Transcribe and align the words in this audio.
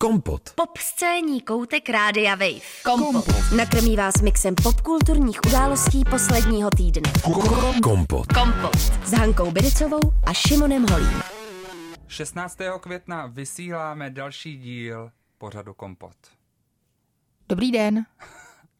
Kompot. 0.00 0.42
Pop 0.54 0.78
scéní 0.78 1.40
koutek 1.40 1.88
Rádia 1.88 2.30
Wave. 2.34 2.60
Kompot. 2.84 3.24
Nakrmí 3.56 3.96
vás 3.96 4.14
mixem 4.22 4.54
popkulturních 4.54 5.40
událostí 5.46 6.04
posledního 6.10 6.70
týdne. 6.70 7.12
Kompot. 7.82 8.26
Kompot. 8.26 8.76
S 9.04 9.12
Hankou 9.12 9.50
Bericovou 9.50 10.00
a 10.26 10.32
Šimonem 10.32 10.86
Holím. 10.90 11.22
16. 12.06 12.58
května 12.80 13.26
vysíláme 13.26 14.10
další 14.10 14.56
díl 14.58 15.10
pořadu 15.38 15.74
Kompot. 15.74 16.16
Dobrý 17.48 17.72
den. 17.72 18.04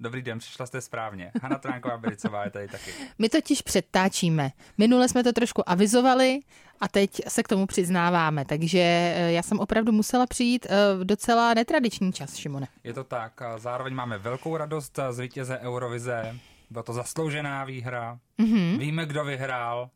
Dobrý 0.00 0.22
den, 0.22 0.38
přišla 0.38 0.66
jste 0.66 0.80
správně. 0.80 1.32
Hanna 1.42 1.58
Tránková 1.58 1.96
Bericová 1.96 2.44
je 2.44 2.50
tady 2.50 2.68
taky. 2.68 2.90
My 3.18 3.28
totiž 3.28 3.62
předtáčíme. 3.62 4.50
Minule 4.78 5.08
jsme 5.08 5.24
to 5.24 5.32
trošku 5.32 5.70
avizovali 5.70 6.40
a 6.80 6.88
teď 6.88 7.20
se 7.28 7.42
k 7.42 7.48
tomu 7.48 7.66
přiznáváme, 7.66 8.44
takže 8.44 8.79
eh, 8.79 9.32
já 9.32 9.42
jsem 9.42 9.61
opravdu 9.61 9.92
musela 9.92 10.26
přijít 10.26 10.66
eh, 10.70 10.96
v 10.98 11.04
docela 11.04 11.54
netradiční 11.54 12.12
čas, 12.12 12.36
Šimone. 12.36 12.66
Je 12.84 12.92
to 12.92 13.04
tak, 13.04 13.40
zároveň 13.56 13.94
máme 13.94 14.18
velkou 14.18 14.56
radost 14.56 14.98
z 15.11 15.18
vítěze 15.18 15.58
Eurovize. 15.58 16.36
Byla 16.70 16.82
to 16.82 16.92
zasloužená 16.92 17.64
výhra. 17.64 18.18
Mm-hmm. 18.39 18.78
Víme, 18.78 19.06
kdo 19.06 19.25
vyhrál, 19.25 19.90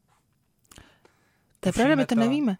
To 1.60 1.69
je 1.69 1.73
pravda, 1.73 1.95
my 1.95 2.07
to 2.07 2.15
to. 2.15 2.21
nevíme. 2.21 2.57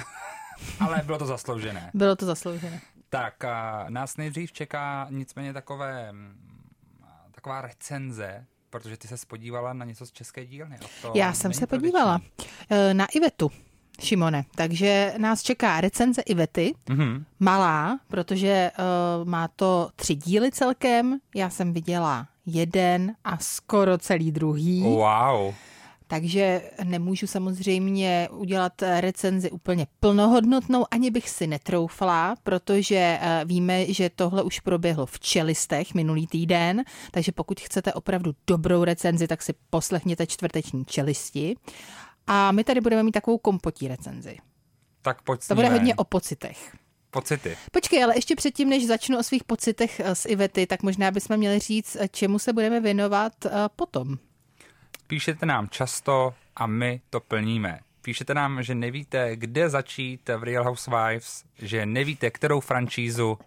ale 0.80 1.02
bylo 1.06 1.18
to 1.18 1.26
zasloužené. 1.26 1.90
Bylo 1.94 2.16
to 2.16 2.26
zasloužené. 2.26 2.80
Tak, 3.10 3.44
a 3.44 3.86
nás 3.88 4.16
nejdřív 4.16 4.52
čeká 4.52 5.06
nicméně 5.10 5.52
takové, 5.52 6.12
mm, 6.12 6.45
taková 7.46 7.60
recenze, 7.60 8.44
protože 8.70 8.96
ty 8.96 9.08
se 9.08 9.16
podívala 9.28 9.72
na 9.72 9.84
něco 9.84 10.06
z 10.06 10.12
české 10.12 10.46
dílny. 10.46 10.76
a 10.76 10.86
to 11.02 11.12
Já 11.14 11.32
jsem 11.32 11.52
se 11.52 11.66
tradiční. 11.66 11.78
podívala 11.92 12.20
eh, 12.70 12.94
na 12.94 13.06
Ivetu, 13.06 13.50
Šimone, 14.00 14.44
takže 14.54 15.14
nás 15.18 15.42
čeká 15.42 15.80
recenze 15.80 16.22
Ivety, 16.22 16.74
Mhm. 16.88 17.24
malá, 17.40 17.98
protože 18.08 18.70
uh, 18.78 19.28
má 19.28 19.48
to 19.48 19.90
tři 19.96 20.14
díly 20.14 20.50
celkem. 20.50 21.18
Já 21.34 21.50
jsem 21.50 21.72
viděla 21.72 22.26
jeden 22.46 23.14
a 23.24 23.38
skoro 23.38 23.98
celý 23.98 24.32
druhý. 24.32 24.82
Wow. 24.82 25.54
Takže 26.08 26.70
nemůžu 26.84 27.26
samozřejmě 27.26 28.28
udělat 28.32 28.82
recenzi 28.82 29.50
úplně 29.50 29.86
plnohodnotnou, 30.00 30.84
ani 30.90 31.10
bych 31.10 31.30
si 31.30 31.46
netroufla, 31.46 32.34
protože 32.42 33.18
eh, 33.20 33.44
víme, 33.44 33.92
že 33.92 34.10
tohle 34.10 34.42
už 34.42 34.60
proběhlo 34.60 35.06
v 35.06 35.20
čelistech 35.20 35.94
minulý 35.94 36.26
týden, 36.26 36.84
takže 37.10 37.32
pokud 37.32 37.60
chcete 37.60 37.92
opravdu 37.92 38.32
dobrou 38.46 38.84
recenzi, 38.84 39.28
tak 39.28 39.42
si 39.42 39.54
poslechněte 39.70 40.26
čtvrteční 40.26 40.84
čelisti. 40.84 41.56
A 42.26 42.52
my 42.52 42.64
tady 42.64 42.80
budeme 42.80 43.02
mít 43.02 43.12
takovou 43.12 43.38
kompotí 43.38 43.88
recenzi. 43.88 44.36
Tak 45.02 45.22
pojď 45.22 45.42
s 45.42 45.48
To 45.48 45.54
bude 45.54 45.68
hodně 45.68 45.94
o 45.94 46.04
pocitech. 46.04 46.76
Pocity. 47.10 47.56
Počkej, 47.72 48.04
ale 48.04 48.16
ještě 48.16 48.36
předtím, 48.36 48.68
než 48.68 48.86
začnu 48.86 49.18
o 49.18 49.22
svých 49.22 49.44
pocitech 49.44 50.00
eh, 50.00 50.14
z 50.14 50.26
Ivety, 50.26 50.66
tak 50.66 50.82
možná 50.82 51.10
bychom 51.10 51.36
měli 51.36 51.58
říct, 51.58 51.96
eh, 52.00 52.08
čemu 52.08 52.38
se 52.38 52.52
budeme 52.52 52.80
věnovat 52.80 53.32
eh, 53.46 53.50
potom. 53.76 54.18
Píšete 55.06 55.46
nám 55.46 55.68
často 55.68 56.34
a 56.56 56.66
my 56.66 57.00
to 57.10 57.20
plníme. 57.20 57.80
Píšete 58.02 58.34
nám, 58.34 58.62
že 58.62 58.74
nevíte, 58.74 59.36
kde 59.36 59.68
začít 59.68 60.30
v 60.36 60.42
Real 60.42 60.64
Housewives, 60.64 61.44
že 61.58 61.86
nevíte, 61.86 62.30
kterou 62.30 62.60
franšízu, 62.60 63.38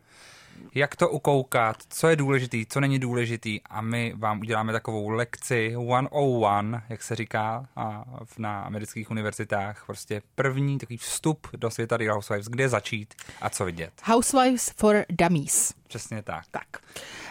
jak 0.76 0.96
to 0.96 1.10
ukoukat, 1.10 1.78
co 1.90 2.08
je 2.08 2.16
důležitý, 2.16 2.66
co 2.66 2.80
není 2.80 3.00
důležitý 3.00 3.62
a 3.70 3.82
my 3.82 4.14
vám 4.18 4.40
uděláme 4.40 4.72
takovou 4.74 5.10
lekci 5.10 5.74
101, 5.76 6.84
jak 6.90 7.04
se 7.04 7.16
říká 7.16 7.66
a 7.76 8.04
v- 8.26 8.40
na 8.40 8.62
amerických 8.62 9.12
univerzitách. 9.12 9.84
Prostě 9.86 10.22
první 10.36 10.78
takový 10.78 10.98
vstup 10.98 11.48
do 11.58 11.70
světa 11.70 11.98
Real 11.98 12.14
Housewives, 12.16 12.48
kde 12.48 12.70
začít 12.70 13.14
a 13.42 13.50
co 13.50 13.66
vidět. 13.66 13.94
Housewives 14.04 14.70
for 14.78 15.06
Dummies. 15.10 15.74
Přesně 15.88 16.22
tak. 16.24 16.44
Tak. 16.52 16.68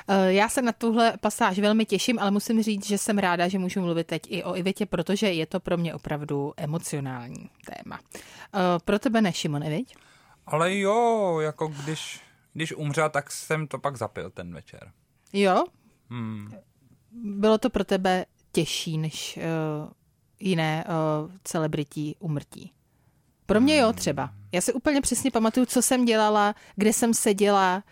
Eh, 0.08 0.32
Já 0.32 0.48
se 0.48 0.62
na 0.62 0.72
tuhle 0.72 1.12
pasáž 1.20 1.58
velmi 1.58 1.84
těším, 1.84 2.18
ale 2.18 2.30
musím 2.30 2.62
říct, 2.62 2.86
že 2.86 2.98
jsem 2.98 3.18
ráda, 3.18 3.48
že 3.48 3.58
můžu 3.58 3.80
mluvit 3.80 4.06
teď 4.06 4.22
i 4.28 4.44
o 4.44 4.56
Ivetě, 4.56 4.86
protože 4.86 5.32
je 5.32 5.46
to 5.46 5.60
pro 5.60 5.76
mě 5.76 5.94
opravdu 5.94 6.54
emocionální 6.56 7.50
téma. 7.66 8.00
Eh, 8.54 8.58
Pro 8.84 8.98
tebe 8.98 9.20
ne, 9.22 9.32
Šimone, 9.32 9.70
viď? 9.70 9.96
Ale 10.46 10.78
jo, 10.78 11.38
jako 11.40 11.68
když, 11.84 12.20
když 12.58 12.76
umřel, 12.76 13.10
tak 13.10 13.30
jsem 13.32 13.66
to 13.66 13.78
pak 13.78 13.96
zapil 13.96 14.30
ten 14.30 14.54
večer. 14.54 14.92
Jo? 15.32 15.64
Hmm. 16.10 16.52
Bylo 17.12 17.58
to 17.58 17.70
pro 17.70 17.84
tebe 17.84 18.26
těžší 18.52 18.98
než 18.98 19.38
uh, 19.38 19.90
jiné 20.40 20.84
uh, 20.84 21.30
celebrití 21.44 22.16
umrtí? 22.18 22.72
Pro 23.46 23.60
mě 23.60 23.76
jo, 23.76 23.92
třeba. 23.92 24.30
Já 24.52 24.60
si 24.60 24.72
úplně 24.72 25.00
přesně 25.00 25.30
pamatuju, 25.30 25.66
co 25.66 25.82
jsem 25.82 26.04
dělala, 26.04 26.54
kde 26.76 26.92
jsem 26.92 27.14
seděla, 27.14 27.84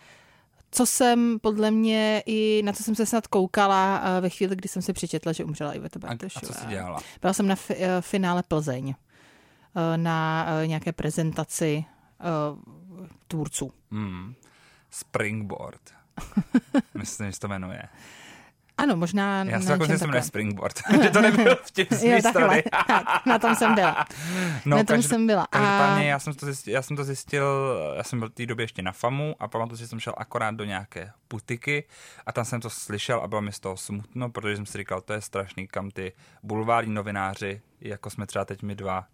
co 0.71 0.87
jsem 0.87 1.39
podle 1.43 1.71
mě 1.71 2.23
i 2.27 2.63
na 2.65 2.73
co 2.73 2.83
jsem 2.83 2.95
se 2.95 3.07
snad 3.07 3.27
koukala 3.27 4.03
eh, 4.05 4.21
ve 4.21 4.29
chvíli, 4.31 4.57
kdy 4.57 4.69
jsem 4.69 4.83
si 4.83 4.93
přečetla, 4.93 5.33
že 5.33 5.45
umřela 5.45 5.73
Iveta 5.73 6.01
A, 6.03 6.07
a 6.07 6.09
Bartošová. 6.09 6.47
co 6.47 6.53
jsi 6.53 6.67
dělala? 6.67 7.01
Byla 7.21 7.33
jsem 7.33 7.49
na 7.49 7.57
eh, 7.71 8.01
finále 8.01 8.43
Plzeň 8.43 8.95
na 9.97 10.47
nějaké 10.67 10.93
prezentaci 10.93 11.85
tvůrců. 13.29 13.73
Hmm. 13.91 14.35
Springboard. 14.97 15.81
Myslím, 16.95 17.27
že 17.27 17.33
se 17.33 17.41
to 17.41 17.49
jmenuje. 17.49 17.83
Ano, 18.79 18.97
možná 18.97 19.45
Já 19.45 19.61
jsem 19.61 19.79
jmenuje 19.79 19.99
takovém. 19.99 20.23
Springboard. 20.23 20.81
že 21.03 21.11
to 21.11 21.21
nebyl 21.21 21.57
vtip 21.57 21.93
z 21.93 22.05
Jo, 22.05 22.19
takhle. 22.23 22.63
tak, 22.87 23.27
na 23.27 23.39
tom 23.39 23.55
jsem 23.55 23.75
byla. 23.75 24.07
No, 24.65 24.77
na 24.77 24.85
tom 24.85 25.03
jsem 25.03 25.27
byla. 25.27 25.43
A- 25.43 25.47
Každopádně 25.47 26.11
já 26.11 26.19
jsem 26.19 26.35
to 26.35 26.47
zjistil, 26.47 26.73
já 26.73 26.83
jsem 26.83 26.97
to 26.97 27.05
zjistil, 27.05 27.45
já 27.97 28.03
jsem 28.03 28.19
byl 28.19 28.29
v 28.29 28.33
té 28.33 28.47
době 28.47 28.65
ještě 28.65 28.83
na 28.83 28.93
FAMu 28.93 29.37
a 29.41 29.49
pamatuju, 29.49 29.77
že 29.77 29.89
jsem 29.89 30.01
šel 30.01 30.15
akorát 30.17 30.55
do 30.55 30.65
nějaké 30.65 31.13
butiky 31.31 31.85
a 32.27 32.33
tam 32.33 32.45
jsem 32.45 32.61
to 32.61 32.71
slyšel 32.71 33.21
a 33.21 33.29
bylo 33.29 33.43
mi 33.43 33.53
z 33.53 33.61
toho 33.61 33.77
smutno, 33.77 34.31
protože 34.31 34.57
jsem 34.57 34.67
si 34.67 34.79
říkal, 34.79 35.01
to 35.01 35.13
je 35.13 35.21
strašný, 35.21 35.67
kam 35.69 35.91
ty 35.91 36.13
bulvární 36.43 36.95
novináři, 36.95 37.63
jako 37.81 38.11
jsme 38.11 38.27
třeba 38.27 38.45
teď 38.45 38.63
my 38.63 38.75
dva, 38.75 39.07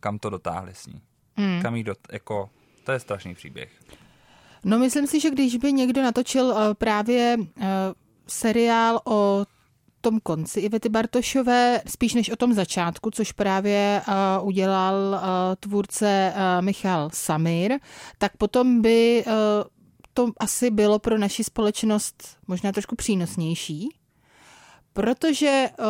kam 0.00 0.18
to 0.18 0.30
dotáhli 0.30 0.74
s 0.74 0.86
ní. 0.86 1.02
Hmm. 1.36 1.62
Kam 1.62 1.74
jí 1.76 1.84
dot, 1.84 1.98
jako, 2.12 2.50
to 2.84 2.92
je 2.92 3.00
strašný 3.00 3.34
příběh. 3.34 3.70
No 4.64 4.78
myslím 4.78 5.06
si, 5.06 5.20
že 5.20 5.30
když 5.30 5.56
by 5.56 5.72
někdo 5.72 6.02
natočil 6.02 6.52
eh, 6.52 6.74
právě 6.74 7.36
eh, 7.60 7.66
seriál 8.26 9.00
o 9.04 9.44
tom 10.02 10.20
konci 10.20 10.60
Ivety 10.60 10.88
Bartošové, 10.88 11.82
spíš 11.86 12.14
než 12.14 12.30
o 12.30 12.36
tom 12.36 12.52
začátku, 12.52 13.10
což 13.10 13.32
právě 13.32 14.02
uh, 14.08 14.48
udělal 14.48 14.94
uh, 14.94 15.18
tvůrce 15.60 16.34
uh, 16.34 16.64
Michal 16.64 17.10
Samir, 17.12 17.78
tak 18.18 18.36
potom 18.36 18.82
by 18.82 19.24
uh, 19.26 19.32
to 20.14 20.32
asi 20.40 20.70
bylo 20.70 20.98
pro 20.98 21.18
naši 21.18 21.44
společnost 21.44 22.36
možná 22.48 22.72
trošku 22.72 22.96
přínosnější, 22.96 23.88
protože 24.92 25.68
uh, 25.78 25.86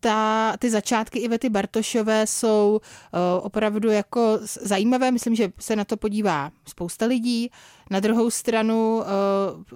ta, 0.00 0.56
ty 0.58 0.70
začátky 0.70 1.18
Ivety 1.18 1.48
Bartošové 1.48 2.26
jsou 2.26 2.80
uh, 2.80 3.46
opravdu 3.46 3.90
jako 3.90 4.38
zajímavé. 4.42 5.10
Myslím, 5.10 5.34
že 5.34 5.52
se 5.58 5.76
na 5.76 5.84
to 5.84 5.96
podívá 5.96 6.50
spousta 6.68 7.06
lidí. 7.06 7.50
Na 7.90 8.00
druhou 8.00 8.30
stranu 8.30 8.96
uh, 8.98 9.04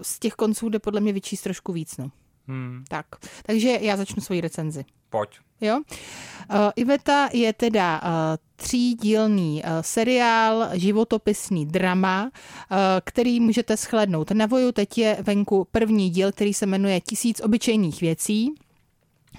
z 0.03 0.19
těch 0.19 0.33
konců 0.33 0.69
jde 0.69 0.79
podle 0.79 1.01
mě 1.01 1.13
vyčíst 1.13 1.45
trošku 1.45 1.73
víc. 1.73 1.97
No. 1.97 2.11
Hmm, 2.49 2.85
Tak. 2.89 3.07
Takže 3.47 3.79
já 3.81 3.97
začnu 3.97 4.23
svoji 4.23 4.41
recenzi. 4.41 4.85
pojď. 5.11 5.31
Jo? 5.61 5.77
Uh, 5.77 6.57
Iveta 6.77 7.29
je 7.33 7.53
teda 7.53 8.01
uh, 8.05 8.09
třídílný 8.57 9.63
uh, 9.65 9.71
seriál, 9.81 10.69
životopisný 10.73 11.67
drama, 11.67 12.25
uh, 12.25 12.77
který 13.05 13.41
můžete 13.41 13.77
shlednout 13.77 14.31
na 14.31 14.47
Voju. 14.47 14.73
Teď 14.73 14.99
je 14.99 15.17
venku 15.21 15.67
první 15.73 16.11
díl, 16.11 16.33
který 16.33 16.55
se 16.55 16.67
jmenuje 16.67 17.01
Tisíc 17.01 17.41
obyčejných 17.41 18.01
věcí. 18.01 18.55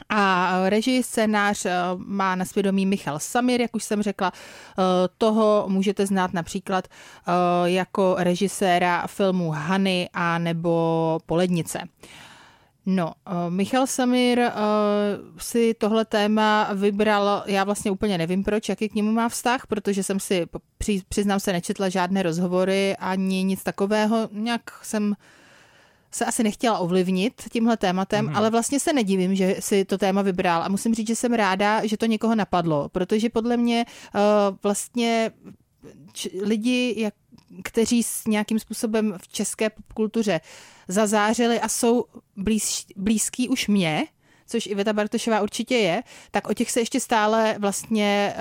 A 0.10 0.52
eh, 0.66 0.70
režii 0.70 1.04
scénář 1.04 1.66
eh, 1.66 1.72
má 1.98 2.36
na 2.36 2.46
svědomí 2.46 2.86
Michal 2.86 3.20
Samir, 3.20 3.62
jak 3.62 3.76
už 3.76 3.84
jsem 3.84 4.02
řekla. 4.02 4.32
Eh, 4.36 4.84
Toho 5.18 5.66
můžete 5.68 6.06
znát 6.06 6.34
například 6.34 6.88
jako 7.66 8.16
režiséra 8.18 9.08
filmů 9.08 9.52
Hany 9.52 10.10
a 10.14 10.38
nebo 10.38 11.20
Polednice. 11.26 11.80
No, 12.86 13.14
Michal 13.50 13.88
Samir 13.88 14.40
si 15.38 15.74
tohle 15.74 16.06
téma 16.06 16.70
vybral, 16.74 17.44
já 17.46 17.64
vlastně 17.64 17.92
úplně 17.92 18.18
nevím 18.18 18.44
proč, 18.44 18.70
jaký 18.70 18.90
k 18.90 18.96
němu 18.96 19.12
má 19.12 19.30
vztah, 19.30 19.68
protože 19.68 20.04
jsem 20.04 20.20
si, 20.20 20.46
při, 20.78 21.02
přiznám 21.10 21.40
se, 21.40 21.54
nečetla 21.54 21.90
žádné 21.90 22.24
rozhovory 22.24 22.96
ani 23.00 23.44
nic 23.44 23.64
takového, 23.64 24.30
nějak 24.32 24.62
jsem 24.82 25.16
se 26.14 26.26
asi 26.26 26.44
nechtěla 26.44 26.78
ovlivnit 26.78 27.34
tímhle 27.52 27.78
tématem, 27.78 28.28
mm-hmm. 28.28 28.38
ale 28.38 28.50
vlastně 28.50 28.80
se 28.80 28.94
nedivím, 28.94 29.36
že 29.36 29.56
si 29.60 29.86
to 29.86 29.98
téma 29.98 30.22
vybral 30.22 30.64
a 30.64 30.68
musím 30.68 30.96
říct, 30.96 31.08
že 31.08 31.16
jsem 31.16 31.34
ráda, 31.34 31.86
že 31.86 31.98
to 31.98 32.06
někoho 32.06 32.36
napadlo, 32.36 32.90
protože 32.90 33.30
podle 33.30 33.58
mě 33.58 33.86
uh, 34.16 34.22
vlastně 34.64 35.32
č- 36.14 36.30
lidi, 36.42 36.96
jak, 36.98 37.14
kteří 37.64 38.04
s 38.04 38.28
nějakým 38.28 38.60
způsobem 38.60 39.14
v 39.18 39.28
české 39.28 39.70
popkultuře 39.70 40.42
zazářili 40.88 41.60
a 41.60 41.68
jsou 41.70 42.06
blíz, 42.38 42.86
blízký 42.96 43.50
už 43.50 43.68
mě, 43.68 44.06
což 44.48 44.68
Iveta 44.68 44.94
Bartošová 44.94 45.42
určitě 45.42 45.76
je, 45.76 46.04
tak 46.32 46.50
o 46.50 46.54
těch 46.54 46.72
se 46.72 46.80
ještě 46.80 47.00
stále 47.00 47.56
vlastně 47.60 48.36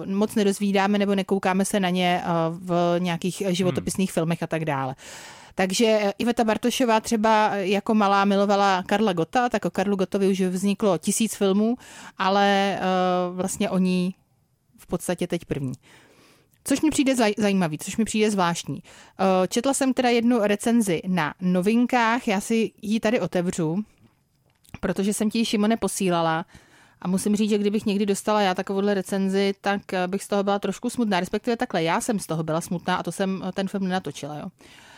uh, 0.00 0.12
moc 0.12 0.34
nedozvídáme 0.34 0.98
nebo 0.98 1.14
nekoukáme 1.14 1.64
se 1.64 1.80
na 1.80 1.90
ně 1.90 2.22
uh, 2.24 2.58
v 2.58 2.96
nějakých 2.98 3.42
životopisných 3.48 4.10
hmm. 4.10 4.14
filmech 4.14 4.42
a 4.42 4.46
tak 4.46 4.64
dále. 4.64 4.94
Takže 5.54 6.12
Iveta 6.18 6.44
Bartošová 6.44 7.00
třeba 7.00 7.54
jako 7.54 7.94
malá 7.94 8.24
milovala 8.24 8.82
Karla 8.86 9.12
Gota, 9.12 9.48
tak 9.48 9.64
o 9.64 9.70
Karlu 9.70 9.96
Gotovi 9.96 10.28
už 10.28 10.40
vzniklo 10.40 10.98
tisíc 10.98 11.34
filmů, 11.34 11.76
ale 12.18 12.78
uh, 12.80 13.36
vlastně 13.36 13.70
o 13.70 13.78
ní 13.78 14.14
v 14.78 14.86
podstatě 14.86 15.26
teď 15.26 15.44
první. 15.44 15.72
Což 16.64 16.80
mi 16.80 16.90
přijde 16.90 17.14
zajímavý, 17.38 17.78
což 17.78 17.96
mi 17.96 18.04
přijde 18.04 18.30
zvláštní. 18.30 18.82
Eh, 18.82 19.48
četla 19.48 19.74
jsem 19.74 19.94
teda 19.94 20.08
jednu 20.08 20.38
recenzi 20.42 21.02
na 21.06 21.34
novinkách, 21.40 22.28
já 22.28 22.40
si 22.40 22.72
ji 22.82 23.00
tady 23.00 23.20
otevřu, 23.20 23.84
protože 24.80 25.14
jsem 25.14 25.30
ti 25.30 25.38
ji 25.38 25.44
Šimone 25.44 25.76
posílala 25.76 26.46
a 27.02 27.08
musím 27.08 27.36
říct, 27.36 27.50
že 27.50 27.58
kdybych 27.58 27.86
někdy 27.86 28.06
dostala 28.06 28.40
já 28.40 28.54
takovouhle 28.54 28.94
recenzi, 28.94 29.54
tak 29.60 29.92
eh, 29.92 30.08
bych 30.08 30.24
z 30.24 30.28
toho 30.28 30.42
byla 30.42 30.58
trošku 30.58 30.90
smutná, 30.90 31.20
respektive 31.20 31.56
takhle, 31.56 31.82
já 31.82 32.00
jsem 32.00 32.18
z 32.18 32.26
toho 32.26 32.42
byla 32.42 32.60
smutná 32.60 32.96
a 32.96 33.02
to 33.02 33.12
jsem 33.12 33.42
ten 33.54 33.68
film 33.68 33.84
nenatočila, 33.84 34.38
jo. 34.38 34.46
Eh, 34.46 34.89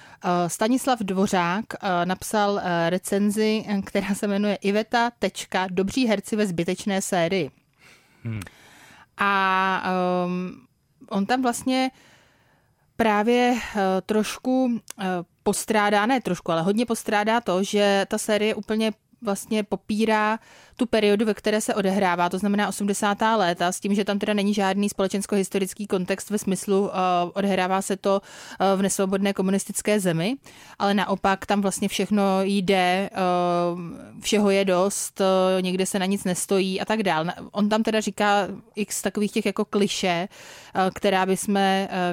Stanislav 0.47 0.99
Dvořák 0.99 1.65
napsal 2.05 2.61
recenzi, 2.89 3.65
která 3.85 4.15
se 4.15 4.27
jmenuje 4.27 4.55
Iveta, 4.55 5.11
tečka, 5.19 5.67
dobří 5.71 6.07
herci 6.07 6.37
ve 6.37 6.47
zbytečné 6.47 7.03
sérii. 7.03 7.51
Hmm. 8.25 8.41
A 9.19 9.83
um, 10.25 10.67
on 11.09 11.27
tam 11.27 11.43
vlastně 11.43 11.91
právě 12.97 13.53
uh, 13.53 13.81
trošku 14.07 14.65
uh, 14.65 15.05
postrádá, 15.43 16.07
ne 16.07 16.21
trošku, 16.21 16.53
ale 16.53 16.63
hodně 16.63 16.87
postrádá 16.87 17.41
to, 17.41 17.63
že 17.63 18.07
ta 18.09 18.19
série 18.19 18.55
úplně 18.55 18.93
vlastně 19.23 19.63
popírá 19.63 20.39
tu 20.77 20.87
periodu, 20.87 21.27
ve 21.27 21.35
které 21.35 21.61
se 21.61 21.75
odehrává, 21.75 22.29
to 22.29 22.39
znamená 22.39 22.69
80. 22.69 23.19
léta, 23.37 23.73
s 23.73 23.81
tím, 23.81 23.95
že 23.95 24.05
tam 24.05 24.19
teda 24.19 24.35
není 24.35 24.55
žádný 24.55 24.89
společensko-historický 24.89 25.87
kontext 25.87 26.31
ve 26.31 26.39
smyslu, 26.39 26.81
uh, 26.81 26.91
odehrává 27.35 27.83
se 27.83 27.97
to 27.97 28.21
uh, 28.21 28.79
v 28.79 28.83
nesvobodné 28.83 29.33
komunistické 29.33 30.01
zemi, 30.01 30.37
ale 30.79 30.95
naopak 30.95 31.47
tam 31.47 31.61
vlastně 31.61 31.89
všechno 31.89 32.23
jde, 32.43 33.11
uh, 33.13 33.81
všeho 34.21 34.51
je 34.51 34.65
dost, 34.65 35.21
uh, 35.21 35.63
někde 35.63 35.87
se 35.87 35.99
na 35.99 36.07
nic 36.07 36.25
nestojí 36.25 36.81
a 36.81 36.85
tak 36.85 37.03
dál. 37.03 37.27
On 37.53 37.69
tam 37.69 37.83
teda 37.83 38.01
říká 38.01 38.49
x 38.75 39.03
takových 39.03 39.33
těch 39.33 39.47
jako 39.47 39.65
kliše, 39.65 40.29
uh, 40.75 40.81
která, 40.95 41.27
by 41.27 41.37
uh, 41.49 41.57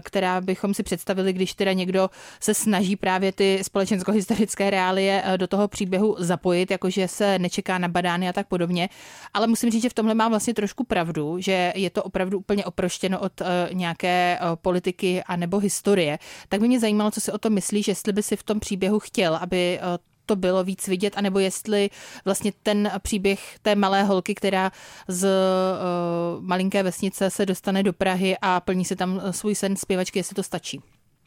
která 0.01 0.41
bychom 0.41 0.73
si 0.73 0.83
představili, 0.83 1.33
když 1.33 1.53
teda 1.53 1.73
někdo 1.73 2.09
se 2.39 2.53
snaží 2.53 2.95
právě 2.95 3.31
ty 3.31 3.59
společensko-historické 3.63 4.69
reálie 4.69 5.23
uh, 5.27 5.37
do 5.37 5.47
toho 5.47 5.67
příběhu 5.67 6.15
zapojit, 6.19 6.71
jakože 6.71 7.07
se 7.07 7.39
nečeká 7.39 7.77
na 7.77 7.87
badány 7.87 8.29
a 8.29 8.33
tak 8.33 8.48
podobně. 8.49 8.89
Ale 9.33 9.47
musím 9.47 9.71
říct, 9.71 9.81
že 9.81 9.89
v 9.89 9.93
tomhle 9.93 10.15
mám 10.15 10.31
vlastně 10.31 10.53
trošku 10.53 10.83
pravdu, 10.83 11.39
že 11.39 11.73
je 11.75 11.89
to 11.89 12.03
opravdu 12.03 12.39
úplně 12.39 12.65
oproštěno 12.65 13.19
od 13.19 13.41
uh, 13.41 13.47
nějaké 13.73 14.39
uh, 14.41 14.55
politiky 14.55 15.23
a 15.23 15.35
nebo 15.35 15.59
historie. 15.59 16.19
Tak 16.49 16.61
by 16.61 16.67
mě 16.67 16.79
zajímalo, 16.79 17.11
co 17.11 17.21
si 17.21 17.31
o 17.31 17.37
tom 17.37 17.53
myslíš, 17.53 17.87
jestli 17.87 18.13
by 18.13 18.23
si 18.23 18.35
v 18.35 18.43
tom 18.43 18.59
příběhu 18.59 18.99
chtěl, 18.99 19.35
aby 19.35 19.79
uh, 19.81 19.97
to 20.25 20.35
bylo 20.35 20.63
víc 20.63 20.87
vidět, 20.87 21.17
anebo 21.17 21.39
jestli 21.39 21.89
vlastně 22.25 22.51
ten 22.63 22.91
příběh 23.01 23.59
té 23.61 23.75
malé 23.75 24.03
holky, 24.03 24.35
která 24.35 24.71
z 25.07 25.29
malinké 26.39 26.83
vesnice 26.83 27.29
se 27.29 27.45
dostane 27.45 27.83
do 27.83 27.93
Prahy 27.93 28.37
a 28.41 28.59
plní 28.59 28.85
si 28.85 28.95
tam 28.95 29.21
svůj 29.31 29.55
sen 29.55 29.75
zpěvačky, 29.75 30.19
jestli 30.19 30.35
to 30.35 30.43
stačí. 30.43 30.81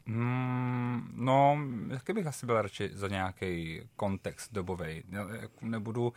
Mm, 0.05 1.01
no, 1.15 1.57
taky 1.89 2.13
bych 2.13 2.27
asi 2.27 2.45
byl 2.45 2.61
radši 2.61 2.89
za 2.93 3.07
nějaký 3.07 3.81
kontext 3.95 4.53
dobový. 4.53 5.03
Nebudu 5.61 6.13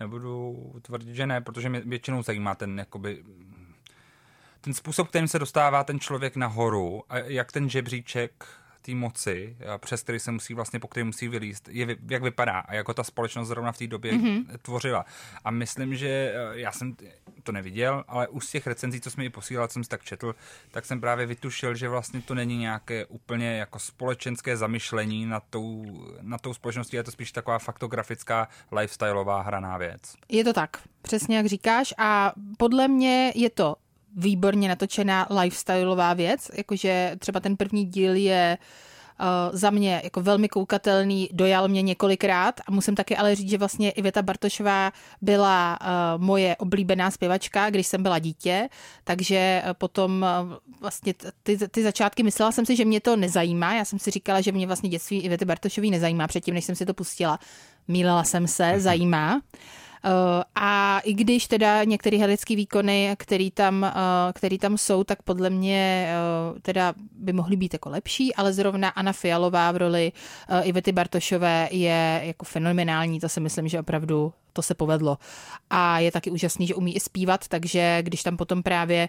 Nebudu 0.00 0.72
tvrdit, 0.82 1.14
že 1.14 1.26
ne, 1.26 1.40
protože 1.40 1.68
mě 1.68 1.80
většinou 1.80 2.22
zajímá 2.22 2.54
ten 2.54 2.78
jakoby 2.78 3.24
ten 4.60 4.74
způsob, 4.74 5.08
kterým 5.08 5.28
se 5.28 5.38
dostává 5.38 5.84
ten 5.84 6.00
člověk 6.00 6.36
nahoru 6.36 7.02
a 7.08 7.18
jak 7.18 7.52
ten 7.52 7.68
žebříček 7.68 8.46
té 8.86 8.94
moci, 8.94 9.56
přes 9.78 10.02
který 10.02 10.18
se 10.18 10.32
musí 10.32 10.54
vlastně, 10.54 10.80
po 10.80 10.88
který 10.88 11.04
musí 11.04 11.28
vylíst, 11.28 11.68
je, 11.68 11.96
jak 12.10 12.22
vypadá 12.22 12.58
a 12.58 12.74
jako 12.74 12.94
ta 12.94 13.04
společnost 13.04 13.48
zrovna 13.48 13.72
v 13.72 13.78
té 13.78 13.86
době 13.86 14.12
mm-hmm. 14.12 14.44
tvořila. 14.62 15.04
A 15.44 15.50
myslím, 15.50 15.96
že 15.96 16.08
eh, 16.08 16.34
já 16.52 16.72
jsem 16.72 16.96
to 17.42 17.52
neviděl, 17.52 18.04
ale 18.08 18.28
už 18.28 18.46
z 18.46 18.50
těch 18.50 18.66
recenzí, 18.66 19.00
co 19.00 19.10
jsme 19.10 19.24
mi 19.24 19.30
posílal, 19.30 19.68
jsem 19.68 19.84
si 19.84 19.90
tak 19.90 20.04
četl, 20.04 20.34
tak 20.70 20.86
jsem 20.86 21.00
právě 21.00 21.26
vytušil, 21.26 21.74
že 21.74 21.88
vlastně 21.88 22.22
to 22.22 22.34
není 22.34 22.58
nějaké 22.58 23.06
úplně 23.06 23.56
jako 23.56 23.78
společenské 23.78 24.56
zamyšlení 24.56 25.26
na 25.26 25.40
tou, 25.40 25.84
na 26.20 26.38
tou 26.38 26.54
společností, 26.54 26.96
je 26.96 27.02
to 27.02 27.10
spíš 27.10 27.32
taková 27.32 27.58
faktografická 27.58 28.48
lifestyleová 28.72 29.42
hraná 29.42 29.78
věc. 29.78 30.14
Je 30.28 30.44
to 30.44 30.52
tak, 30.52 30.76
přesně 31.02 31.36
jak 31.36 31.46
říkáš 31.46 31.94
a 31.98 32.32
podle 32.58 32.88
mě 32.88 33.32
je 33.34 33.50
to 33.50 33.76
výborně 34.16 34.68
natočená 34.68 35.26
lifestyleová 35.40 36.14
věc, 36.14 36.50
jakože 36.54 37.16
třeba 37.18 37.40
ten 37.40 37.56
první 37.56 37.84
díl 37.84 38.14
je 38.14 38.58
uh, 39.20 39.58
za 39.58 39.70
mě 39.70 40.00
jako 40.04 40.22
velmi 40.22 40.48
koukatelný, 40.48 41.28
dojal 41.32 41.68
mě 41.68 41.82
několikrát 41.82 42.60
a 42.66 42.70
musím 42.70 42.94
taky 42.94 43.16
ale 43.16 43.34
říct, 43.34 43.50
že 43.50 43.58
vlastně 43.58 43.90
Iveta 43.90 44.22
Bartošová 44.22 44.92
byla 45.22 45.78
uh, 45.80 46.22
moje 46.22 46.56
oblíbená 46.56 47.10
zpěvačka, 47.10 47.70
když 47.70 47.86
jsem 47.86 48.02
byla 48.02 48.18
dítě, 48.18 48.68
takže 49.04 49.62
uh, 49.64 49.72
potom 49.72 50.26
uh, 50.48 50.54
vlastně 50.80 51.14
ty, 51.42 51.58
ty 51.68 51.82
začátky 51.82 52.22
myslela 52.22 52.52
jsem 52.52 52.66
si, 52.66 52.76
že 52.76 52.84
mě 52.84 53.00
to 53.00 53.16
nezajímá, 53.16 53.74
já 53.74 53.84
jsem 53.84 53.98
si 53.98 54.10
říkala, 54.10 54.40
že 54.40 54.52
mě 54.52 54.66
vlastně 54.66 54.88
dětství 54.88 55.20
Ivety 55.20 55.44
Bartošový 55.44 55.90
nezajímá 55.90 56.26
předtím, 56.26 56.54
než 56.54 56.64
jsem 56.64 56.74
si 56.74 56.86
to 56.86 56.94
pustila. 56.94 57.38
Mílela 57.88 58.24
jsem 58.24 58.46
se, 58.46 58.74
zajímá. 58.76 59.40
Eh, 59.54 59.58
a 60.54 61.00
i 61.04 61.14
když 61.14 61.46
teda 61.46 61.84
některé 61.84 62.16
herecké 62.16 62.56
výkony, 62.56 63.14
který 63.18 63.50
tam, 63.50 63.84
eh, 63.84 63.92
který 64.32 64.58
tam 64.58 64.78
jsou, 64.78 65.04
tak 65.04 65.22
podle 65.22 65.50
mě 65.50 66.08
eh, 66.08 66.60
teda 66.60 66.94
by 67.18 67.32
mohly 67.32 67.56
být 67.56 67.72
jako 67.72 67.88
lepší, 67.90 68.34
ale 68.34 68.52
zrovna 68.52 68.88
Anna 68.88 69.12
Fialová 69.12 69.72
v 69.72 69.76
roli 69.76 70.12
Ivety 70.62 70.92
Bartošové 70.92 71.68
je 71.70 72.20
jako 72.24 72.44
fenomenální, 72.44 73.20
to 73.20 73.28
si 73.28 73.40
myslím, 73.40 73.68
že 73.68 73.80
opravdu 73.80 74.32
to 74.56 74.62
se 74.62 74.74
povedlo. 74.74 75.18
A 75.70 75.98
je 75.98 76.12
taky 76.12 76.30
úžasný, 76.30 76.66
že 76.66 76.74
umí 76.74 76.96
i 76.96 77.00
zpívat, 77.00 77.48
takže 77.48 77.98
když 78.02 78.22
tam 78.22 78.36
potom 78.36 78.62
právě 78.62 79.08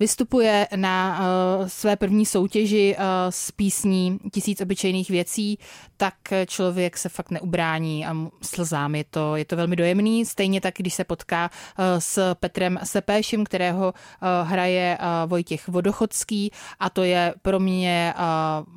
vystupuje 0.00 0.68
na 0.76 1.18
uh, 1.18 1.68
své 1.68 1.96
první 1.96 2.26
soutěži 2.26 2.96
uh, 2.96 3.02
s 3.30 3.50
písní 3.50 4.18
Tisíc 4.32 4.60
obyčejných 4.60 5.10
věcí, 5.10 5.58
tak 5.96 6.14
člověk 6.46 6.96
se 6.96 7.08
fakt 7.08 7.30
neubrání 7.30 8.06
a 8.06 8.16
slzám. 8.42 8.94
Je 8.94 9.04
to, 9.10 9.36
je 9.36 9.44
to 9.44 9.56
velmi 9.56 9.76
dojemný. 9.76 10.24
Stejně 10.24 10.60
tak, 10.60 10.74
když 10.76 10.94
se 10.94 11.04
potká 11.04 11.50
uh, 11.50 11.84
s 11.98 12.34
Petrem 12.34 12.78
Sepéšem, 12.84 13.44
kterého 13.44 13.94
uh, 13.94 14.48
hraje 14.48 14.98
uh, 14.98 15.30
Vojtěch 15.30 15.68
Vodochodský 15.68 16.52
a 16.78 16.90
to 16.90 17.02
je 17.02 17.34
pro 17.42 17.60
mě 17.60 18.14
uh, 18.16 18.22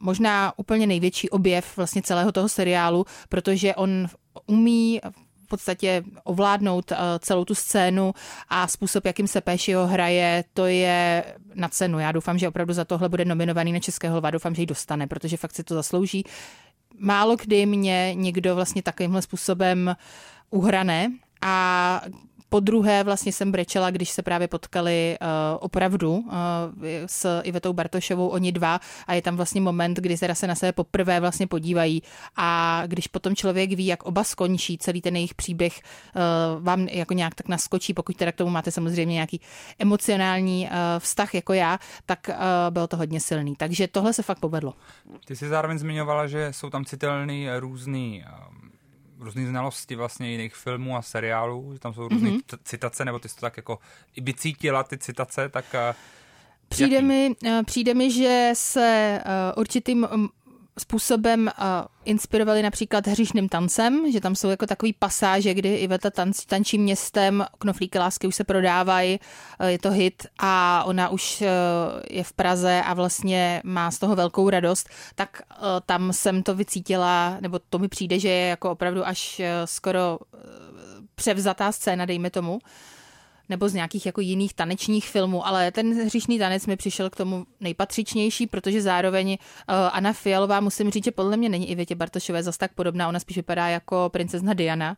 možná 0.02 0.54
úplně 0.58 0.88
největší 0.88 1.30
objev 1.30 1.78
vlastně 1.78 2.02
celého 2.02 2.32
toho 2.32 2.50
seriálu, 2.50 3.06
protože 3.30 3.76
on 3.76 4.08
umí 4.48 5.02
podstatě 5.50 6.04
ovládnout 6.24 6.92
eh, 6.92 6.98
celou 7.20 7.46
tu 7.46 7.56
scénu 7.56 8.14
a 8.50 8.68
způsob, 8.68 9.06
jakým 9.06 9.28
se 9.28 9.42
Péšiho 9.42 9.88
hraje, 9.88 10.44
to 10.54 10.66
je 10.66 11.24
na 11.56 11.70
cenu. 11.70 12.00
Já 12.00 12.12
doufám, 12.12 12.38
že 12.38 12.48
opravdu 12.48 12.74
za 12.74 12.86
tohle 12.86 13.10
bude 13.10 13.26
nominovaný 13.26 13.74
na 13.74 13.80
Českého 13.80 14.18
lva, 14.18 14.32
doufám, 14.32 14.56
že 14.56 14.62
ji 14.62 14.66
dostane, 14.66 15.08
protože 15.08 15.38
fakt 15.38 15.56
si 15.56 15.64
to 15.64 15.76
zaslouží. 15.76 16.24
Málo 17.00 17.36
kdy 17.36 17.66
mě 17.66 18.12
někdo 18.14 18.56
vlastně 18.56 18.84
takovýmhle 18.84 19.22
způsobem 19.22 19.96
uhrane 20.50 21.12
a 21.42 22.02
po 22.50 22.60
druhé 22.60 23.04
vlastně 23.04 23.32
jsem 23.34 23.52
brečela, 23.52 23.92
když 23.92 24.10
se 24.10 24.22
právě 24.22 24.48
potkali 24.48 25.18
uh, 25.22 25.28
opravdu 25.60 26.12
uh, 26.12 26.32
s 27.06 27.42
Ivetou 27.42 27.74
Bartošovou, 27.74 28.28
oni 28.28 28.52
dva 28.52 28.80
a 29.08 29.14
je 29.14 29.22
tam 29.22 29.36
vlastně 29.36 29.62
moment, 29.62 29.98
kdy 29.98 30.18
teda 30.18 30.36
se 30.36 30.48
na 30.48 30.56
sebe 30.56 30.72
poprvé 30.72 31.20
vlastně 31.20 31.48
podívají 31.48 32.04
a 32.36 32.82
když 32.88 33.08
potom 33.08 33.36
člověk 33.36 33.72
ví, 33.72 33.86
jak 33.86 34.04
oba 34.04 34.24
skončí, 34.24 34.78
celý 34.78 35.02
ten 35.02 35.16
jejich 35.16 35.34
příběh 35.34 35.80
uh, 35.80 36.64
vám 36.64 36.88
jako 36.88 37.14
nějak 37.14 37.36
tak 37.36 37.48
naskočí, 37.48 37.94
pokud 37.94 38.16
teda 38.16 38.32
k 38.32 38.36
tomu 38.36 38.52
máte 38.52 38.72
samozřejmě 38.72 39.14
nějaký 39.14 39.42
emocionální 39.80 40.66
uh, 40.66 40.72
vztah 41.00 41.36
jako 41.36 41.54
já, 41.54 41.80
tak 42.06 42.30
uh, 42.30 42.36
bylo 42.70 42.88
to 42.88 42.98
hodně 42.98 43.20
silný. 43.20 43.56
Takže 43.56 43.88
tohle 43.88 44.14
se 44.14 44.24
fakt 44.24 44.40
povedlo. 44.40 44.74
Ty 45.26 45.36
jsi 45.36 45.48
zároveň 45.48 45.78
zmiňovala, 45.78 46.28
že 46.28 46.54
jsou 46.54 46.70
tam 46.70 46.86
citelný 46.86 47.48
různý 47.60 48.24
různé 49.20 49.48
znalosti 49.48 49.96
vlastně 49.96 50.32
jiných 50.32 50.56
filmů 50.56 50.98
a 50.98 51.02
seriálů, 51.02 51.74
že 51.74 51.80
tam 51.80 51.94
jsou 51.94 52.08
různé 52.08 52.30
mm-hmm. 52.30 52.58
citace, 52.64 53.06
nebo 53.06 53.20
ty 53.20 53.30
jsi 53.30 53.36
to 53.36 53.42
tak 53.42 53.58
jako 53.58 53.80
i 54.16 54.22
by 54.22 54.34
cítila 54.34 54.84
ty 54.84 54.98
citace, 54.98 55.50
tak 55.50 55.76
Přijde 56.70 57.02
mi, 57.02 57.36
eh, 57.46 57.64
přijde 57.66 57.94
mi, 57.94 58.12
že 58.12 58.52
se 58.54 59.22
eh, 59.26 59.54
určitým 59.58 60.08
způsobem 60.80 61.52
uh, 61.58 61.64
inspirovali 62.06 62.62
například 62.62 63.08
hříšným 63.08 63.50
tancem, 63.50 64.12
že 64.12 64.22
tam 64.22 64.36
jsou 64.36 64.50
jako 64.50 64.66
takový 64.66 64.94
pasáže, 64.94 65.54
kdy 65.54 65.76
Iveta 65.76 66.10
tanc, 66.10 66.46
tančí 66.46 66.78
městem, 66.78 67.46
knoflíky 67.58 68.00
lásky 68.00 68.28
už 68.28 68.36
se 68.36 68.44
prodávají, 68.44 69.20
uh, 69.62 69.68
je 69.68 69.80
to 69.80 69.92
hit 69.92 70.26
a 70.40 70.84
ona 70.86 71.10
už 71.10 71.42
uh, 71.42 71.48
je 72.10 72.24
v 72.24 72.34
Praze 72.34 72.82
a 72.86 72.94
vlastně 72.94 73.62
má 73.64 73.92
z 73.92 74.00
toho 74.00 74.16
velkou 74.16 74.50
radost, 74.50 74.90
tak 75.16 75.42
tam 75.86 76.14
jsem 76.14 76.44
to 76.44 76.56
vycítila, 76.56 77.38
nebo 77.42 77.60
to 77.70 77.80
mi 77.80 77.88
přijde, 77.88 78.20
že 78.20 78.30
je 78.30 78.48
jako 78.48 78.72
opravdu 78.72 79.08
až 79.08 79.42
skoro 79.66 80.20
převzatá 81.16 81.72
scéna, 81.72 82.06
dejme 82.06 82.30
tomu, 82.30 82.60
nebo 83.50 83.70
z 83.70 83.74
nějakých 83.74 84.06
jako 84.06 84.22
jiných 84.22 84.54
tanečních 84.54 85.10
filmů, 85.10 85.48
ale 85.48 85.72
ten 85.72 86.04
hříšný 86.04 86.40
tanec 86.40 86.68
mi 86.68 86.78
přišel 86.78 87.10
k 87.10 87.16
tomu 87.16 87.46
nejpatřičnější, 87.60 88.48
protože 88.48 88.82
zároveň 88.82 89.30
uh, 89.30 89.76
Anna 89.92 90.14
Fialová, 90.14 90.60
musím 90.60 90.92
říct, 90.92 91.06
že 91.06 91.12
podle 91.12 91.38
mě 91.38 91.50
není 91.50 91.72
i 91.72 91.76
Větě 91.76 91.96
Bartošové 91.96 92.44
zas 92.44 92.58
tak 92.58 92.74
podobná, 92.74 93.08
ona 93.08 93.20
spíš 93.20 93.38
vypadá 93.38 93.68
jako 93.68 94.10
princezna 94.14 94.54
Diana. 94.54 94.98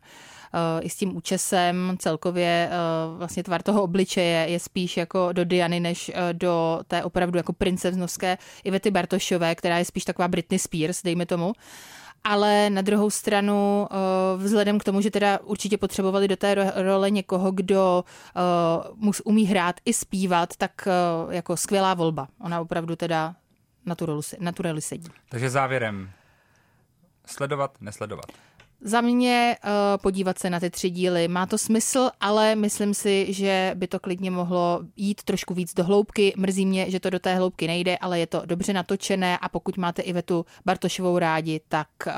Uh, 0.54 0.86
I 0.86 0.90
s 0.90 0.96
tím 0.96 1.16
účesem 1.16 1.96
celkově 1.98 2.70
uh, 2.70 3.18
vlastně 3.18 3.42
tvar 3.42 3.62
toho 3.62 3.82
obličeje 3.82 4.46
je 4.48 4.60
spíš 4.60 4.96
jako 4.96 5.32
do 5.32 5.44
Diany, 5.44 5.80
než 5.80 6.10
do 6.32 6.80
té 6.86 7.04
opravdu 7.04 7.36
jako 7.36 7.52
princeznovské 7.52 8.38
Ivety 8.64 8.90
Bartošové, 8.90 9.54
která 9.54 9.78
je 9.78 9.84
spíš 9.84 10.04
taková 10.04 10.28
Britney 10.28 10.58
Spears, 10.58 11.02
dejme 11.02 11.26
tomu. 11.26 11.46
Uh, 11.46 11.52
ale 12.24 12.70
na 12.70 12.82
druhou 12.82 13.10
stranu 13.10 13.88
eh, 13.90 13.96
vzhledem 14.36 14.78
k 14.78 14.84
tomu, 14.84 15.00
že 15.00 15.10
teda 15.10 15.38
určitě 15.44 15.78
potřebovali 15.78 16.28
do 16.28 16.36
té 16.36 16.72
role 16.74 17.10
někoho, 17.10 17.50
kdo 17.52 18.04
uh, 19.02 19.12
umí 19.24 19.46
hrát 19.46 19.76
i 19.84 19.92
zpívat, 19.92 20.56
tak 20.56 20.88
uh, 21.26 21.32
jako 21.32 21.56
skvělá 21.56 21.94
volba. 21.94 22.28
Ona 22.40 22.60
opravdu 22.60 22.96
teda 22.96 23.34
na 23.86 23.94
tu, 23.94 24.06
roli, 24.06 24.22
na 24.38 24.52
tu 24.52 24.62
roli 24.62 24.82
sedí. 24.82 25.08
Takže 25.28 25.50
závěrem, 25.50 26.10
sledovat, 27.26 27.76
nesledovat. 27.80 28.24
Za 28.84 29.00
mě 29.00 29.56
uh, 29.64 29.70
podívat 30.02 30.38
se 30.38 30.50
na 30.50 30.60
ty 30.60 30.70
tři 30.70 30.90
díly 30.90 31.28
má 31.28 31.46
to 31.46 31.58
smysl, 31.58 32.10
ale 32.20 32.54
myslím 32.54 32.94
si, 32.94 33.32
že 33.32 33.72
by 33.74 33.86
to 33.86 34.00
klidně 34.00 34.30
mohlo 34.30 34.80
jít 34.96 35.22
trošku 35.22 35.54
víc 35.54 35.74
do 35.74 35.84
hloubky. 35.84 36.34
Mrzí 36.36 36.66
mě, 36.66 36.90
že 36.90 37.00
to 37.00 37.10
do 37.10 37.18
té 37.18 37.34
hloubky 37.34 37.66
nejde, 37.66 37.96
ale 37.96 38.18
je 38.18 38.26
to 38.26 38.42
dobře 38.46 38.72
natočené 38.72 39.38
a 39.38 39.48
pokud 39.48 39.76
máte 39.76 40.02
Ivetu 40.02 40.46
Bartošovou 40.64 41.18
rádi, 41.18 41.60
tak 41.68 41.88
uh, 42.06 42.12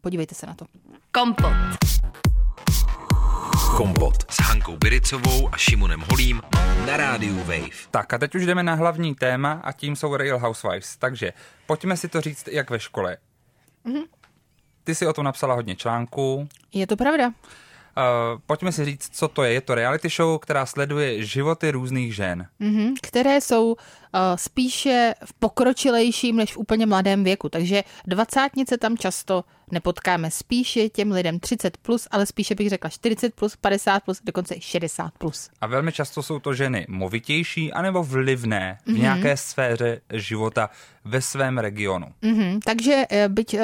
podívejte 0.00 0.34
se 0.34 0.46
na 0.46 0.54
to. 0.54 0.66
Kompot. 1.12 1.52
Kompot 3.76 4.32
s 4.32 4.36
Hankou 4.40 4.76
Biricovou 4.76 5.48
a 5.52 5.56
Šimonem 5.56 6.04
Holím 6.10 6.42
na 6.86 6.96
rádiu 6.96 7.36
Wave. 7.38 7.68
Tak 7.90 8.14
a 8.14 8.18
teď 8.18 8.34
už 8.34 8.46
jdeme 8.46 8.62
na 8.62 8.74
hlavní 8.74 9.14
téma 9.14 9.60
a 9.64 9.72
tím 9.72 9.96
jsou 9.96 10.16
Real 10.16 10.38
Housewives. 10.38 10.96
Takže 10.96 11.32
pojďme 11.66 11.96
si 11.96 12.08
to 12.08 12.20
říct 12.20 12.48
jak 12.48 12.70
ve 12.70 12.80
škole. 12.80 13.16
Mm-hmm. 13.86 14.19
Ty 14.84 14.94
si 14.94 15.06
o 15.06 15.12
tom 15.12 15.24
napsala 15.24 15.54
hodně 15.54 15.76
článků. 15.76 16.48
Je 16.72 16.86
to 16.86 16.96
pravda. 16.96 17.32
Uh, 17.96 18.40
pojďme 18.46 18.72
si 18.72 18.84
říct, 18.84 19.08
co 19.12 19.28
to 19.28 19.42
je. 19.42 19.52
Je 19.52 19.60
to 19.60 19.74
reality 19.74 20.08
show, 20.08 20.38
která 20.38 20.66
sleduje 20.66 21.24
životy 21.24 21.70
různých 21.70 22.14
žen. 22.14 22.46
Mm-hmm, 22.60 22.94
které 23.02 23.40
jsou 23.40 23.72
uh, 23.72 23.76
spíše 24.34 25.14
v 25.24 25.32
pokročilejším 25.32 26.36
než 26.36 26.52
v 26.52 26.58
úplně 26.58 26.86
mladém 26.86 27.24
věku. 27.24 27.48
Takže 27.48 27.82
dvacátnice 28.06 28.78
tam 28.78 28.96
často 28.96 29.44
nepotkáme. 29.70 30.30
Spíše 30.30 30.88
těm 30.88 31.12
lidem 31.12 31.40
30 31.40 31.76
plus, 31.76 32.08
ale 32.10 32.26
spíše 32.26 32.54
bych 32.54 32.68
řekla 32.68 32.90
40 32.90 33.34
plus, 33.34 33.56
50 33.56 34.04
plus, 34.04 34.20
dokonce 34.24 34.54
i 34.54 34.60
60 34.60 35.12
plus. 35.18 35.50
A 35.60 35.66
velmi 35.66 35.92
často 35.92 36.22
jsou 36.22 36.38
to 36.38 36.54
ženy 36.54 36.86
movitější 36.88 37.72
anebo 37.72 38.02
vlivné 38.02 38.78
v 38.84 38.88
mm-hmm. 38.88 39.00
nějaké 39.00 39.36
sféře 39.36 40.00
života 40.12 40.70
ve 41.04 41.20
svém 41.20 41.58
regionu. 41.58 42.06
Mm-hmm, 42.22 42.60
takže 42.64 42.94
uh, 43.10 43.32
byť 43.32 43.54
uh, 43.54 43.60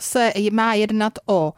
se 0.00 0.32
má 0.52 0.74
jednat 0.74 1.12
o, 1.26 1.52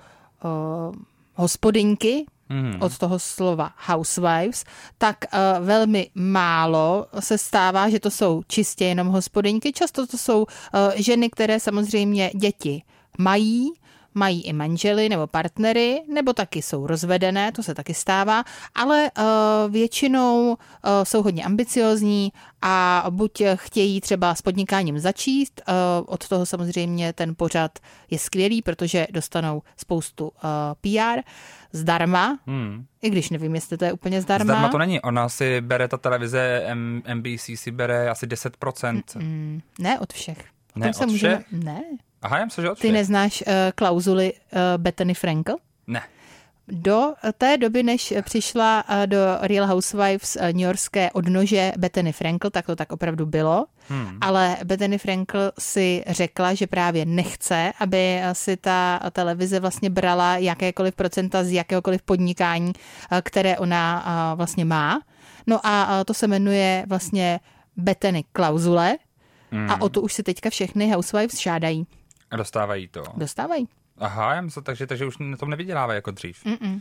o 0.44 0.92
hospodyňky, 1.34 2.26
hmm. 2.50 2.76
od 2.80 2.98
toho 2.98 3.18
slova 3.18 3.72
housewives, 3.86 4.64
tak 4.98 5.16
uh, 5.24 5.66
velmi 5.66 6.10
málo 6.14 7.06
se 7.20 7.38
stává, 7.38 7.88
že 7.88 8.00
to 8.00 8.10
jsou 8.10 8.42
čistě 8.46 8.84
jenom 8.84 9.06
hospodyňky. 9.08 9.72
Často 9.72 10.06
to 10.06 10.18
jsou 10.18 10.42
uh, 10.42 10.46
ženy, 10.94 11.30
které 11.30 11.60
samozřejmě 11.60 12.30
děti 12.34 12.82
mají, 13.18 13.72
mají 14.14 14.42
i 14.42 14.52
manžely 14.52 15.08
nebo 15.08 15.26
partnery, 15.26 16.02
nebo 16.08 16.32
taky 16.32 16.62
jsou 16.62 16.86
rozvedené, 16.86 17.52
to 17.52 17.62
se 17.62 17.74
taky 17.74 17.94
stává, 17.94 18.44
ale 18.74 19.10
uh, 19.18 19.24
většinou 19.72 20.50
uh, 20.50 20.56
jsou 21.02 21.22
hodně 21.22 21.44
ambiciozní 21.44 22.32
a 22.62 23.06
buď 23.10 23.42
chtějí 23.54 24.00
třeba 24.00 24.34
s 24.34 24.42
podnikáním 24.42 24.98
začíst, 24.98 25.62
uh, 25.68 25.74
od 26.06 26.28
toho 26.28 26.46
samozřejmě 26.46 27.12
ten 27.12 27.34
pořad 27.34 27.78
je 28.10 28.18
skvělý, 28.18 28.62
protože 28.62 29.06
dostanou 29.10 29.62
spoustu 29.76 30.32
PR 30.80 31.20
zdarma, 31.72 32.38
hmm. 32.46 32.84
i 33.02 33.10
když 33.10 33.30
nevím, 33.30 33.54
jestli 33.54 33.78
to 33.78 33.84
je 33.84 33.92
úplně 33.92 34.22
zdarma. 34.22 34.44
Zdarma 34.44 34.68
to 34.68 34.78
není, 34.78 35.00
ona 35.00 35.28
si 35.28 35.60
bere, 35.60 35.88
ta 35.88 35.96
televize 35.96 36.62
M- 36.66 37.02
NBC 37.14 37.50
si 37.54 37.70
bere 37.70 38.10
asi 38.10 38.26
10%. 38.26 39.02
Mm, 39.18 39.60
ne 39.78 39.98
od 39.98 40.12
všech. 40.12 40.44
Ne, 40.76 40.94
se 40.94 41.04
od 41.04 41.10
můžeme... 41.10 41.44
Ne. 41.52 41.82
Aha, 42.22 42.38
já 42.38 42.44
myslím, 42.44 42.64
že 42.64 42.70
Ty 42.80 42.92
neznáš 42.92 43.44
uh, 43.46 43.52
klauzuly 43.74 44.32
uh, 44.32 44.58
Bethany 44.76 45.14
Frankel? 45.14 45.56
Ne. 45.86 46.02
Do 46.68 47.14
té 47.38 47.56
doby, 47.58 47.82
než 47.82 48.14
přišla 48.22 48.84
uh, 48.88 49.06
do 49.06 49.18
Real 49.40 49.66
Housewives 49.66 50.36
uh, 50.36 50.42
New 50.42 50.60
Yorkské 50.60 51.10
odnože 51.10 51.72
Bethany 51.78 52.12
Frankel, 52.12 52.50
tak 52.50 52.66
to 52.66 52.76
tak 52.76 52.92
opravdu 52.92 53.26
bylo. 53.26 53.66
Hmm. 53.88 54.18
Ale 54.20 54.56
Bethany 54.64 54.98
Frankel 54.98 55.52
si 55.58 56.04
řekla, 56.06 56.54
že 56.54 56.66
právě 56.66 57.04
nechce, 57.04 57.72
aby 57.80 58.20
si 58.32 58.56
ta 58.56 59.00
televize 59.12 59.60
vlastně 59.60 59.90
brala 59.90 60.36
jakékoliv 60.36 60.94
procenta 60.94 61.44
z 61.44 61.52
jakéhokoliv 61.52 62.02
podnikání, 62.02 62.72
které 63.22 63.58
ona 63.58 64.34
vlastně 64.36 64.64
má. 64.64 65.00
No 65.46 65.66
a 65.66 66.04
to 66.04 66.14
se 66.14 66.26
jmenuje 66.26 66.84
vlastně 66.88 67.40
Bethany 67.76 68.24
klauzule. 68.32 68.96
Hmm. 69.50 69.70
A 69.70 69.80
o 69.80 69.88
to 69.88 70.00
už 70.00 70.12
si 70.12 70.22
teďka 70.22 70.50
všechny 70.50 70.90
housewives 70.90 71.40
žádají. 71.40 71.86
A 72.30 72.36
dostávají 72.36 72.88
to. 72.88 73.02
Dostávají. 73.16 73.68
Aha, 73.98 74.34
já 74.34 74.40
myslím, 74.40 74.64
takže, 74.64 74.86
takže 74.86 75.06
už 75.06 75.18
na 75.18 75.36
tom 75.36 75.50
nevydělávají 75.50 75.96
jako 75.96 76.10
dřív. 76.10 76.44
Mm-mm. 76.44 76.80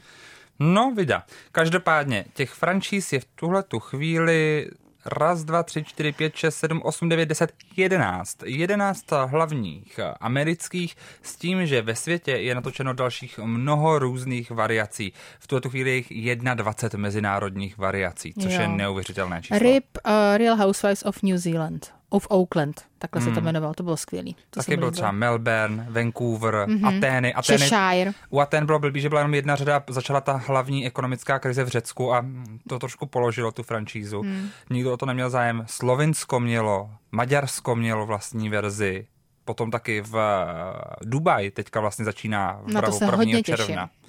No, 0.59 0.91
vida. 0.91 1.23
Každopádně, 1.51 2.25
těch 2.33 2.51
franšíz 2.51 3.13
je 3.13 3.19
v 3.19 3.25
tuhle 3.25 3.63
tu 3.63 3.79
chvíli 3.79 4.69
raz, 5.05 5.43
dva, 5.43 5.63
tři, 5.63 5.83
čtyři, 5.83 6.11
pět, 6.11 6.35
šest, 6.35 6.55
sedm, 6.55 6.81
osm, 6.83 7.09
devět, 7.09 7.25
deset, 7.25 7.53
jedenáct. 7.77 8.37
Jedenáct 8.45 9.11
hlavních 9.25 9.99
amerických 10.19 10.95
s 11.21 11.35
tím, 11.35 11.65
že 11.65 11.81
ve 11.81 11.95
světě 11.95 12.31
je 12.31 12.55
natočeno 12.55 12.93
dalších 12.93 13.39
mnoho 13.39 13.99
různých 13.99 14.51
variací. 14.51 15.13
V 15.39 15.47
tuto 15.47 15.69
chvíli 15.69 16.05
je 16.09 16.35
21 16.35 17.01
mezinárodních 17.01 17.77
variací, 17.77 18.33
což 18.33 18.53
jo. 18.53 18.61
je 18.61 18.67
neuvěřitelné 18.67 19.41
číslo. 19.41 19.59
RIP 19.59 19.85
uh, 20.05 20.11
Real 20.37 20.55
Housewives 20.55 21.03
of 21.05 21.23
New 21.23 21.37
Zealand 21.37 21.98
of 22.09 22.27
Oakland, 22.29 22.81
takhle 22.99 23.21
hmm. 23.21 23.29
se 23.29 23.33
to 23.33 23.39
hmm. 23.39 23.47
jmenovalo, 23.47 23.73
to 23.73 23.83
bylo 23.83 23.97
skvělý. 23.97 24.35
To 24.49 24.59
Taky 24.59 24.77
byl 24.77 24.91
třeba 24.91 25.11
Melbourne, 25.11 25.87
Vancouver, 25.89 26.53
mm-hmm. 26.53 26.97
Atény. 26.97 27.33
Atény. 27.33 27.59
Cheshire. 27.59 28.11
U 28.29 28.39
Aten 28.39 28.65
bylo 28.65 28.79
blbý, 28.79 29.01
že 29.01 29.09
byla 29.09 29.21
jenom 29.21 29.33
jedna 29.33 29.55
řada, 29.55 29.83
začala 29.89 30.21
ta 30.21 30.33
hlavní 30.33 30.87
ekonomická 30.87 31.39
krize 31.39 31.63
v 31.63 31.67
Řecku 31.67 32.13
a 32.13 32.25
to 32.69 32.79
trošku 32.79 33.05
položilo 33.05 33.51
tu 33.51 33.63
franšízu. 33.63 34.21
Hmm. 34.21 34.49
Nikdo 34.69 34.93
o 34.93 34.97
to 34.97 35.05
neměl 35.05 35.29
zájem. 35.29 35.63
Slovinsko 35.67 36.39
mělo, 36.39 36.89
Maďarsko 37.11 37.75
mělo 37.75 38.05
vlastní 38.05 38.49
verzi, 38.49 39.07
potom 39.45 39.71
taky 39.71 40.01
v 40.01 40.15
eh, 40.15 41.05
Dubaj 41.05 41.51
teďka 41.51 41.79
vlastně 41.79 42.05
začíná 42.05 42.61
v 42.65 42.99
pravu 42.99 43.21
1. 43.21 43.41
června. 43.41 43.65
Těším. 43.65 43.99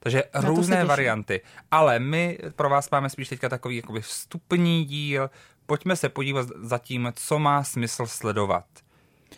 Takže 0.00 0.22
Na 0.34 0.40
různé 0.40 0.84
varianty. 0.84 1.40
Ale 1.70 1.98
my 1.98 2.38
pro 2.56 2.68
vás 2.68 2.90
máme 2.90 3.10
spíš 3.10 3.28
teďka 3.28 3.48
takový 3.48 3.76
jakoby 3.76 4.00
vstupní 4.00 4.84
díl, 4.84 5.30
pojďme 5.70 5.96
se 5.96 6.08
podívat 6.08 6.48
zatím, 6.62 7.12
co 7.16 7.38
má 7.38 7.64
smysl 7.64 8.06
sledovat 8.06 8.64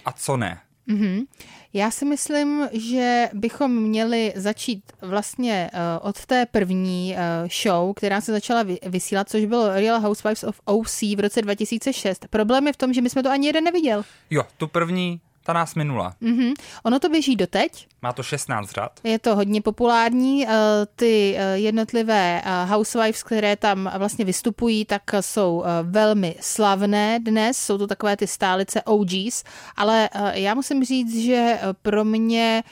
a 0.05 0.12
co 0.12 0.37
ne. 0.37 0.61
Mm-hmm. 0.89 1.27
Já 1.73 1.91
si 1.91 2.05
myslím, 2.05 2.69
že 2.73 3.29
bychom 3.33 3.83
měli 3.83 4.33
začít 4.37 4.93
vlastně 5.03 5.71
uh, 5.73 6.09
od 6.09 6.27
té 6.27 6.47
první 6.47 7.15
uh, 7.15 7.49
show, 7.62 7.95
která 7.95 8.21
se 8.21 8.33
začala 8.33 8.65
vysílat, 8.87 9.29
což 9.29 9.45
bylo 9.45 9.69
Real 9.69 10.01
Housewives 10.01 10.45
of 10.45 10.61
OC 10.65 11.03
v 11.03 11.21
roce 11.21 11.43
2006. 11.43 12.27
Problém 12.31 12.67
je 12.67 12.73
v 12.73 12.77
tom, 12.77 12.93
že 12.93 13.01
my 13.03 13.11
jsme 13.11 13.23
to 13.23 13.31
ani 13.31 13.47
jeden 13.47 13.65
neviděl. 13.65 14.05
Jo, 14.31 14.43
tu 14.57 14.69
první 14.69 15.21
ta 15.42 15.52
nás 15.52 15.75
minula. 15.75 16.14
Mm-hmm. 16.22 16.52
Ono 16.82 16.99
to 16.99 17.08
běží 17.08 17.37
doteď. 17.37 17.87
Má 18.02 18.12
to 18.12 18.22
16 18.22 18.70
řad. 18.70 19.00
Je 19.04 19.18
to 19.18 19.37
hodně 19.37 19.62
populární. 19.62 20.46
Eh, 20.49 20.52
ty 20.96 21.34
eh, 21.38 21.58
jednotlivé 21.58 22.42
eh, 22.44 22.64
housewives, 22.64 23.22
které 23.22 23.56
tam 23.56 23.90
vlastně 23.99 24.25
vystupují, 24.25 24.84
tak 24.84 25.02
jsou 25.20 25.64
velmi 25.82 26.34
slavné 26.40 27.20
dnes. 27.20 27.58
Jsou 27.58 27.78
to 27.78 27.87
takové 27.87 28.16
ty 28.16 28.26
stálice 28.26 28.82
OGs, 28.82 29.44
ale 29.76 30.08
já 30.32 30.54
musím 30.54 30.84
říct, 30.84 31.25
že 31.25 31.61
pro 31.82 32.04
mě 32.04 32.62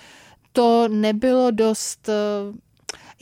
to 0.52 0.88
nebylo 0.88 1.50
dost 1.50 2.08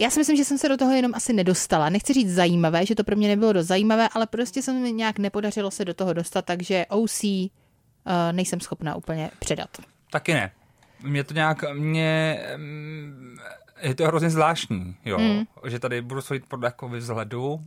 já 0.00 0.10
si 0.10 0.20
myslím, 0.20 0.36
že 0.36 0.44
jsem 0.44 0.58
se 0.58 0.68
do 0.68 0.76
toho 0.76 0.92
jenom 0.92 1.14
asi 1.14 1.32
nedostala. 1.32 1.88
Nechci 1.88 2.12
říct 2.12 2.34
zajímavé, 2.34 2.86
že 2.86 2.94
to 2.94 3.04
pro 3.04 3.16
mě 3.16 3.28
nebylo 3.28 3.52
dost 3.52 3.66
zajímavé, 3.66 4.08
ale 4.12 4.26
prostě 4.26 4.62
se 4.62 4.72
mi 4.72 4.92
nějak 4.92 5.18
nepodařilo 5.18 5.70
se 5.70 5.84
do 5.84 5.94
toho 5.94 6.12
dostat, 6.12 6.44
takže 6.44 6.86
OC 6.88 7.24
nejsem 8.32 8.60
schopná 8.60 8.94
úplně 8.94 9.30
předat. 9.38 9.70
Taky 10.10 10.34
ne. 10.34 10.50
Mě 11.02 11.24
to 11.24 11.34
nějak, 11.34 11.64
mě, 11.72 12.40
mm, 12.56 13.38
Je 13.80 13.94
to 13.94 14.04
hrozně 14.04 14.30
zvláštní, 14.30 14.94
jo, 15.04 15.18
mm. 15.18 15.44
že 15.66 15.78
tady 15.78 16.02
budu 16.02 16.20
soudit 16.20 16.44
podle 16.48 16.66
jako 16.66 16.88
vzhledu, 16.88 17.60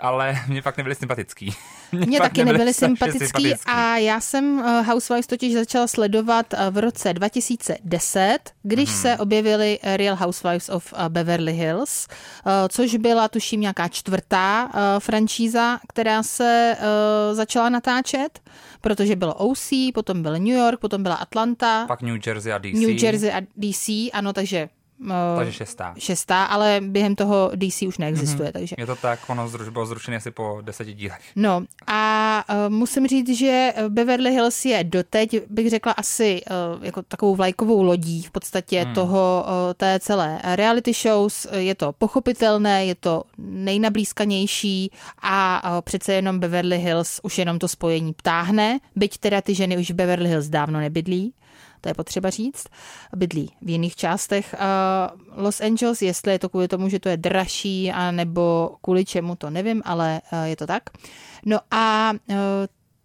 ale 0.00 0.40
mě 0.48 0.62
fakt 0.62 0.76
nebyli 0.76 0.94
sympatický. 0.94 1.54
Mě, 1.92 2.06
mě 2.06 2.20
taky 2.20 2.44
nebyli 2.44 2.74
sympatický, 2.74 3.26
sympatický 3.26 3.70
a 3.70 3.96
já 3.96 4.20
jsem 4.20 4.58
uh, 4.58 4.86
Housewives 4.86 5.26
totiž 5.26 5.54
začala 5.54 5.86
sledovat 5.86 6.46
uh, 6.52 6.58
v 6.70 6.78
roce 6.78 7.12
2010, 7.12 8.38
když 8.62 8.90
mm. 8.90 8.96
se 8.96 9.16
objevily 9.16 9.78
Real 9.82 10.16
Housewives 10.16 10.68
of 10.68 10.94
Beverly 11.08 11.52
Hills, 11.52 12.08
což 12.68 12.94
byla 12.94 13.28
tuším 13.28 13.60
nějaká 13.60 13.88
čtvrtá 13.88 14.70
franšíza, 14.98 15.80
která 15.88 16.22
se 16.22 16.76
začala 17.32 17.68
natáčet, 17.68 18.40
protože 18.80 19.16
bylo 19.16 19.34
OC, 19.34 19.70
potom 19.94 20.22
byl 20.22 20.32
New 20.32 20.46
York, 20.46 20.80
potom 20.80 21.02
byla 21.02 21.14
Atlanta. 21.14 21.86
Pak 21.86 22.02
New 22.02 22.18
Jersey 22.26 22.52
a 22.52 22.58
DC. 22.58 22.72
New 22.72 23.04
Jersey 23.04 23.32
a 23.32 23.40
DC, 23.56 23.88
ano, 24.12 24.32
takže 24.32 24.68
takže 25.36 25.52
šestá. 25.52 25.94
Šestá, 25.98 26.44
ale 26.44 26.80
během 26.84 27.14
toho 27.14 27.50
DC 27.54 27.82
už 27.82 27.98
neexistuje. 27.98 28.48
Mm-hmm. 28.48 28.52
Takže. 28.52 28.76
Je 28.78 28.86
to 28.86 28.96
tak, 28.96 29.20
ono 29.28 29.48
zruš, 29.48 29.68
bylo 29.68 29.86
zrušené 29.86 30.16
asi 30.16 30.30
po 30.30 30.58
deseti 30.62 30.92
dílech. 30.94 31.20
No 31.36 31.64
a 31.86 32.44
uh, 32.48 32.72
musím 32.72 33.06
říct, 33.06 33.38
že 33.38 33.72
Beverly 33.88 34.30
Hills 34.30 34.64
je 34.64 34.84
doteď, 34.84 35.36
bych 35.50 35.70
řekla, 35.70 35.92
asi 35.92 36.40
uh, 36.76 36.84
jako 36.84 37.02
takovou 37.02 37.36
vlajkovou 37.36 37.82
lodí 37.82 38.22
v 38.22 38.30
podstatě 38.30 38.82
hmm. 38.82 38.94
toho 38.94 39.44
uh, 39.46 39.74
té 39.76 40.00
celé 40.00 40.40
reality 40.44 40.92
shows. 40.92 41.46
Je 41.56 41.74
to 41.74 41.92
pochopitelné, 41.92 42.86
je 42.86 42.94
to 42.94 43.22
nejnablízkanější 43.38 44.90
a 45.22 45.62
uh, 45.64 45.80
přece 45.80 46.12
jenom 46.12 46.38
Beverly 46.38 46.78
Hills 46.78 47.20
už 47.22 47.38
jenom 47.38 47.58
to 47.58 47.68
spojení 47.68 48.12
ptáhne, 48.12 48.80
byť 48.96 49.18
teda 49.18 49.40
ty 49.40 49.54
ženy 49.54 49.78
už 49.78 49.90
v 49.90 49.94
Beverly 49.94 50.28
Hills 50.28 50.48
dávno 50.48 50.80
nebydlí 50.80 51.32
to 51.80 51.88
je 51.88 51.94
potřeba 51.94 52.30
říct, 52.30 52.66
bydlí 53.16 53.52
v 53.62 53.70
jiných 53.70 53.96
částech 53.96 54.54
Los 55.36 55.60
Angeles, 55.60 56.02
jestli 56.02 56.32
je 56.32 56.38
to 56.38 56.48
kvůli 56.48 56.68
tomu, 56.68 56.88
že 56.88 57.00
to 57.00 57.08
je 57.08 57.16
dražší, 57.16 57.92
a 57.92 58.10
nebo 58.10 58.76
kvůli 58.82 59.04
čemu, 59.04 59.36
to 59.36 59.50
nevím, 59.50 59.82
ale 59.84 60.20
je 60.44 60.56
to 60.56 60.66
tak. 60.66 60.82
No 61.46 61.58
a 61.70 62.12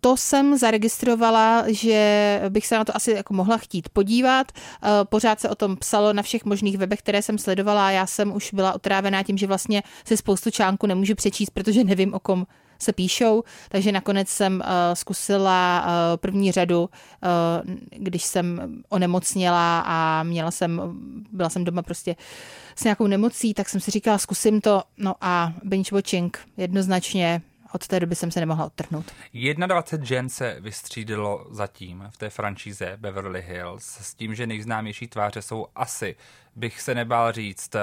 to 0.01 0.17
jsem 0.17 0.57
zaregistrovala, 0.57 1.63
že 1.67 2.41
bych 2.49 2.67
se 2.67 2.75
na 2.75 2.85
to 2.85 2.95
asi 2.95 3.11
jako 3.11 3.33
mohla 3.33 3.57
chtít 3.57 3.89
podívat. 3.89 4.51
Pořád 5.03 5.39
se 5.39 5.49
o 5.49 5.55
tom 5.55 5.77
psalo 5.77 6.13
na 6.13 6.21
všech 6.21 6.45
možných 6.45 6.77
webech, 6.77 6.99
které 6.99 7.21
jsem 7.21 7.37
sledovala. 7.37 7.91
Já 7.91 8.05
jsem 8.05 8.35
už 8.35 8.53
byla 8.53 8.73
otrávená 8.73 9.23
tím, 9.23 9.37
že 9.37 9.47
vlastně 9.47 9.83
si 10.05 10.17
spoustu 10.17 10.51
článků 10.51 10.87
nemůžu 10.87 11.15
přečíst, 11.15 11.49
protože 11.49 11.83
nevím, 11.83 12.13
o 12.13 12.19
kom 12.19 12.45
se 12.79 12.93
píšou, 12.93 13.43
takže 13.69 13.91
nakonec 13.91 14.29
jsem 14.29 14.55
uh, 14.55 14.69
zkusila 14.93 15.85
uh, 15.85 16.17
první 16.17 16.51
řadu, 16.51 16.81
uh, 16.81 17.75
když 17.89 18.23
jsem 18.23 18.61
onemocněla 18.89 19.79
a 19.85 20.23
měla 20.23 20.51
jsem, 20.51 20.81
byla 21.31 21.49
jsem 21.49 21.63
doma 21.63 21.81
prostě 21.81 22.15
s 22.75 22.83
nějakou 22.83 23.07
nemocí, 23.07 23.53
tak 23.53 23.69
jsem 23.69 23.81
si 23.81 23.91
říkala, 23.91 24.17
zkusím 24.17 24.61
to, 24.61 24.83
no 24.97 25.15
a 25.21 25.53
binge 25.63 25.95
watching 25.95 26.39
jednoznačně 26.57 27.41
od 27.75 27.87
té 27.87 27.99
doby 27.99 28.15
jsem 28.15 28.31
se 28.31 28.39
nemohla 28.39 28.65
odtrhnout. 28.65 29.11
21 29.33 30.05
žen 30.05 30.29
se 30.29 30.57
vystřídilo 30.59 31.47
zatím 31.51 32.03
v 32.09 32.17
té 32.17 32.29
franšíze 32.29 32.97
Beverly 32.97 33.41
Hills. 33.41 33.83
S 33.83 34.15
tím, 34.15 34.35
že 34.35 34.47
nejznámější 34.47 35.07
tváře 35.07 35.41
jsou 35.41 35.67
asi, 35.75 36.15
bych 36.55 36.81
se 36.81 36.95
nebál 36.95 37.31
říct, 37.31 37.75
uh, 37.75 37.81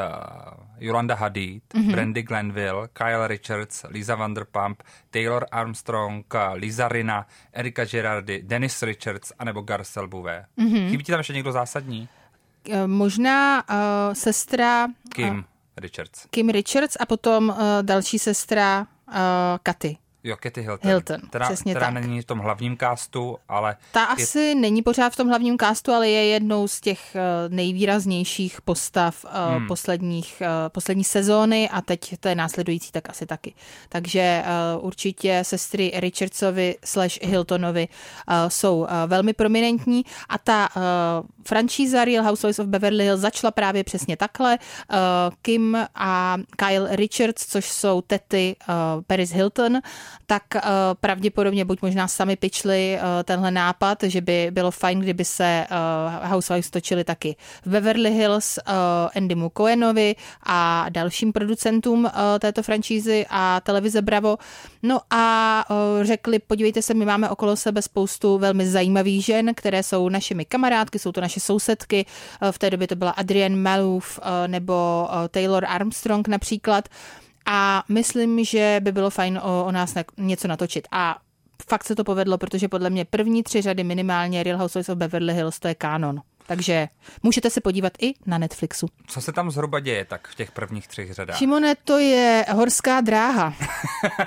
Yolanda 0.79 1.15
Hadid, 1.15 1.63
mm-hmm. 1.75 1.93
Brandy 1.93 2.23
Glenville, 2.23 2.89
Kyle 2.93 3.29
Richards, 3.29 3.85
Lisa 3.89 4.15
Vanderpump, 4.15 4.83
Taylor 5.11 5.47
Armstrong, 5.51 6.35
Lisa 6.53 6.89
Rina, 6.89 7.27
Erika 7.53 7.85
Gerardi, 7.85 8.43
Dennis 8.43 8.83
Richards 8.83 9.33
anebo 9.39 9.61
Garcelle 9.63 10.09
Bouvet. 10.09 10.45
Mm-hmm. 10.59 10.91
Chybí 10.91 11.05
ti 11.05 11.13
tam 11.13 11.21
ještě 11.21 11.33
někdo 11.33 11.53
zásadní? 11.53 12.09
Uh, 12.69 12.87
možná 12.87 13.65
uh, 13.71 14.15
sestra... 14.15 14.87
Kim 15.15 15.35
uh, 15.35 15.45
Richards. 15.77 16.27
Kim 16.31 16.49
Richards 16.49 16.97
a 17.01 17.07
potom 17.07 17.49
uh, 17.49 17.57
další 17.83 18.19
sestra 18.19 18.87
uh, 19.09 19.15
Katy. 19.63 19.97
Jo, 20.25 20.37
Katy 20.41 20.63
Hilton. 20.63 20.91
Hilton, 20.91 21.21
která, 21.29 21.47
přesně 21.47 21.73
která 21.73 21.87
tak. 21.87 21.95
není 21.95 22.21
v 22.21 22.25
tom 22.25 22.39
hlavním 22.39 22.77
castu, 22.77 23.37
ale... 23.49 23.77
Ta 23.93 24.01
je... 24.01 24.07
asi 24.07 24.55
není 24.55 24.83
pořád 24.83 25.13
v 25.13 25.17
tom 25.17 25.29
hlavním 25.29 25.59
castu, 25.59 25.93
ale 25.93 26.09
je 26.09 26.27
jednou 26.27 26.69
z 26.69 26.81
těch 26.81 27.01
uh, 27.15 27.55
nejvýraznějších 27.55 28.61
postav 28.61 29.25
uh, 29.25 29.31
hmm. 29.57 29.67
posledních, 29.67 30.43
uh, 30.43 30.69
poslední 30.69 31.05
sezóny 31.05 31.69
a 31.69 31.81
teď 31.81 32.15
to 32.21 32.29
je 32.29 32.35
následující, 32.35 32.93
tak 32.93 33.11
asi 33.11 33.27
taky. 33.27 33.55
Takže 33.89 34.45
určitě 34.81 35.41
sestry 35.43 35.93
Richardsovi 35.95 36.77
slash 36.85 37.23
Hiltonovi 37.23 37.89
jsou 38.49 38.87
velmi 39.07 39.33
prominentní 39.33 40.05
a 40.29 40.39
ta 40.39 40.69
franšíza 41.47 42.05
Real 42.05 42.25
Housewives 42.25 42.59
of 42.59 42.67
Beverly 42.67 43.05
Hills 43.05 43.21
začala 43.21 43.51
právě 43.51 43.85
přesně 43.85 44.17
takhle. 44.17 44.59
Kim 45.43 45.87
a 45.95 46.37
Kyle 46.57 46.97
Richards, 46.97 47.47
což 47.47 47.65
jsou 47.65 48.01
tety 48.01 48.57
Paris 49.07 49.31
Hilton, 49.31 49.79
tak 50.27 50.43
uh, 50.55 50.61
pravděpodobně 51.01 51.65
buď 51.65 51.83
možná 51.83 52.09
sami 52.09 52.37
pičli 52.37 52.99
uh, 52.99 53.23
tenhle 53.25 53.51
nápad, 53.51 54.03
že 54.03 54.21
by 54.21 54.49
bylo 54.51 54.71
fajn, 54.71 55.01
kdyby 55.01 55.25
se 55.25 55.67
uh, 55.71 56.31
Housewives 56.31 56.71
točili 56.71 57.05
taky 57.05 57.37
v 57.65 57.71
Beverly 57.71 58.11
Hills 58.11 58.59
Andymu 59.17 59.51
Cohenovi 59.57 60.17
a 60.43 60.87
dalším 60.89 61.33
producentům 61.33 62.11
této 62.39 62.63
franšízy 62.63 63.27
a 63.31 63.61
televize 63.61 64.03
Bravo. 64.03 64.39
No 64.83 65.01
a 65.11 65.65
řekli, 66.03 66.39
podívejte 66.39 66.83
se, 66.83 66.95
my 66.95 67.05
máme 67.05 67.31
okolo 67.31 67.57
sebe 67.57 67.83
spoustu 67.83 68.39
velmi 68.39 68.69
zajímavých 68.69 69.25
žen, 69.25 69.55
které 69.55 69.83
jsou 69.83 70.09
našimi 70.09 70.45
kamarádky, 70.45 70.99
jsou 70.99 71.13
to 71.13 71.21
naše 71.21 71.41
sousedky. 71.41 72.07
V 72.51 72.59
té 72.59 72.71
době 72.71 72.89
to 72.89 72.97
byla 72.97 73.11
Adrienne 73.11 73.57
Malouf 73.57 74.21
nebo 74.47 75.09
Taylor 75.31 75.65
Armstrong 75.69 76.29
například 76.29 76.89
a 77.47 77.85
myslím, 77.89 78.45
že 78.45 78.81
by 78.83 78.93
bylo 78.93 79.11
fajn 79.11 79.41
o, 79.43 79.65
o 79.65 79.73
nás 79.73 79.95
něco 80.19 80.49
natočit. 80.49 80.89
A 80.91 81.19
fakt 81.69 81.85
se 81.85 81.97
to 81.97 82.05
povedlo, 82.05 82.39
protože 82.39 82.69
podle 82.69 82.91
mě 82.91 83.05
první 83.05 83.43
tři 83.43 83.63
řady 83.63 83.85
minimálně 83.85 84.43
Real 84.43 84.59
Housewives 84.59 84.89
of 84.89 84.99
Beverly 84.99 85.35
Hills 85.35 85.59
to 85.59 85.69
je 85.69 85.75
kánon. 85.75 86.21
Takže 86.47 86.89
můžete 87.23 87.51
se 87.51 87.61
podívat 87.61 87.93
i 88.01 88.15
na 88.27 88.39
Netflixu. 88.39 88.87
Co 89.07 89.21
se 89.21 89.33
tam 89.33 89.51
zhruba 89.51 89.81
děje 89.81 90.05
tak 90.05 90.29
v 90.29 90.35
těch 90.35 90.53
prvních 90.53 90.89
třech 90.89 91.15
řadách? 91.15 91.39
Šimone, 91.39 91.75
to 91.85 91.99
je 91.99 92.45
horská 92.53 93.01
dráha. 93.01 93.55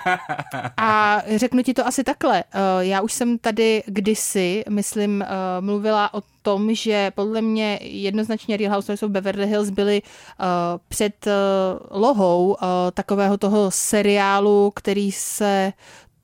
A 0.77 1.21
řeknu 1.35 1.63
ti 1.63 1.73
to 1.73 1.87
asi 1.87 2.03
takhle. 2.03 2.43
Eh, 2.43 2.59
já 2.79 3.01
už 3.01 3.13
jsem 3.13 3.37
tady 3.37 3.83
kdysi, 3.85 4.63
myslím, 4.69 5.21
eh, 5.21 5.27
mluvila 5.61 6.13
o 6.13 6.21
tom, 6.45 6.75
že 6.75 7.11
podle 7.15 7.41
mě 7.41 7.79
jednoznačně 7.81 8.57
Real 8.57 8.73
Housewives 8.73 9.03
of 9.03 9.11
Beverly 9.11 9.47
Hills 9.47 9.69
byly 9.69 10.01
uh, 10.01 10.45
před 10.87 11.27
uh, 11.27 12.01
lohou 12.01 12.47
uh, 12.49 12.57
takového 12.93 13.37
toho 13.37 13.71
seriálu, 13.71 14.71
který 14.75 15.11
se 15.11 15.73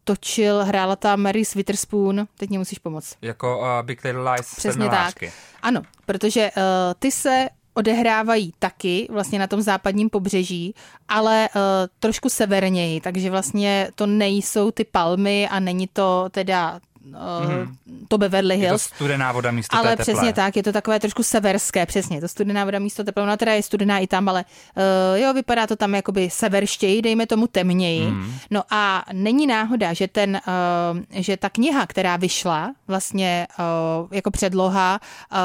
točil, 0.03 0.65
hrála 0.65 0.95
tam 0.95 1.21
Mary 1.21 1.43
Witherspoon, 1.55 2.27
teď 2.37 2.49
mě 2.49 2.59
musíš 2.59 2.79
pomoct. 2.79 3.15
Jako 3.21 3.59
uh, 3.59 3.65
Big 3.81 4.03
Little 4.03 4.31
Lies 4.31 4.55
Přesně 4.55 4.89
tak. 4.89 5.15
Ano, 5.61 5.81
protože 6.05 6.51
uh, 6.57 6.63
ty 6.99 7.11
se 7.11 7.49
odehrávají 7.73 8.53
taky 8.59 9.07
vlastně 9.11 9.39
na 9.39 9.47
tom 9.47 9.61
západním 9.61 10.09
pobřeží, 10.09 10.75
ale 11.07 11.49
uh, 11.55 11.61
trošku 11.99 12.29
severněji, 12.29 13.01
takže 13.01 13.29
vlastně 13.29 13.89
to 13.95 14.05
nejsou 14.05 14.71
ty 14.71 14.83
palmy 14.83 15.47
a 15.47 15.59
není 15.59 15.87
to 15.87 16.25
teda 16.31 16.79
mm-hmm. 17.05 17.75
to 18.07 18.17
Beverly 18.17 18.57
Hills. 18.57 18.85
Je 18.85 18.89
to 18.89 18.95
studená 18.95 19.31
voda 19.31 19.51
místo 19.51 19.77
Ale 19.77 19.95
té 19.97 20.03
přesně 20.03 20.33
tak, 20.33 20.55
je 20.55 20.63
to 20.63 20.71
takové 20.71 20.99
trošku 20.99 21.23
severské, 21.23 21.85
přesně, 21.85 22.21
to 22.21 22.27
studená 22.27 22.65
voda 22.65 22.79
místo 22.79 23.03
teplé. 23.03 23.23
Ona 23.23 23.37
teda 23.37 23.53
je 23.53 23.63
studená 23.63 23.99
i 23.99 24.07
tam, 24.07 24.29
ale 24.29 24.45
uh, 24.75 25.19
jo, 25.19 25.33
vypadá 25.33 25.67
to 25.67 25.75
tam 25.75 25.95
jakoby 25.95 26.29
severštěji, 26.29 27.01
dejme 27.01 27.27
tomu 27.27 27.47
temněji. 27.47 28.07
Mm. 28.07 28.33
No 28.51 28.63
a 28.69 29.05
není 29.13 29.47
náhoda, 29.47 29.93
že 29.93 30.07
ten, 30.07 30.41
uh, 30.47 30.99
že 31.09 31.37
ta 31.37 31.49
kniha, 31.49 31.87
která 31.87 32.17
vyšla 32.17 32.73
vlastně 32.87 33.47
uh, 33.59 34.07
jako 34.11 34.31
předloha 34.31 34.99
uh, 35.31 35.37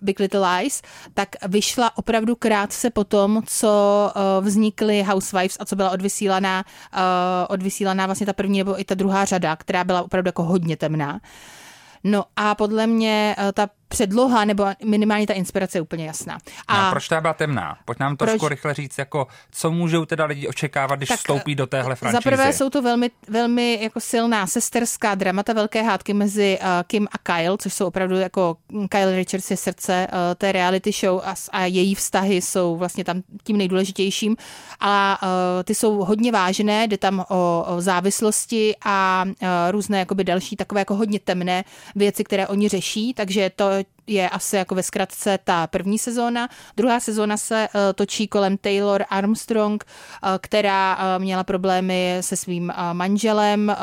Big 0.00 0.20
Little 0.20 0.48
Lies, 0.48 0.82
tak 1.14 1.28
vyšla 1.48 1.98
opravdu 1.98 2.36
krátce 2.36 2.90
po 2.90 3.04
tom, 3.04 3.42
co 3.46 4.12
uh, 4.16 4.44
vznikly 4.44 5.02
Housewives 5.02 5.56
a 5.60 5.64
co 5.64 5.76
byla 5.76 5.90
odvysílaná, 5.90 6.64
uh, 6.94 7.00
odvysílaná 7.48 8.06
vlastně 8.06 8.26
ta 8.26 8.32
první 8.32 8.58
nebo 8.58 8.80
i 8.80 8.84
ta 8.84 8.94
druhá 8.94 9.24
řada, 9.24 9.56
která 9.56 9.84
byla 9.84 10.02
opravdu 10.02 10.28
jako 10.28 10.42
hodně 10.42 10.76
temná. 10.84 11.20
No 12.04 12.24
a 12.36 12.54
podle 12.54 12.86
mě 12.86 13.34
eh, 13.38 13.52
ta 13.52 13.70
předloha 13.94 14.44
nebo 14.44 14.66
minimálně 14.84 15.26
ta 15.26 15.32
inspirace 15.34 15.78
je 15.78 15.82
úplně 15.82 16.06
jasná. 16.06 16.38
A 16.68 16.84
no, 16.84 16.90
proč 16.90 17.08
ta 17.08 17.20
byla 17.20 17.34
temná? 17.34 17.78
Pojď 17.84 17.98
nám 17.98 18.16
trošku 18.16 18.38
proč? 18.38 18.50
rychle 18.50 18.74
říct, 18.74 18.98
jako, 18.98 19.26
co 19.50 19.70
můžou 19.70 20.04
teda 20.04 20.24
lidi 20.24 20.48
očekávat, 20.48 20.96
když 20.96 21.08
tak 21.08 21.18
vstoupí 21.18 21.54
do 21.54 21.66
téhle 21.66 21.96
franšízy? 21.96 22.16
Za 22.16 22.30
prvé 22.30 22.52
jsou 22.52 22.70
to 22.70 22.82
velmi, 22.82 23.10
velmi 23.28 23.78
jako 23.82 24.00
silná 24.00 24.46
sesterská 24.46 25.14
dramata, 25.14 25.52
velké 25.52 25.82
hádky 25.82 26.14
mezi 26.14 26.58
uh, 26.60 26.66
Kim 26.86 27.08
a 27.12 27.18
Kyle, 27.18 27.58
což 27.58 27.74
jsou 27.74 27.86
opravdu 27.86 28.16
jako 28.16 28.56
Kyle 28.88 29.16
Richards 29.16 29.50
je 29.50 29.56
srdce 29.56 30.06
uh, 30.12 30.18
té 30.34 30.52
reality 30.52 30.92
show 30.92 31.20
a, 31.24 31.34
a 31.52 31.64
její 31.64 31.94
vztahy 31.94 32.42
jsou 32.42 32.76
vlastně 32.76 33.04
tam 33.04 33.22
tím 33.44 33.56
nejdůležitějším. 33.56 34.36
A 34.80 35.18
uh, 35.22 35.28
ty 35.64 35.74
jsou 35.74 36.04
hodně 36.04 36.32
vážné, 36.32 36.88
jde 36.88 36.98
tam 36.98 37.24
o, 37.28 37.64
o 37.68 37.80
závislosti 37.80 38.74
a 38.84 39.24
uh, 39.26 39.48
různé 39.70 39.98
jakoby 39.98 40.24
další 40.24 40.56
takové 40.56 40.80
jako 40.80 40.94
hodně 40.94 41.20
temné 41.20 41.64
věci, 41.94 42.24
které 42.24 42.46
oni 42.46 42.68
řeší, 42.68 43.14
takže 43.14 43.50
to 43.56 43.64
je 44.06 44.28
asi 44.28 44.56
jako 44.56 44.74
ve 44.74 44.82
zkratce 44.82 45.38
ta 45.44 45.66
první 45.66 45.98
sezóna. 45.98 46.48
Druhá 46.76 47.00
sezóna 47.00 47.36
se 47.36 47.68
uh, 47.74 47.80
točí 47.94 48.28
kolem 48.28 48.56
Taylor 48.56 49.04
Armstrong, 49.10 49.84
uh, 49.84 50.30
která 50.40 50.96
uh, 50.96 51.22
měla 51.22 51.44
problémy 51.44 52.16
se 52.20 52.36
svým 52.36 52.72
manželem, 52.92 53.76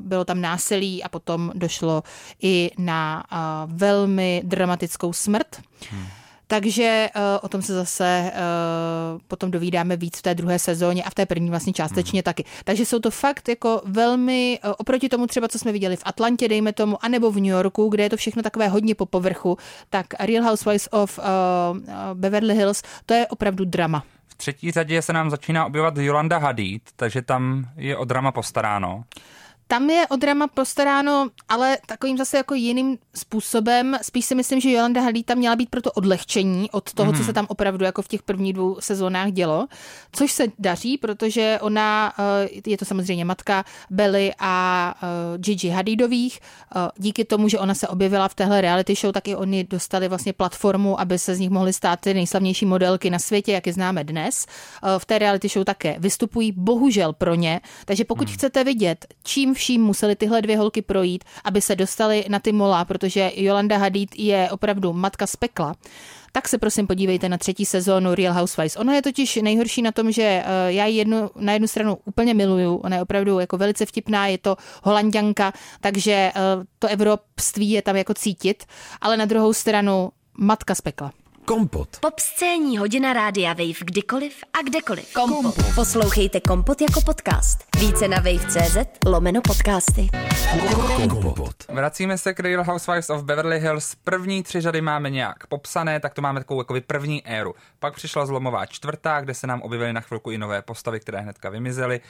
bylo 0.00 0.24
tam 0.24 0.40
násilí 0.40 1.02
a 1.02 1.08
potom 1.08 1.52
došlo 1.54 2.02
i 2.42 2.70
na 2.78 3.24
velmi 3.66 4.42
dramatickou 4.44 5.12
smrt. 5.12 5.62
Hmm. 5.90 6.06
Takže 6.50 7.08
uh, 7.16 7.22
o 7.42 7.48
tom 7.48 7.62
se 7.62 7.74
zase 7.74 8.32
uh, 8.34 9.20
potom 9.28 9.50
dovídáme 9.50 9.96
víc 9.96 10.18
v 10.18 10.22
té 10.22 10.34
druhé 10.34 10.58
sezóně 10.58 11.04
a 11.04 11.10
v 11.10 11.14
té 11.14 11.26
první 11.26 11.50
vlastně 11.50 11.72
částečně 11.72 12.18
mm. 12.18 12.22
taky. 12.22 12.44
Takže 12.64 12.86
jsou 12.86 12.98
to 12.98 13.10
fakt 13.10 13.48
jako 13.48 13.82
velmi, 13.84 14.58
uh, 14.64 14.72
oproti 14.78 15.08
tomu 15.08 15.26
třeba, 15.26 15.48
co 15.48 15.58
jsme 15.58 15.72
viděli 15.72 15.96
v 15.96 16.02
Atlantě, 16.04 16.48
dejme 16.48 16.72
tomu, 16.72 17.04
anebo 17.04 17.30
v 17.30 17.36
New 17.36 17.44
Yorku, 17.44 17.88
kde 17.88 18.02
je 18.02 18.10
to 18.10 18.16
všechno 18.16 18.42
takové 18.42 18.68
hodně 18.68 18.94
po 18.94 19.06
povrchu, 19.06 19.58
tak 19.90 20.06
Real 20.20 20.44
Housewives 20.44 20.88
of 20.92 21.18
uh, 21.18 21.24
Beverly 22.14 22.54
Hills, 22.54 22.82
to 23.06 23.14
je 23.14 23.26
opravdu 23.26 23.64
drama. 23.64 24.04
V 24.26 24.34
třetí 24.34 24.70
řadě 24.70 25.02
se 25.02 25.12
nám 25.12 25.30
začíná 25.30 25.66
objevovat 25.66 25.96
Jolanda 25.96 26.38
Hadid, 26.38 26.82
takže 26.96 27.22
tam 27.22 27.68
je 27.76 27.96
o 27.96 28.04
drama 28.04 28.32
postaráno. 28.32 29.04
Tam 29.70 29.90
je 29.90 30.06
o 30.06 30.16
drama 30.16 30.46
postaráno, 30.46 31.28
ale 31.48 31.78
takovým 31.86 32.18
zase 32.18 32.36
jako 32.36 32.54
jiným 32.54 32.98
způsobem. 33.14 33.96
Spíš 34.02 34.24
si 34.24 34.34
myslím, 34.34 34.60
že 34.60 34.70
Jolanda 34.70 35.00
Hadid 35.00 35.26
tam 35.26 35.38
měla 35.38 35.56
být 35.56 35.70
proto 35.70 35.92
odlehčení 35.92 36.70
od 36.70 36.92
toho, 36.92 37.12
mm. 37.12 37.16
co 37.16 37.18
mhm. 37.18 37.26
se 37.26 37.32
tam 37.32 37.46
opravdu 37.48 37.84
jako 37.84 38.02
v 38.02 38.08
těch 38.08 38.22
prvních 38.22 38.52
dvou 38.52 38.76
sezónách 38.80 39.32
dělo. 39.32 39.66
Což 40.12 40.32
se 40.32 40.44
daří, 40.58 40.98
protože 40.98 41.58
ona, 41.62 42.12
eh, 42.18 42.48
je 42.66 42.78
to 42.78 42.84
samozřejmě 42.84 43.24
matka 43.24 43.64
Belly 43.90 44.32
a 44.38 44.94
eh, 45.02 45.38
Gigi 45.38 45.68
Hadidových. 45.68 46.40
Eh, 46.76 46.90
díky 46.96 47.24
tomu, 47.24 47.48
že 47.48 47.58
ona 47.58 47.74
se 47.74 47.88
objevila 47.88 48.28
v 48.28 48.34
téhle 48.34 48.60
reality 48.60 48.94
show, 48.94 49.12
tak 49.12 49.28
i 49.28 49.36
oni 49.36 49.64
dostali 49.64 50.08
vlastně 50.08 50.32
platformu, 50.32 51.00
aby 51.00 51.18
se 51.18 51.34
z 51.34 51.38
nich 51.38 51.50
mohly 51.50 51.72
stát 51.72 52.00
ty 52.00 52.14
nejslavnější 52.14 52.66
modelky 52.66 53.10
na 53.10 53.18
světě, 53.18 53.52
jak 53.52 53.66
je 53.66 53.72
známe 53.72 54.04
dnes. 54.04 54.46
V 54.98 55.04
té 55.06 55.18
reality 55.18 55.48
show 55.48 55.64
také 55.64 55.96
vystupují, 55.98 56.52
bohužel 56.52 57.12
pro 57.12 57.34
ně. 57.34 57.60
Takže 57.84 58.04
pokud 58.04 58.28
mm. 58.28 58.34
chcete 58.34 58.64
vidět, 58.64 59.06
čím 59.24 59.54
vším 59.58 59.82
museli 59.82 60.16
tyhle 60.16 60.42
dvě 60.42 60.56
holky 60.56 60.82
projít, 60.82 61.24
aby 61.44 61.60
se 61.60 61.76
dostali 61.76 62.24
na 62.28 62.38
ty 62.38 62.52
mola, 62.52 62.84
protože 62.84 63.32
Jolanda 63.36 63.78
Hadid 63.78 64.18
je 64.18 64.50
opravdu 64.50 64.92
matka 64.92 65.26
z 65.26 65.36
pekla 65.36 65.74
tak 66.32 66.48
se 66.48 66.58
prosím 66.58 66.86
podívejte 66.86 67.28
na 67.28 67.38
třetí 67.38 67.64
sezónu 67.64 68.14
Real 68.14 68.34
Housewives. 68.34 68.76
Ona 68.76 68.94
je 68.94 69.02
totiž 69.02 69.36
nejhorší 69.36 69.82
na 69.82 69.92
tom, 69.92 70.12
že 70.12 70.22
eh, 70.22 70.44
já 70.72 70.86
ji 70.86 70.96
jednu, 70.96 71.30
na 71.36 71.52
jednu 71.52 71.68
stranu 71.68 71.98
úplně 72.04 72.34
miluju, 72.34 72.76
ona 72.76 72.96
je 72.96 73.02
opravdu 73.02 73.38
jako 73.38 73.56
velice 73.58 73.86
vtipná, 73.86 74.26
je 74.26 74.38
to 74.38 74.56
holanděnka, 74.82 75.52
takže 75.80 76.12
eh, 76.12 76.32
to 76.78 76.88
evropství 76.88 77.70
je 77.70 77.82
tam 77.82 77.96
jako 77.96 78.14
cítit, 78.14 78.64
ale 79.00 79.16
na 79.16 79.24
druhou 79.24 79.52
stranu 79.52 80.10
matka 80.38 80.74
z 80.74 80.80
pekla. 80.80 81.12
Kompot. 81.48 81.88
Pop 82.00 82.18
scéní 82.20 82.78
hodina 82.78 83.12
rádia 83.12 83.52
Wave 83.52 83.84
kdykoliv 83.84 84.34
a 84.58 84.62
kdekoliv. 84.62 85.12
Kompot. 85.14 85.42
Kompot. 85.42 85.74
Poslouchejte 85.74 86.40
Kompot 86.40 86.80
jako 86.80 87.00
podcast. 87.00 87.58
Více 87.78 88.08
na 88.08 88.16
wave.cz 88.16 88.76
lomeno 89.06 89.40
podcasty. 89.40 90.08
Kompot. 91.10 91.54
Vracíme 91.68 92.18
se 92.18 92.34
k 92.34 92.40
Real 92.40 92.64
Housewives 92.64 93.10
of 93.10 93.22
Beverly 93.22 93.60
Hills. 93.60 93.94
První 93.94 94.42
tři 94.42 94.60
řady 94.60 94.80
máme 94.80 95.10
nějak 95.10 95.46
popsané, 95.46 96.00
tak 96.00 96.14
to 96.14 96.22
máme 96.22 96.40
takovou 96.40 96.60
jako 96.60 96.74
první 96.86 97.26
éru. 97.26 97.54
Pak 97.78 97.94
přišla 97.94 98.26
zlomová 98.26 98.66
čtvrtá, 98.66 99.20
kde 99.20 99.34
se 99.34 99.46
nám 99.46 99.62
objevily 99.62 99.92
na 99.92 100.00
chvilku 100.00 100.30
i 100.30 100.38
nové 100.38 100.62
postavy, 100.62 101.00
které 101.00 101.20
hnedka 101.20 101.50
vymizely 101.50 102.00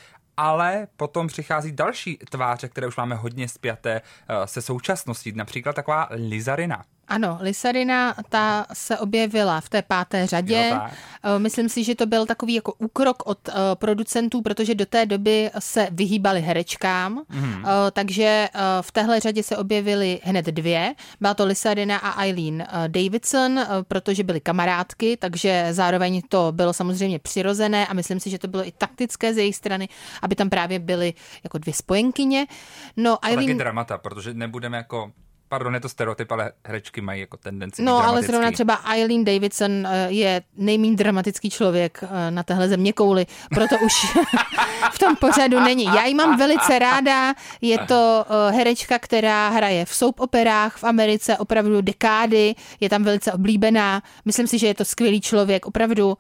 ale 0.40 0.86
potom 0.96 1.26
přichází 1.26 1.72
další 1.72 2.18
tváře, 2.30 2.68
které 2.68 2.86
už 2.86 2.96
máme 2.96 3.14
hodně 3.14 3.48
spjaté 3.48 4.00
eh, 4.28 4.46
se 4.46 4.62
současností, 4.62 5.32
například 5.32 5.76
taková 5.76 6.08
Lizarina. 6.10 6.84
Ano, 7.08 7.38
Lisarina, 7.40 8.14
ta 8.28 8.66
se 8.72 8.98
objevila 8.98 9.60
v 9.60 9.68
té 9.68 9.82
páté 9.82 10.26
řadě. 10.26 10.70
Jo, 10.72 10.80
eh, 11.24 11.38
Myslím 11.38 11.68
si, 11.68 11.84
že 11.84 11.94
to 11.94 12.06
byl 12.06 12.26
takový 12.26 12.54
jako 12.54 12.72
úkrok 12.78 13.22
od 13.26 13.48
uh, 13.48 13.54
producentů, 13.74 14.42
protože 14.42 14.74
do 14.74 14.86
té 14.86 15.06
doby 15.06 15.50
se 15.58 15.88
vyhýbali 15.90 16.40
herečkám, 16.40 17.22
mm. 17.28 17.64
takže 17.92 18.48
v 18.80 18.92
téhle 18.92 19.20
řadě 19.20 19.42
se 19.42 19.56
objevily 19.56 20.20
hned 20.24 20.46
dvě. 20.46 20.94
Byla 21.20 21.34
to 21.34 21.44
Lisarina 21.44 21.96
a 21.96 22.22
Eileen 22.22 22.66
Davidson, 22.86 23.60
protože 23.88 24.24
byly 24.24 24.40
kamarádky, 24.40 25.16
takže 25.16 25.68
zároveň 25.70 26.22
to 26.28 26.52
bylo 26.52 26.72
samozřejmě 26.72 27.18
přirozené 27.18 27.86
a 27.86 27.94
myslím 27.94 28.20
si, 28.20 28.30
že 28.30 28.38
to 28.38 28.48
bylo 28.48 28.66
i 28.68 28.72
taktické 28.72 29.34
z 29.34 29.38
jejich 29.38 29.56
strany, 29.56 29.88
aby 30.22 30.34
tam 30.34 30.50
právě 30.50 30.78
byly 30.78 31.14
jako 31.44 31.58
dvě 31.58 31.74
spojenkyně. 31.74 32.46
No, 32.96 33.18
Eileen... 33.22 33.44
A 33.44 33.52
taky 33.52 33.58
dramata, 33.58 33.98
protože 33.98 34.34
nebudeme 34.34 34.76
jako 34.76 35.12
pardon, 35.48 35.74
je 35.74 35.80
to 35.80 35.88
stereotyp, 35.88 36.32
ale 36.32 36.52
herečky 36.64 37.00
mají 37.00 37.20
jako 37.20 37.36
tendenci 37.36 37.82
No, 37.82 38.06
ale 38.06 38.22
zrovna 38.22 38.50
třeba 38.50 38.80
Eileen 38.92 39.24
Davidson 39.24 39.86
eh, 39.86 40.06
je 40.10 40.42
nejméně 40.56 40.96
dramatický 40.96 41.50
člověk 41.50 42.00
eh, 42.02 42.30
na 42.30 42.42
téhle 42.42 42.68
země 42.68 42.92
kouli, 42.92 43.26
proto 43.54 43.76
už 43.84 43.92
v 44.92 44.98
tom 44.98 45.16
pořadu 45.16 45.60
není. 45.60 45.84
Já 45.84 46.04
ji 46.04 46.14
mám 46.14 46.38
velice 46.38 46.78
ráda, 46.78 47.34
je 47.60 47.78
to 47.78 48.24
eh, 48.28 48.52
herečka, 48.52 48.98
která 48.98 49.48
hraje 49.48 49.84
v 49.84 49.94
soap 49.94 50.20
operách 50.20 50.76
v 50.76 50.84
Americe 50.84 51.38
opravdu 51.38 51.80
dekády, 51.80 52.54
je 52.80 52.88
tam 52.88 53.04
velice 53.04 53.32
oblíbená, 53.32 54.02
myslím 54.24 54.46
si, 54.46 54.58
že 54.58 54.66
je 54.66 54.74
to 54.74 54.84
skvělý 54.84 55.20
člověk, 55.20 55.66
opravdu 55.66 56.18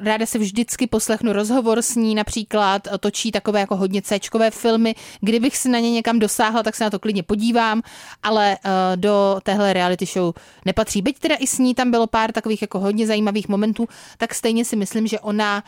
ráda 0.00 0.26
se 0.26 0.38
vždycky 0.38 0.86
poslechnu 0.86 1.32
rozhovor 1.32 1.82
s 1.82 1.96
ní 1.96 2.14
například, 2.14 2.88
točí 3.00 3.32
takové 3.32 3.60
jako 3.60 3.76
hodně 3.76 4.02
céčkové 4.02 4.50
filmy, 4.50 4.94
kdybych 5.20 5.56
si 5.56 5.68
na 5.68 5.78
ně 5.78 5.90
někam 5.90 6.18
dosáhla, 6.18 6.62
tak 6.62 6.76
se 6.76 6.84
na 6.84 6.90
to 6.90 6.98
klidně 6.98 7.22
podívám, 7.22 7.82
ale 8.22 8.51
uh, 8.64 8.70
do 8.96 9.40
téhle 9.42 9.72
reality 9.72 10.06
show 10.06 10.34
nepatří. 10.64 11.02
Byť 11.02 11.18
teda 11.18 11.34
i 11.34 11.46
s 11.46 11.58
ní 11.58 11.74
tam 11.74 11.90
bylo 11.90 12.06
pár 12.06 12.32
takových 12.32 12.62
jako 12.62 12.78
hodně 12.78 13.06
zajímavých 13.06 13.48
momentů, 13.48 13.88
tak 14.18 14.34
stejně 14.34 14.64
si 14.64 14.76
myslím, 14.76 15.06
že 15.06 15.20
ona... 15.20 15.64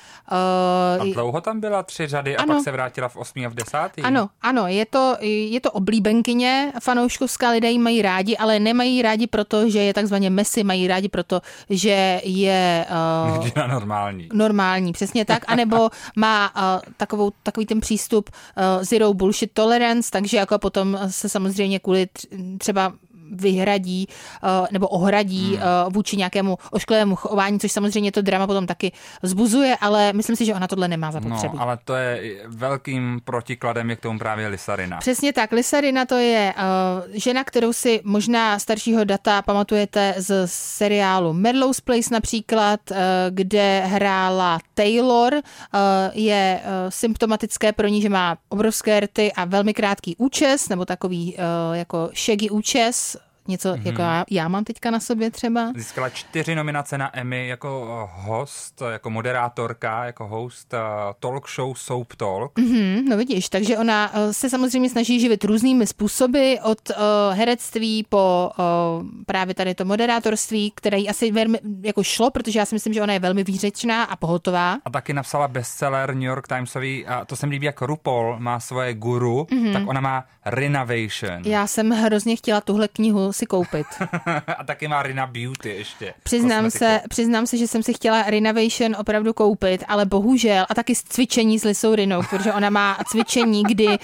Uh, 0.99 1.03
a 1.03 1.15
dlouho 1.15 1.41
tam 1.41 1.61
byla 1.61 1.83
tři 1.83 2.07
řady 2.07 2.37
ano, 2.37 2.53
a 2.53 2.57
pak 2.57 2.65
se 2.65 2.73
vrátila 2.73 3.09
v 3.09 3.17
osmý 3.17 3.47
a 3.47 3.49
v 3.49 3.55
desátý? 3.55 4.03
Ano, 4.03 4.29
ano, 4.43 4.67
je 4.67 4.87
to, 4.87 5.17
je 5.21 5.61
to 5.61 5.71
oblíbenkyně, 5.71 6.73
fanouškovská 6.83 7.51
lidé 7.51 7.71
ji 7.71 7.79
mají 7.79 8.03
rádi, 8.03 8.37
ale 8.37 8.61
nemají 8.61 9.03
rádi 9.03 9.27
proto, 9.27 9.71
že 9.71 9.79
je 9.79 9.95
takzvaně 9.95 10.31
messy, 10.31 10.65
mají 10.65 10.89
rádi 10.89 11.09
proto, 11.09 11.41
že 11.71 12.21
je... 12.25 12.87
Uh, 13.31 13.69
normální. 13.69 14.29
Normální, 14.33 14.93
přesně 14.93 15.25
tak, 15.25 15.45
anebo 15.47 15.91
má 16.17 16.53
uh, 16.57 16.93
takovou, 16.97 17.33
takový 17.43 17.67
ten 17.67 17.81
přístup 17.81 18.31
uh, 18.31 18.85
zero 18.85 19.15
bullshit 19.15 19.53
tolerance, 19.53 20.11
takže 20.11 20.37
jako 20.37 20.59
potom 20.59 20.99
se 21.09 21.29
samozřejmě 21.29 21.79
kvůli 21.79 22.09
třeba 22.59 22.74
třeba 22.75 22.93
vyhradí 23.35 24.07
eh, 24.09 24.49
nebo 24.71 24.89
ohradí 24.89 25.55
hmm. 25.55 25.63
Eh, 25.65 25.91
vůči 25.93 26.17
nějakému 26.17 26.59
ošklivému 26.71 27.17
chování, 27.17 27.61
což 27.61 27.73
samozřejmě 27.73 28.13
to 28.13 28.23
drama 28.23 28.47
potom 28.47 28.67
taky 28.67 28.93
zbuzuje, 29.23 29.77
ale 29.81 30.13
myslím 30.13 30.37
si, 30.37 30.45
že 30.45 30.55
ona 30.55 30.67
tohle 30.67 30.89
nemá 30.89 31.13
zapotřebí. 31.13 31.57
No, 31.57 31.63
ale 31.63 31.79
to 31.85 31.95
je 31.95 32.37
velkým 32.47 33.21
protikladem 33.25 33.91
je 33.91 33.97
k 33.97 34.01
tomu 34.01 34.19
právě 34.19 34.49
Lisarina. 34.49 34.99
Přesně 34.99 35.33
tak. 35.33 35.53
Lisarina 35.53 36.07
to 36.07 36.17
je 36.17 36.55
uh, 36.57 37.13
žena, 37.15 37.45
kterou 37.45 37.73
si 37.73 38.01
možná 38.05 38.59
staršího 38.59 39.05
data 39.05 39.43
pamatujete 39.43 40.15
z 40.17 40.43
seriálu 40.47 41.33
Merlow's 41.33 41.81
Place 41.81 42.09
například, 42.13 42.81
kde 43.31 43.81
hrála 43.87 44.59
Taylor. 44.75 45.35
Je 46.13 46.61
symptomatické 46.89 47.73
pro 47.73 47.89
ní, 47.89 48.03
že 48.03 48.09
má 48.09 48.37
obrovské 48.49 49.01
rty 49.01 49.33
a 49.33 49.45
velmi 49.45 49.75
krátký 49.75 50.17
účes, 50.17 50.69
nebo 50.69 50.85
takový 50.85 51.37
jako 51.73 52.11
šegi 52.13 52.51
účes, 52.51 53.17
něco 53.49 53.73
mm-hmm. 53.73 53.87
jako 53.87 54.03
já, 54.03 54.25
já 54.31 54.49
mám 54.49 54.65
teďka 54.65 54.91
na 54.91 55.01
sobě 55.01 55.31
třeba. 55.31 55.73
Získala 55.77 56.09
čtyři 56.09 56.55
nominace 56.55 56.99
na 56.99 57.19
Emmy 57.19 57.49
jako 57.49 57.89
eh, 57.89 58.21
host, 58.27 58.83
jako 58.93 59.11
moderátorka, 59.11 60.05
jako 60.05 60.27
host 60.27 60.73
uh, 60.73 60.79
talk 61.21 61.51
show 61.51 61.75
Soap 61.75 62.15
Talk. 62.15 62.59
Mm-hmm, 62.59 63.09
no 63.09 63.17
vidíš, 63.17 63.49
takže 63.49 63.79
ona 63.79 64.13
se 64.31 64.51
samozřejmě 64.51 64.91
snaží 64.91 65.21
živit 65.21 65.45
různými 65.45 65.87
způsoby, 65.87 66.55
od 66.63 66.91
uh, 66.91 66.97
herectví 67.33 68.07
po 68.09 68.51
uh, 68.59 68.65
právě 69.27 69.55
tady 69.55 69.75
to 69.75 69.85
moderátorství, 69.85 70.73
které 70.77 70.99
jí 70.99 71.09
asi 71.09 71.33
velmi 71.33 71.59
jako 71.83 72.03
šlo, 72.03 72.31
protože 72.31 72.59
já 72.59 72.65
si 72.65 72.75
myslím, 72.75 72.93
že 72.95 73.03
ona 73.03 73.13
je 73.13 73.19
velmi 73.19 73.45
výřečná 73.45 74.05
a 74.05 74.17
pohotová. 74.17 74.79
A 74.85 74.91
taky 74.91 75.13
napsala 75.13 75.49
bestseller 75.49 76.15
New 76.15 76.23
York 76.23 76.49
Timesový, 76.49 77.07
a 77.07 77.25
to 77.25 77.37
se 77.37 77.47
mi 77.47 77.53
líbí, 77.53 77.67
jak 77.67 77.83
RuPaul 77.83 78.37
má 78.39 78.61
svoje 78.61 78.95
guru, 78.95 79.43
mm-hmm. 79.51 79.73
tak 79.73 79.83
ona 79.87 80.01
má 80.01 80.25
Renovation. 80.47 81.43
Já 81.45 81.67
jsem 81.67 81.91
hrozně 81.91 82.37
chtěla 82.37 82.61
tuhle 82.61 82.89
knihu 82.89 83.33
si 83.35 83.47
koupit. 83.47 83.87
a 84.59 84.65
taky 84.65 84.89
má 84.89 85.03
Rina 85.03 85.27
Beauty 85.27 85.69
ještě. 85.69 86.15
Přiznám 86.23 86.71
se, 86.71 87.01
přiznám 87.09 87.47
se, 87.47 87.57
že 87.57 87.69
jsem 87.69 87.83
si 87.83 87.95
chtěla 87.95 88.23
Renovation 88.23 88.97
opravdu 88.99 89.33
koupit, 89.33 89.85
ale 89.89 90.07
bohužel, 90.07 90.67
a 90.69 90.75
taky 90.75 90.95
cvičení 90.95 91.59
s 91.59 91.65
Lisou 91.65 91.95
Rinou, 91.95 92.23
protože 92.31 92.53
ona 92.53 92.71
má 92.71 92.99
cvičení, 93.07 93.63
kdy 93.63 93.87
uh, 93.87 93.95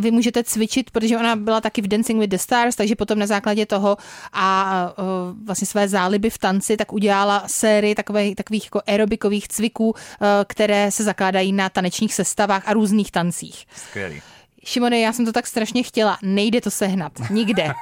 vy 0.00 0.10
můžete 0.10 0.44
cvičit, 0.44 0.90
protože 0.90 1.18
ona 1.18 1.36
byla 1.36 1.60
taky 1.60 1.82
v 1.82 1.88
Dancing 1.88 2.20
with 2.20 2.30
the 2.30 2.36
Stars, 2.36 2.76
takže 2.76 2.96
potom 2.96 3.18
na 3.18 3.26
základě 3.26 3.66
toho 3.66 3.96
a 4.32 4.88
uh, 4.98 5.04
vlastně 5.46 5.66
své 5.66 5.88
záliby 5.88 6.30
v 6.30 6.38
tanci, 6.38 6.76
tak 6.76 6.92
udělala 6.92 7.42
sérii 7.46 7.94
takových, 7.94 8.36
takových 8.36 8.64
jako 8.64 8.80
aerobikových 8.86 9.48
cviků, 9.48 9.88
uh, 9.88 9.94
které 10.46 10.90
se 10.90 11.04
zakládají 11.04 11.52
na 11.52 11.68
tanečních 11.68 12.14
sestavách 12.14 12.68
a 12.68 12.72
různých 12.72 13.10
tancích. 13.10 13.66
Skvělý. 13.76 14.22
Šimone, 14.68 14.98
já 14.98 15.12
jsem 15.12 15.24
to 15.24 15.32
tak 15.32 15.46
strašně 15.46 15.82
chtěla. 15.82 16.18
Nejde 16.22 16.60
to 16.60 16.70
sehnat. 16.70 17.12
Nikde. 17.30 17.72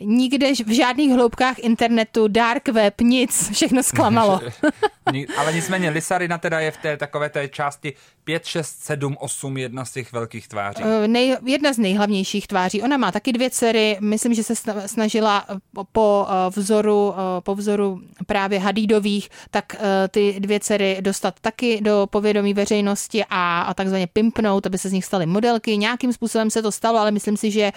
Nikde, 0.00 0.52
v 0.52 0.74
žádných 0.74 1.10
hloubkách 1.10 1.58
internetu, 1.58 2.28
dark 2.28 2.68
web, 2.68 3.00
nic. 3.00 3.50
Všechno 3.52 3.82
zklamalo. 3.82 4.40
Ale 5.36 5.52
nicméně 5.52 5.90
Lisarina 5.90 6.38
teda 6.38 6.60
je 6.60 6.70
v 6.70 6.76
té 6.76 6.96
takové 6.96 7.28
té 7.28 7.48
části 7.48 7.92
5, 8.24 8.44
6, 8.46 8.78
7, 8.82 9.16
8, 9.20 9.56
jedna 9.56 9.84
z 9.84 9.92
těch 9.92 10.12
velkých 10.12 10.48
tváří. 10.48 10.82
Eh, 10.82 11.08
nej, 11.08 11.36
jedna 11.44 11.72
z 11.72 11.78
nejhlavnějších 11.78 12.46
tváří. 12.46 12.82
Ona 12.82 12.96
má 12.96 13.12
taky 13.12 13.32
dvě 13.32 13.50
dcery. 13.50 13.96
Myslím, 14.00 14.34
že 14.34 14.42
se 14.42 14.54
snažila 14.86 15.46
po 15.92 16.26
eh, 16.28 16.60
vzoru, 16.60 17.14
eh, 17.14 17.40
po 17.40 17.54
vzoru 17.54 18.00
právě 18.26 18.58
Hadidových, 18.58 19.28
tak 19.50 19.76
ty 20.10 20.36
dvě 20.38 20.60
dcery 20.60 20.96
dostat 21.00 21.40
taky 21.40 21.80
do 21.80 22.06
povědomí 22.10 22.54
veřejnosti 22.54 23.24
a, 23.30 23.62
a 23.62 23.74
takzvaně 23.74 24.06
pimpnout, 24.06 24.66
aby 24.66 24.78
se 24.78 24.88
z 24.88 24.92
nich 24.94 25.04
staly 25.04 25.26
modelky. 25.26 25.76
Nějakým 25.76 26.12
způsobem 26.12 26.50
se 26.50 26.62
to 26.62 26.72
stalo, 26.72 26.98
ale 26.98 27.10
myslím 27.10 27.36
si, 27.36 27.50
že 27.50 27.72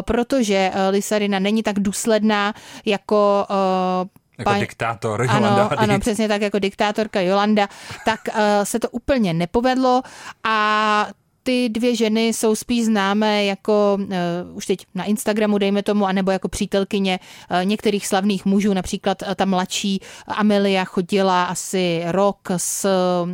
protože 0.00 0.70
Lisarina 0.90 1.38
není 1.38 1.62
tak 1.62 1.80
důsledná 1.80 2.54
jako 2.84 3.46
jako 4.38 4.50
pa... 4.50 4.58
diktátor 4.58 5.22
Jolanda 5.22 5.48
ano, 5.48 5.80
ano, 5.80 6.00
přesně 6.00 6.28
tak 6.28 6.42
jako 6.42 6.58
diktátorka 6.58 7.20
Jolanda, 7.20 7.68
tak 8.04 8.20
uh, 8.28 8.40
se 8.62 8.78
to 8.78 8.90
úplně 8.90 9.34
nepovedlo 9.34 10.02
a 10.44 11.08
ty 11.48 11.68
dvě 11.68 11.96
ženy 11.96 12.26
jsou 12.28 12.54
spíš 12.54 12.84
známé 12.84 13.44
jako 13.44 13.98
uh, 14.00 14.56
už 14.56 14.66
teď 14.66 14.86
na 14.94 15.04
Instagramu, 15.04 15.58
dejme 15.58 15.82
tomu, 15.82 16.06
anebo 16.06 16.30
jako 16.30 16.48
přítelkyně 16.48 17.18
uh, 17.50 17.64
některých 17.64 18.06
slavných 18.06 18.44
mužů, 18.46 18.74
například 18.74 19.22
uh, 19.22 19.34
ta 19.34 19.44
mladší 19.44 20.00
Amelia 20.26 20.84
chodila 20.84 21.44
asi 21.44 22.02
rok 22.06 22.48
s, 22.56 22.84
uh, 23.24 23.30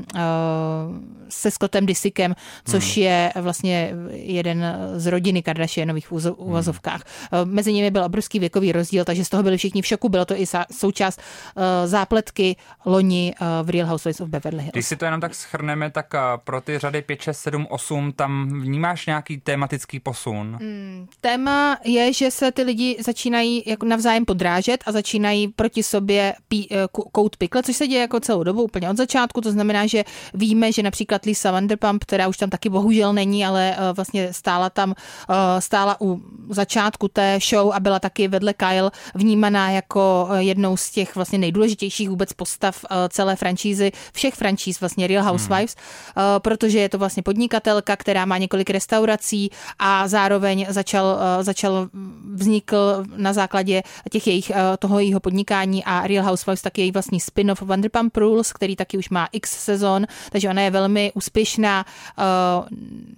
se 1.28 1.50
Scottem 1.50 1.86
Disikem, 1.86 2.34
což 2.64 2.96
hmm. 2.96 3.04
je 3.04 3.32
vlastně 3.36 3.92
jeden 4.10 4.64
z 4.96 5.06
rodiny 5.06 5.42
Kardashianových 5.42 6.08
v 6.08 6.12
uvozovkách. 6.36 7.02
Hmm. 7.32 7.42
Uh, 7.42 7.48
mezi 7.48 7.72
nimi 7.72 7.90
byl 7.90 8.04
obrovský 8.04 8.38
věkový 8.38 8.72
rozdíl, 8.72 9.04
takže 9.04 9.24
z 9.24 9.28
toho 9.28 9.42
byli 9.42 9.56
všichni 9.56 9.82
v 9.82 9.86
šoku. 9.86 10.08
Bylo 10.08 10.24
to 10.24 10.34
i 10.34 10.44
součást 10.72 11.20
uh, 11.20 11.62
zápletky 11.84 12.56
loni 12.84 13.34
uh, 13.40 13.46
v 13.66 13.70
Real 13.70 13.86
Housewives 13.86 14.20
of 14.20 14.28
Beverly 14.28 14.62
Hills. 14.62 14.72
Když 14.72 14.86
si 14.86 14.96
to 14.96 15.04
jenom 15.04 15.20
tak 15.20 15.34
schrneme, 15.34 15.90
tak 15.90 16.14
pro 16.44 16.60
ty 16.60 16.78
řady 16.78 17.02
5, 17.02 17.20
6, 17.20 17.40
7, 17.40 17.66
8 17.70 18.03
tam 18.12 18.60
vnímáš 18.60 19.06
nějaký 19.06 19.38
tematický 19.40 20.00
posun? 20.00 20.58
Hmm, 20.60 21.06
téma 21.20 21.78
je, 21.84 22.12
že 22.12 22.30
se 22.30 22.52
ty 22.52 22.62
lidi 22.62 22.96
začínají 23.00 23.62
jako 23.66 23.86
navzájem 23.86 24.24
podrážet 24.24 24.84
a 24.86 24.92
začínají 24.92 25.48
proti 25.48 25.82
sobě 25.82 26.34
pí, 26.48 26.68
eh, 26.70 26.76
kout 27.12 27.36
pikle, 27.36 27.62
což 27.62 27.76
se 27.76 27.86
děje 27.86 28.00
jako 28.00 28.20
celou 28.20 28.42
dobu 28.42 28.62
úplně 28.62 28.90
od 28.90 28.96
začátku. 28.96 29.40
To 29.40 29.52
znamená, 29.52 29.86
že 29.86 30.04
víme, 30.34 30.72
že 30.72 30.82
například 30.82 31.24
Lisa 31.24 31.50
Vanderpump, 31.50 32.04
která 32.04 32.28
už 32.28 32.36
tam 32.36 32.50
taky 32.50 32.68
bohužel 32.68 33.12
není, 33.12 33.46
ale 33.46 33.76
uh, 33.78 33.96
vlastně 33.96 34.32
stála 34.32 34.70
tam, 34.70 34.90
uh, 34.90 35.34
stála 35.58 35.96
u 36.00 36.22
začátku 36.48 37.08
té 37.08 37.38
show 37.50 37.72
a 37.72 37.80
byla 37.80 37.98
taky 37.98 38.28
vedle 38.28 38.54
Kyle 38.54 38.90
vnímaná 39.14 39.70
jako 39.70 40.28
jednou 40.38 40.76
z 40.76 40.90
těch 40.90 41.14
vlastně 41.14 41.38
nejdůležitějších 41.38 42.08
vůbec 42.08 42.32
postav 42.32 42.84
celé 43.08 43.36
franšízy, 43.36 43.92
všech 44.12 44.34
franšíz 44.34 44.80
vlastně 44.80 45.06
Real 45.06 45.24
Housewives, 45.24 45.76
hmm. 46.16 46.24
protože 46.38 46.78
je 46.78 46.88
to 46.88 46.98
vlastně 46.98 47.22
podnikatelka, 47.22 47.93
Amerika, 47.94 47.96
která 47.96 48.26
má 48.26 48.38
několik 48.38 48.70
restaurací 48.70 49.50
a 49.78 50.08
zároveň 50.08 50.66
začal, 50.68 51.18
eh, 51.20 51.44
začal 51.44 51.88
vznikl 52.34 53.04
na 53.16 53.32
základě 53.32 53.82
těch 54.10 54.26
jejich, 54.26 54.50
eh, 54.50 54.76
toho 54.78 54.98
jejího 54.98 55.20
podnikání 55.20 55.84
a 55.84 56.06
Real 56.06 56.24
Housewives 56.24 56.62
taky 56.62 56.80
její 56.80 56.90
vlastní 56.90 57.20
spin-off 57.20 57.62
Vanderpump 57.62 58.16
Rules, 58.16 58.52
který 58.52 58.76
taky 58.76 58.98
už 58.98 59.10
má 59.10 59.28
x 59.32 59.50
sezon, 59.50 60.06
takže 60.30 60.50
ona 60.50 60.62
je 60.62 60.70
velmi 60.70 61.12
úspěšná 61.14 61.84
eh, 61.84 62.22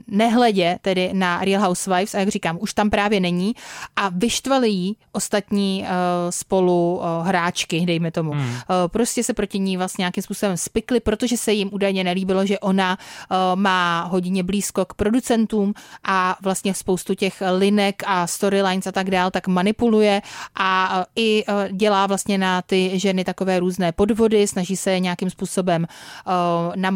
nehledě 0.09 0.79
tedy 0.83 1.11
na 1.13 1.45
Real 1.45 1.63
Housewives 1.63 2.15
a 2.15 2.19
jak 2.19 2.29
říkám, 2.29 2.59
už 2.61 2.75
tam 2.75 2.91
právě 2.91 3.21
není 3.21 3.55
a 3.97 4.09
vyštvali 4.09 4.69
jí 4.69 4.97
ostatní 5.13 5.87
spolu 6.31 7.01
hráčky, 7.23 7.87
dejme 7.87 8.11
tomu. 8.11 8.31
Hmm. 8.33 8.55
Prostě 8.87 9.23
se 9.23 9.35
proti 9.35 9.59
ní 9.59 9.77
vlastně 9.77 10.03
nějakým 10.03 10.23
způsobem 10.23 10.57
spikli, 10.57 11.01
protože 11.01 11.37
se 11.37 11.53
jim 11.53 11.69
údajně 11.73 12.05
nelíbilo, 12.05 12.47
že 12.47 12.59
ona 12.59 12.99
má 13.55 14.05
hodině 14.05 14.43
blízko 14.43 14.66
blízko 14.67 14.85
k 14.85 14.95
producentům 14.95 15.75
a 16.05 16.37
vlastně 16.43 16.75
spoustu 16.75 17.15
těch 17.15 17.43
linek 17.59 18.03
a 18.07 18.27
storylines 18.27 18.87
a 18.87 18.93
tak 18.93 19.11
dál, 19.11 19.31
tak 19.31 19.47
manipuluje 19.49 20.23
a 20.55 21.05
i 21.17 21.45
e, 21.49 21.73
dělá 21.73 22.07
vlastně 22.07 22.39
na 22.39 22.63
ty 22.63 22.99
ženy 22.99 23.25
takové 23.25 23.61
různé 23.61 23.93
podvody, 23.93 24.47
snaží 24.47 24.77
se 24.77 25.01
nějakým 25.01 25.31
způsobem 25.31 25.85
e, 25.85 25.89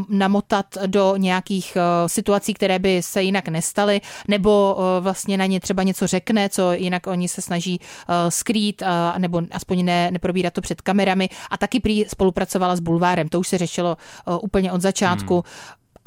namotat 0.09 0.67
do 0.87 1.17
nějakých 1.17 1.77
e, 1.77 2.09
situací, 2.09 2.55
které 2.55 2.79
by 2.79 3.03
se 3.03 3.23
jinak 3.23 3.49
nestaly, 3.49 4.01
nebo 4.29 4.77
vlastně 5.01 5.37
na 5.37 5.47
ně 5.47 5.61
třeba 5.61 5.83
něco 5.83 6.07
řekne, 6.07 6.49
co 6.49 6.73
jinak 6.73 7.07
oni 7.07 7.29
se 7.29 7.43
snaží 7.43 7.81
skrýt, 8.29 8.83
nebo 9.19 9.43
aspoň 9.51 9.85
ne, 9.85 10.11
neprobírat 10.11 10.55
to 10.55 10.61
před 10.61 10.81
kamerami 10.81 11.29
a 11.51 11.57
taky 11.57 11.81
prý 11.81 12.05
spolupracovala 12.09 12.77
s 12.77 12.81
Bulvárem, 12.81 13.29
to 13.29 13.41
už 13.41 13.49
se 13.49 13.59
řešilo 13.59 13.97
úplně 14.41 14.73
od 14.73 14.81
začátku. 14.81 15.45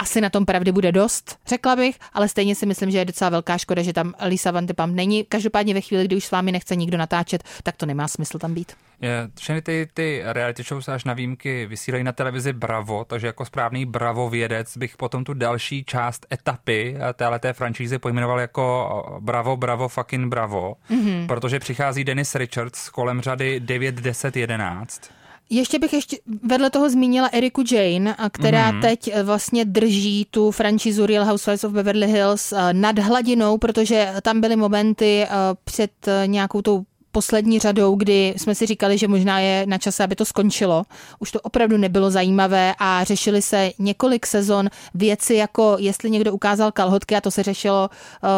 Asi 0.03 0.21
na 0.21 0.29
tom 0.29 0.45
pravdy 0.45 0.71
bude 0.71 0.91
dost, 0.91 1.37
řekla 1.47 1.75
bych, 1.75 1.99
ale 2.13 2.27
stejně 2.27 2.55
si 2.55 2.65
myslím, 2.65 2.91
že 2.91 2.97
je 2.97 3.05
docela 3.05 3.29
velká 3.29 3.57
škoda, 3.57 3.81
že 3.81 3.93
tam 3.93 4.13
Lisa 4.25 4.51
Van 4.51 4.65
de 4.65 4.73
Pam 4.73 4.95
není. 4.95 5.23
Každopádně 5.23 5.73
ve 5.73 5.81
chvíli, 5.81 6.05
kdy 6.05 6.15
už 6.15 6.25
s 6.25 6.31
vámi 6.31 6.51
nechce 6.51 6.75
nikdo 6.75 6.97
natáčet, 6.97 7.43
tak 7.63 7.77
to 7.77 7.85
nemá 7.85 8.07
smysl 8.07 8.39
tam 8.39 8.53
být. 8.53 8.71
Je, 9.01 9.29
všechny 9.39 9.61
ty, 9.61 9.87
ty 9.93 10.21
reality 10.25 10.63
show 10.63 10.81
se 10.81 10.93
až 10.93 11.03
na 11.03 11.13
výjimky 11.13 11.65
vysílají 11.65 12.03
na 12.03 12.11
televizi 12.11 12.53
Bravo, 12.53 13.05
takže 13.05 13.27
jako 13.27 13.45
správný 13.45 13.85
Bravo 13.85 14.29
vědec 14.29 14.77
bych 14.77 14.97
potom 14.97 15.23
tu 15.23 15.33
další 15.33 15.83
část 15.83 16.25
etapy 16.33 16.95
téhleté 17.13 17.53
franšízy 17.53 17.99
pojmenoval 17.99 18.39
jako 18.39 19.19
Bravo, 19.19 19.57
Bravo, 19.57 19.87
fucking 19.87 20.27
Bravo, 20.27 20.75
mm-hmm. 20.91 21.27
protože 21.27 21.59
přichází 21.59 22.03
Dennis 22.03 22.35
Richards 22.35 22.89
kolem 22.89 23.21
řady 23.21 23.59
9, 23.59 23.95
10, 23.95 24.35
11 24.35 25.22
ještě 25.53 25.79
bych 25.79 25.93
ještě 25.93 26.17
vedle 26.43 26.69
toho 26.69 26.89
zmínila 26.89 27.27
Eriku 27.27 27.63
Jane, 27.71 28.15
která 28.31 28.71
mm-hmm. 28.71 28.81
teď 28.81 29.09
eh, 29.13 29.23
vlastně 29.23 29.65
drží 29.65 30.27
tu 30.31 30.51
franšízu 30.51 31.05
Real 31.05 31.25
Housewives 31.25 31.63
of 31.63 31.71
Beverly 31.71 32.07
Hills 32.07 32.51
eh, 32.51 32.73
nad 32.73 32.99
hladinou, 32.99 33.57
protože 33.57 34.13
tam 34.21 34.41
byly 34.41 34.55
momenty 34.55 35.23
eh, 35.23 35.29
před 35.63 35.91
nějakou 36.25 36.61
tou 36.61 36.83
poslední 37.13 37.59
řadou, 37.59 37.95
kdy 37.95 38.33
jsme 38.37 38.55
si 38.55 38.65
říkali, 38.65 38.97
že 38.97 39.07
možná 39.07 39.39
je 39.39 39.65
na 39.65 39.77
čase, 39.77 40.03
aby 40.03 40.15
to 40.15 40.25
skončilo. 40.25 40.83
Už 41.19 41.31
to 41.31 41.41
opravdu 41.41 41.77
nebylo 41.77 42.11
zajímavé 42.11 42.73
a 42.79 43.03
řešili 43.03 43.41
se 43.41 43.71
několik 43.79 44.25
sezon 44.25 44.69
věci, 44.93 45.35
jako 45.35 45.75
jestli 45.79 46.09
někdo 46.09 46.33
ukázal 46.33 46.71
kalhotky 46.71 47.15
a 47.15 47.21
to 47.21 47.31
se 47.31 47.43
řešilo 47.43 47.89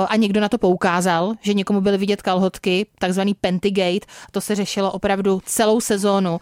a 0.08 0.16
někdo 0.16 0.42
na 0.42 0.50
to 0.50 0.58
poukázal, 0.58 1.34
že 1.42 1.54
někomu 1.54 1.82
byly 1.82 1.98
vidět 1.98 2.22
kalhotky, 2.22 2.86
takzvaný 3.00 3.34
Pentygate, 3.34 4.06
to 4.32 4.42
se 4.42 4.56
řešilo 4.56 4.92
opravdu 4.92 5.42
celou 5.46 5.82
sezónu. 5.82 6.40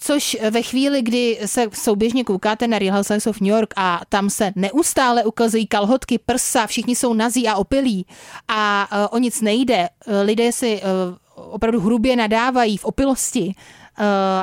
Což 0.00 0.36
ve 0.50 0.62
chvíli, 0.62 1.02
kdy 1.02 1.38
se 1.46 1.66
souběžně 1.72 2.24
koukáte 2.24 2.68
na 2.68 2.78
Real 2.78 2.96
Housewives 2.96 3.26
of 3.26 3.40
New 3.40 3.50
York 3.50 3.74
a 3.76 4.00
tam 4.08 4.30
se 4.30 4.52
neustále 4.56 5.24
ukazují 5.24 5.66
kalhotky, 5.66 6.18
prsa, 6.18 6.66
všichni 6.66 6.96
jsou 6.96 7.14
nazí 7.14 7.48
a 7.48 7.56
opilí 7.56 8.06
a 8.48 8.88
uh, 8.92 9.16
o 9.16 9.18
nic 9.18 9.40
nejde, 9.40 9.88
lidé 10.22 10.52
si 10.52 10.80
uh, 10.82 11.16
opravdu 11.36 11.80
hrubě 11.80 12.16
nadávají 12.16 12.76
v 12.76 12.84
opilosti, 12.84 13.54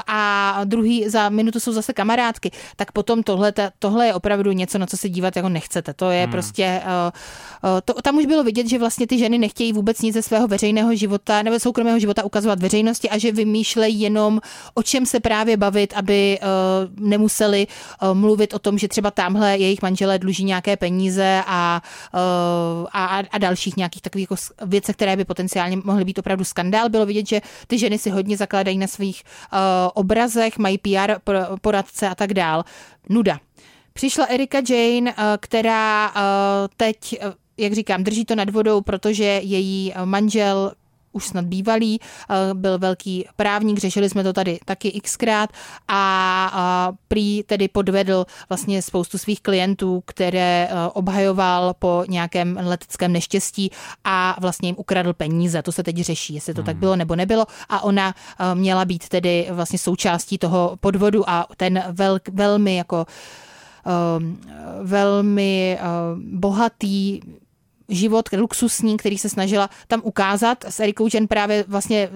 a 0.07 0.61
druhý 0.63 1.09
za 1.09 1.29
minutu 1.29 1.59
jsou 1.59 1.71
zase 1.71 1.93
kamarádky, 1.93 2.51
tak 2.75 2.91
potom 2.91 3.23
tohle, 3.23 3.53
tohle 3.79 4.07
je 4.07 4.13
opravdu 4.13 4.51
něco, 4.51 4.77
na 4.77 4.85
co 4.85 4.97
se 4.97 5.09
dívat 5.09 5.35
jako 5.35 5.49
nechcete. 5.49 5.93
To 5.93 6.11
je 6.11 6.23
hmm. 6.23 6.31
prostě, 6.31 6.63
eh, 6.63 7.11
eh, 7.63 7.81
to, 7.85 7.93
tam 8.01 8.17
už 8.17 8.25
bylo 8.25 8.43
vidět, 8.43 8.69
že 8.69 8.79
vlastně 8.79 9.07
ty 9.07 9.17
ženy 9.17 9.37
nechtějí 9.37 9.73
vůbec 9.73 10.01
nic 10.01 10.13
ze 10.13 10.21
svého 10.21 10.47
veřejného 10.47 10.95
života 10.95 11.43
nebo 11.43 11.59
soukromého 11.59 11.99
života 11.99 12.23
ukazovat 12.23 12.59
veřejnosti 12.59 13.09
a 13.09 13.17
že 13.17 13.31
vymýšlejí 13.31 14.01
jenom 14.01 14.41
o 14.73 14.83
čem 14.83 15.05
se 15.05 15.19
právě 15.19 15.57
bavit, 15.57 15.93
aby 15.95 16.39
nemuseli 16.99 17.67
mluvit 18.13 18.53
o 18.53 18.59
tom, 18.59 18.77
že 18.77 18.87
třeba 18.87 19.11
tamhle 19.11 19.57
jejich 19.57 19.81
manželé 19.81 20.19
dluží 20.19 20.43
nějaké 20.43 20.77
peníze 20.77 21.43
a, 21.47 21.81
a, 22.93 23.21
a 23.31 23.37
dalších 23.37 23.77
nějakých 23.77 24.01
takových 24.01 24.23
jako 24.31 24.35
věcech, 24.65 24.95
které 24.95 25.15
by 25.17 25.25
potenciálně 25.25 25.77
mohly 25.83 26.05
být 26.05 26.19
opravdu 26.19 26.43
skandál. 26.43 26.89
Bylo 26.89 27.05
vidět, 27.05 27.27
že 27.27 27.41
ty 27.67 27.77
ženy 27.77 27.97
si 27.97 28.09
hodně 28.09 28.37
zakládají 28.37 28.77
na 28.77 28.87
svých 28.87 29.23
Eh, 29.42 29.42
obrazech, 29.93 30.57
mají 30.57 30.77
PR 30.77 31.13
poradce 31.61 32.09
a 32.09 32.15
tak 32.15 32.33
dál. 32.33 32.63
Nuda. 33.09 33.39
Přišla 33.93 34.25
Erika 34.25 34.57
Jane, 34.57 35.13
eh, 35.17 35.37
která 35.39 36.11
eh, 36.15 36.19
teď 36.77 37.19
jak 37.57 37.73
říkám, 37.73 38.03
drží 38.03 38.25
to 38.25 38.35
nad 38.35 38.49
vodou, 38.49 38.81
protože 38.81 39.23
její 39.23 39.93
manžel 40.05 40.71
už 41.13 41.25
snad 41.25 41.45
bývalý, 41.45 41.99
byl 42.53 42.79
velký 42.79 43.25
právník, 43.35 43.79
řešili 43.79 44.09
jsme 44.09 44.23
to 44.23 44.33
tady 44.33 44.59
taky 44.65 45.01
xkrát 45.01 45.49
a 45.87 46.91
prý 47.07 47.43
tedy 47.43 47.67
podvedl 47.67 48.25
vlastně 48.49 48.81
spoustu 48.81 49.17
svých 49.17 49.41
klientů, 49.41 50.03
které 50.05 50.69
obhajoval 50.93 51.73
po 51.79 52.03
nějakém 52.07 52.59
leteckém 52.63 53.13
neštěstí 53.13 53.71
a 54.03 54.37
vlastně 54.41 54.69
jim 54.69 54.75
ukradl 54.79 55.13
peníze. 55.13 55.61
To 55.61 55.71
se 55.71 55.83
teď 55.83 55.95
řeší, 55.97 56.33
jestli 56.33 56.53
to 56.53 56.61
hmm. 56.61 56.65
tak 56.65 56.77
bylo 56.77 56.95
nebo 56.95 57.15
nebylo 57.15 57.45
a 57.69 57.83
ona 57.83 58.15
měla 58.53 58.85
být 58.85 59.09
tedy 59.09 59.47
vlastně 59.51 59.79
součástí 59.79 60.37
toho 60.37 60.77
podvodu 60.79 61.29
a 61.29 61.47
ten 61.57 61.83
velk, 61.91 62.29
velmi 62.29 62.75
jako 62.75 63.05
velmi 64.83 65.79
bohatý 66.17 67.19
život 67.89 68.29
luxusní, 68.37 68.97
který 68.97 69.17
se 69.17 69.29
snažila 69.29 69.69
tam 69.87 70.01
ukázat. 70.03 70.65
S 70.69 70.79
Erikou 70.79 71.07
Jen 71.13 71.27
právě 71.27 71.65
vlastně 71.67 72.09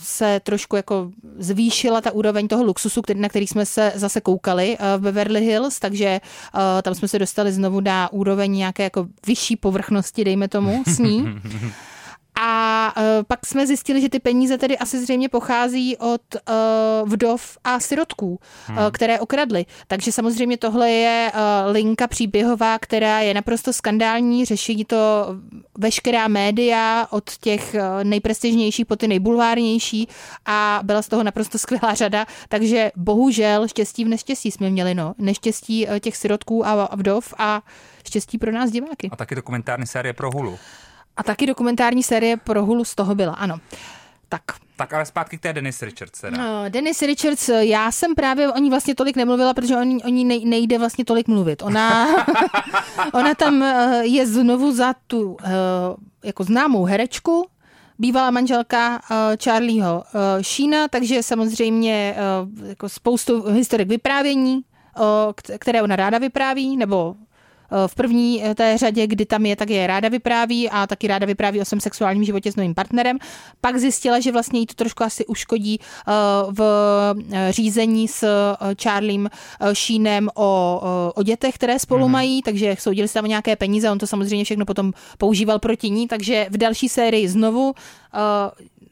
se 0.00 0.40
trošku 0.42 0.76
jako 0.76 1.10
zvýšila 1.38 2.00
ta 2.00 2.12
úroveň 2.12 2.48
toho 2.48 2.64
luxusu, 2.64 3.02
na 3.14 3.28
který 3.28 3.46
jsme 3.46 3.66
se 3.66 3.92
zase 3.94 4.20
koukali 4.20 4.78
v 4.98 5.00
Beverly 5.00 5.40
Hills, 5.40 5.78
takže 5.78 6.20
tam 6.82 6.94
jsme 6.94 7.08
se 7.08 7.18
dostali 7.18 7.52
znovu 7.52 7.80
na 7.80 8.12
úroveň 8.12 8.52
nějaké 8.52 8.82
jako 8.82 9.06
vyšší 9.26 9.56
povrchnosti, 9.56 10.24
dejme 10.24 10.48
tomu, 10.48 10.82
s 10.86 10.98
ní. 10.98 11.24
A 12.42 12.92
uh, 12.96 13.02
pak 13.26 13.46
jsme 13.46 13.66
zjistili, 13.66 14.00
že 14.00 14.08
ty 14.08 14.20
peníze 14.20 14.58
tedy 14.58 14.78
asi 14.78 15.00
zřejmě 15.00 15.28
pochází 15.28 15.96
od 15.96 16.22
uh, 16.34 17.08
vdov 17.08 17.58
a 17.64 17.80
sirotků, 17.80 18.38
hmm. 18.66 18.78
uh, 18.78 18.90
které 18.90 19.20
okradly. 19.20 19.66
Takže 19.86 20.12
samozřejmě 20.12 20.56
tohle 20.56 20.90
je 20.90 21.32
uh, 21.34 21.72
linka 21.72 22.06
příběhová, 22.06 22.78
která 22.78 23.20
je 23.20 23.34
naprosto 23.34 23.72
skandální, 23.72 24.44
řeší 24.44 24.84
to 24.84 24.96
veškerá 25.78 26.28
média 26.28 27.06
od 27.10 27.30
těch 27.40 27.76
nejprestižnějších 28.02 28.86
po 28.86 28.96
ty 28.96 29.08
nejbulvárnější 29.08 30.08
a 30.46 30.80
byla 30.82 31.02
z 31.02 31.08
toho 31.08 31.22
naprosto 31.22 31.58
skvělá 31.58 31.94
řada, 31.94 32.26
takže 32.48 32.90
bohužel 32.96 33.68
štěstí 33.68 34.04
v 34.04 34.08
neštěstí 34.08 34.50
jsme 34.50 34.70
měli, 34.70 34.94
no. 34.94 35.14
Neštěstí 35.18 35.86
těch 36.00 36.16
sirotků 36.16 36.66
a 36.66 36.88
vdov 36.96 37.34
a 37.38 37.62
štěstí 38.06 38.38
pro 38.38 38.52
nás 38.52 38.70
diváky. 38.70 39.08
A 39.12 39.16
taky 39.16 39.34
dokumentární 39.34 39.86
série 39.86 40.12
pro 40.12 40.30
Hulu. 40.30 40.58
A 41.20 41.22
taky 41.22 41.46
dokumentární 41.46 42.02
série 42.02 42.36
pro 42.36 42.64
Hulu 42.64 42.84
z 42.84 42.94
toho 42.94 43.14
byla, 43.14 43.32
ano. 43.32 43.58
Tak. 44.28 44.42
Tak 44.76 44.92
ale 44.92 45.06
zpátky 45.06 45.38
k 45.38 45.40
té 45.40 45.52
Dennis 45.52 45.82
Richards. 45.82 46.20
Teda. 46.20 46.38
No, 46.38 46.64
Dennis 46.68 47.02
Richards, 47.02 47.48
já 47.48 47.92
jsem 47.92 48.14
právě 48.14 48.52
o 48.52 48.58
ní 48.58 48.70
vlastně 48.70 48.94
tolik 48.94 49.16
nemluvila, 49.16 49.54
protože 49.54 49.76
o 49.76 49.82
ní, 49.82 50.02
o 50.04 50.08
ní 50.08 50.44
nejde 50.44 50.78
vlastně 50.78 51.04
tolik 51.04 51.28
mluvit. 51.28 51.62
Ona, 51.62 52.06
ona 53.12 53.34
tam 53.34 53.62
eh, 53.62 54.00
je 54.02 54.26
znovu 54.26 54.72
za 54.72 54.94
tu 55.06 55.36
eh, 55.44 55.50
jako 56.24 56.44
známou 56.44 56.84
herečku, 56.84 57.48
bývalá 57.98 58.30
manželka 58.30 59.00
uh, 59.10 59.16
Charlieho 59.44 60.04
uh, 60.14 60.42
Sheena, 60.42 60.88
takže 60.88 61.22
samozřejmě 61.22 62.16
uh, 62.16 62.68
jako 62.68 62.88
spoustu 62.88 63.50
historik 63.50 63.88
vyprávění, 63.88 64.54
uh, 64.54 65.32
které 65.58 65.82
ona 65.82 65.96
ráda 65.96 66.18
vypráví, 66.18 66.76
nebo 66.76 67.16
Eh, 67.29 67.29
v 67.86 67.94
první 67.94 68.44
eh, 68.44 68.54
té 68.54 68.78
řadě, 68.78 69.06
kdy 69.06 69.26
tam 69.26 69.46
je, 69.46 69.56
tak 69.56 69.70
je 69.70 69.86
ráda 69.86 70.08
vypráví 70.08 70.70
a 70.70 70.86
taky 70.86 71.06
ráda 71.06 71.26
vypráví 71.26 71.60
o 71.60 71.64
svém 71.64 71.80
sexuálním 71.80 72.24
životě 72.24 72.52
s 72.52 72.56
novým 72.56 72.74
partnerem. 72.74 73.18
Pak 73.60 73.78
zjistila, 73.78 74.20
že 74.20 74.32
vlastně 74.32 74.60
jí 74.60 74.66
to 74.66 74.74
trošku 74.74 75.04
asi 75.04 75.26
uškodí 75.26 75.80
eh, 75.80 76.12
v 76.50 76.60
řízení 77.50 78.08
s 78.08 78.54
Charliem 78.82 79.30
Sheenem 79.72 80.28
o, 80.34 80.80
o 81.14 81.22
dětech, 81.22 81.54
které 81.54 81.78
spolu 81.78 82.06
mm. 82.06 82.12
mají, 82.12 82.42
takže 82.42 82.76
soudili 82.78 83.08
se 83.08 83.14
tam 83.14 83.24
nějaké 83.24 83.56
peníze, 83.56 83.90
on 83.90 83.98
to 83.98 84.06
samozřejmě 84.06 84.44
všechno 84.44 84.64
potom 84.64 84.92
používal 85.18 85.58
proti 85.58 85.90
ní, 85.90 86.08
takže 86.08 86.46
v 86.50 86.56
další 86.56 86.88
sérii 86.88 87.28
znovu 87.28 87.74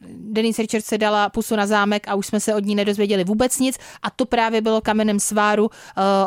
Denise 0.07 0.61
Richards 0.61 0.85
se 0.85 0.97
dala 0.97 1.29
pusu 1.29 1.55
na 1.55 1.67
zámek 1.67 2.07
a 2.07 2.15
už 2.15 2.27
jsme 2.27 2.39
se 2.39 2.55
od 2.55 2.65
ní 2.65 2.75
nedozvěděli 2.75 3.23
vůbec 3.23 3.59
nic 3.59 3.77
a 4.01 4.09
to 4.09 4.25
právě 4.25 4.61
bylo 4.61 4.81
kamenem 4.81 5.19
sváru. 5.19 5.65
Uh, 5.65 5.71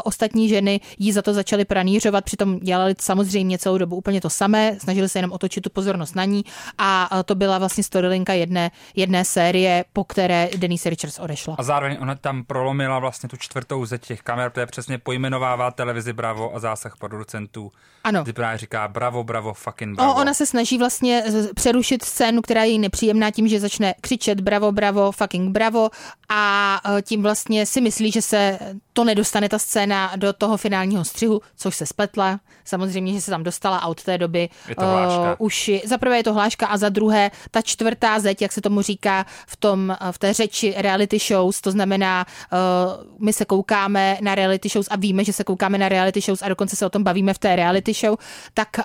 ostatní 0.04 0.48
ženy 0.48 0.80
jí 0.98 1.12
za 1.12 1.22
to 1.22 1.34
začaly 1.34 1.64
pranířovat, 1.64 2.24
přitom 2.24 2.58
dělali 2.58 2.94
samozřejmě 3.00 3.58
celou 3.58 3.78
dobu 3.78 3.96
úplně 3.96 4.20
to 4.20 4.30
samé, 4.30 4.76
snažili 4.80 5.08
se 5.08 5.18
jenom 5.18 5.32
otočit 5.32 5.60
tu 5.60 5.70
pozornost 5.70 6.16
na 6.16 6.24
ní 6.24 6.44
a 6.78 7.22
to 7.24 7.34
byla 7.34 7.58
vlastně 7.58 7.84
storylinka 7.84 8.32
jedné, 8.32 8.70
jedné 8.96 9.24
série, 9.24 9.84
po 9.92 10.04
které 10.04 10.48
Denise 10.56 10.90
Richards 10.90 11.18
odešla. 11.18 11.56
A 11.58 11.62
zároveň 11.62 11.96
ona 12.00 12.14
tam 12.14 12.44
prolomila 12.44 12.98
vlastně 12.98 13.28
tu 13.28 13.36
čtvrtou 13.36 13.86
ze 13.86 13.98
těch 13.98 14.22
kamer, 14.22 14.50
protože 14.50 14.66
přesně 14.66 14.98
pojmenovává 14.98 15.70
televizi 15.70 16.12
Bravo 16.12 16.54
a 16.54 16.58
zásah 16.58 16.96
producentů. 16.96 17.72
Ano. 18.04 18.22
Kdy 18.22 18.32
právě 18.32 18.58
říká 18.58 18.88
bravo, 18.88 19.24
bravo, 19.24 19.54
fucking 19.54 19.96
bravo. 19.96 20.14
O, 20.14 20.16
ona 20.20 20.34
se 20.34 20.46
snaží 20.46 20.78
vlastně 20.78 21.24
přerušit 21.54 22.04
scénu, 22.04 22.42
která 22.42 22.64
je 22.64 22.70
jí 22.70 22.78
nepříjemná 22.78 23.30
tím, 23.30 23.48
že 23.48 23.60
začne 23.62 23.94
křičet 24.00 24.40
bravo, 24.40 24.72
bravo, 24.72 25.12
fucking 25.12 25.50
bravo 25.50 25.90
a 26.28 26.80
e, 26.98 27.02
tím 27.02 27.22
vlastně 27.22 27.66
si 27.66 27.80
myslí, 27.80 28.12
že 28.12 28.22
se 28.22 28.58
to 28.92 29.04
nedostane 29.04 29.48
ta 29.48 29.58
scéna 29.58 30.12
do 30.16 30.32
toho 30.32 30.56
finálního 30.56 31.04
střihu, 31.04 31.40
což 31.56 31.76
se 31.76 31.86
spletla. 31.86 32.40
Samozřejmě, 32.64 33.12
že 33.12 33.20
se 33.20 33.30
tam 33.30 33.42
dostala 33.42 33.78
a 33.78 33.86
od 33.86 34.02
té 34.02 34.18
doby 34.18 34.48
je 34.68 34.76
to 34.76 34.84
uh, 34.84 35.46
už 35.46 35.68
je, 35.68 35.80
za 35.86 35.98
prvé 35.98 36.16
je 36.16 36.24
to 36.24 36.34
hláška 36.34 36.66
a 36.66 36.76
za 36.76 36.88
druhé 36.88 37.30
ta 37.50 37.62
čtvrtá 37.62 38.20
zeď, 38.20 38.42
jak 38.42 38.52
se 38.52 38.60
tomu 38.60 38.82
říká 38.82 39.26
v, 39.46 39.56
tom, 39.56 39.96
v 40.10 40.18
té 40.18 40.32
řeči 40.32 40.74
reality 40.76 41.18
shows, 41.18 41.60
to 41.60 41.70
znamená, 41.70 42.26
uh, 42.52 43.24
my 43.24 43.32
se 43.32 43.44
koukáme 43.44 44.18
na 44.20 44.34
reality 44.34 44.68
shows 44.68 44.86
a 44.90 44.96
víme, 44.96 45.24
že 45.24 45.32
se 45.32 45.44
koukáme 45.44 45.78
na 45.78 45.88
reality 45.88 46.20
shows 46.20 46.42
a 46.42 46.48
dokonce 46.48 46.76
se 46.76 46.86
o 46.86 46.90
tom 46.90 47.04
bavíme 47.04 47.34
v 47.34 47.38
té 47.38 47.56
reality 47.56 47.92
show, 47.92 48.16
tak 48.54 48.68
uh, 48.78 48.84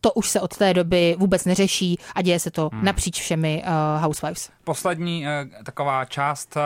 to 0.00 0.12
už 0.12 0.28
se 0.28 0.40
od 0.40 0.56
té 0.56 0.74
doby 0.74 1.16
vůbec 1.18 1.44
neřeší 1.44 1.98
a 2.14 2.22
děje 2.22 2.40
se 2.40 2.50
to 2.50 2.70
hmm. 2.72 2.84
napříč 2.84 3.20
všemi 3.20 3.62
uh, 3.66 4.00
housewives. 4.08 4.50
Poslední 4.64 5.24
uh, 5.24 5.62
taková 5.64 6.04
část 6.04 6.56
uh, 6.56 6.62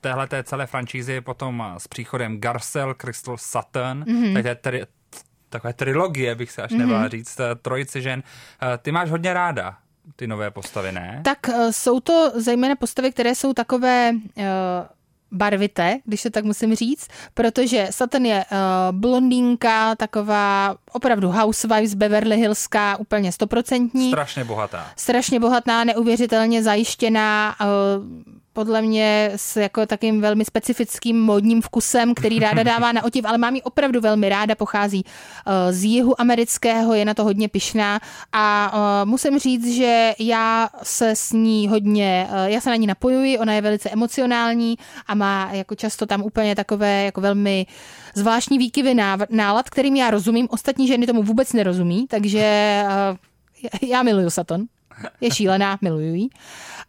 téhle 0.00 0.28
té 0.28 0.44
celé 0.44 0.66
franšízy 0.66 1.12
je 1.12 1.20
potom 1.20 1.74
s 1.78 1.88
příchodem 1.88 2.40
Garcel, 2.40 2.94
Crystal 2.94 3.36
Saturn, 3.36 4.02
mm-hmm. 4.02 4.34
takže 4.34 4.54
tedy 4.54 4.82
takové 5.48 5.72
trilogie, 5.72 6.34
bych 6.34 6.50
se 6.50 6.62
až 6.62 6.70
mm-hmm. 6.70 6.78
nevala 6.78 7.08
říct, 7.08 7.40
trojici 7.62 8.02
žen. 8.02 8.22
Ty 8.78 8.92
máš 8.92 9.10
hodně 9.10 9.34
ráda 9.34 9.78
ty 10.16 10.26
nové 10.26 10.50
postavy, 10.50 10.92
ne? 10.92 11.20
Tak 11.24 11.38
jsou 11.70 12.00
to 12.00 12.32
zejména 12.34 12.76
postavy, 12.76 13.12
které 13.12 13.34
jsou 13.34 13.52
takové 13.52 14.10
uh, 14.12 14.44
barvité, 15.32 15.98
když 16.04 16.20
se 16.20 16.30
tak 16.30 16.44
musím 16.44 16.74
říct, 16.74 17.08
protože 17.34 17.88
Satan 17.90 18.24
je 18.24 18.44
uh, 18.50 18.98
blondýnka, 18.98 19.94
taková 19.94 20.76
opravdu 20.92 21.30
housewives 21.30 21.94
Beverly 21.94 22.36
Hillská, 22.36 22.96
úplně 22.96 23.32
stoprocentní. 23.32 24.10
Strašně 24.10 24.44
bohatá. 24.44 24.86
Strašně 24.96 25.40
bohatá, 25.40 25.84
neuvěřitelně 25.84 26.62
zajištěná, 26.62 27.56
uh, 27.60 27.66
podle 28.56 28.82
mě 28.82 29.30
s 29.36 29.56
jako 29.56 29.86
takým 29.86 30.20
velmi 30.20 30.44
specifickým 30.44 31.20
modním 31.20 31.62
vkusem, 31.62 32.14
který 32.14 32.38
ráda 32.38 32.62
dává 32.72 32.92
na 32.92 33.04
otiv, 33.04 33.24
ale 33.24 33.38
mám 33.38 33.54
ji 33.54 33.62
opravdu 33.62 34.00
velmi 34.00 34.28
ráda, 34.28 34.54
pochází 34.54 35.04
eh, 35.04 35.72
z 35.72 35.84
jihu 35.84 36.20
amerického, 36.20 36.94
je 36.94 37.04
na 37.04 37.14
to 37.14 37.24
hodně 37.24 37.48
pišná 37.48 38.00
a 38.32 38.72
eh, 38.72 39.04
musím 39.04 39.38
říct, 39.38 39.76
že 39.76 40.14
já 40.18 40.68
se 40.82 41.10
s 41.10 41.32
ní 41.32 41.68
hodně, 41.68 42.28
eh, 42.30 42.50
já 42.50 42.60
se 42.60 42.70
na 42.70 42.76
ní 42.76 42.86
napojuji, 42.86 43.38
ona 43.38 43.52
je 43.52 43.60
velice 43.60 43.90
emocionální 43.90 44.76
a 45.06 45.14
má 45.14 45.48
jako 45.52 45.74
často 45.74 46.06
tam 46.06 46.22
úplně 46.22 46.54
takové 46.54 47.04
jako 47.04 47.20
velmi 47.20 47.66
zvláštní 48.14 48.58
výkyvy 48.58 48.94
nálad, 49.30 49.70
kterým 49.70 49.96
já 49.96 50.10
rozumím, 50.10 50.48
ostatní 50.50 50.86
ženy 50.86 51.06
tomu 51.06 51.22
vůbec 51.22 51.52
nerozumí, 51.52 52.06
takže 52.06 52.82
já 53.82 54.02
miluju 54.02 54.30
Saton. 54.30 54.66
Je 55.20 55.30
šílená, 55.30 55.78
miluju 55.82 56.14
ji 56.14 56.28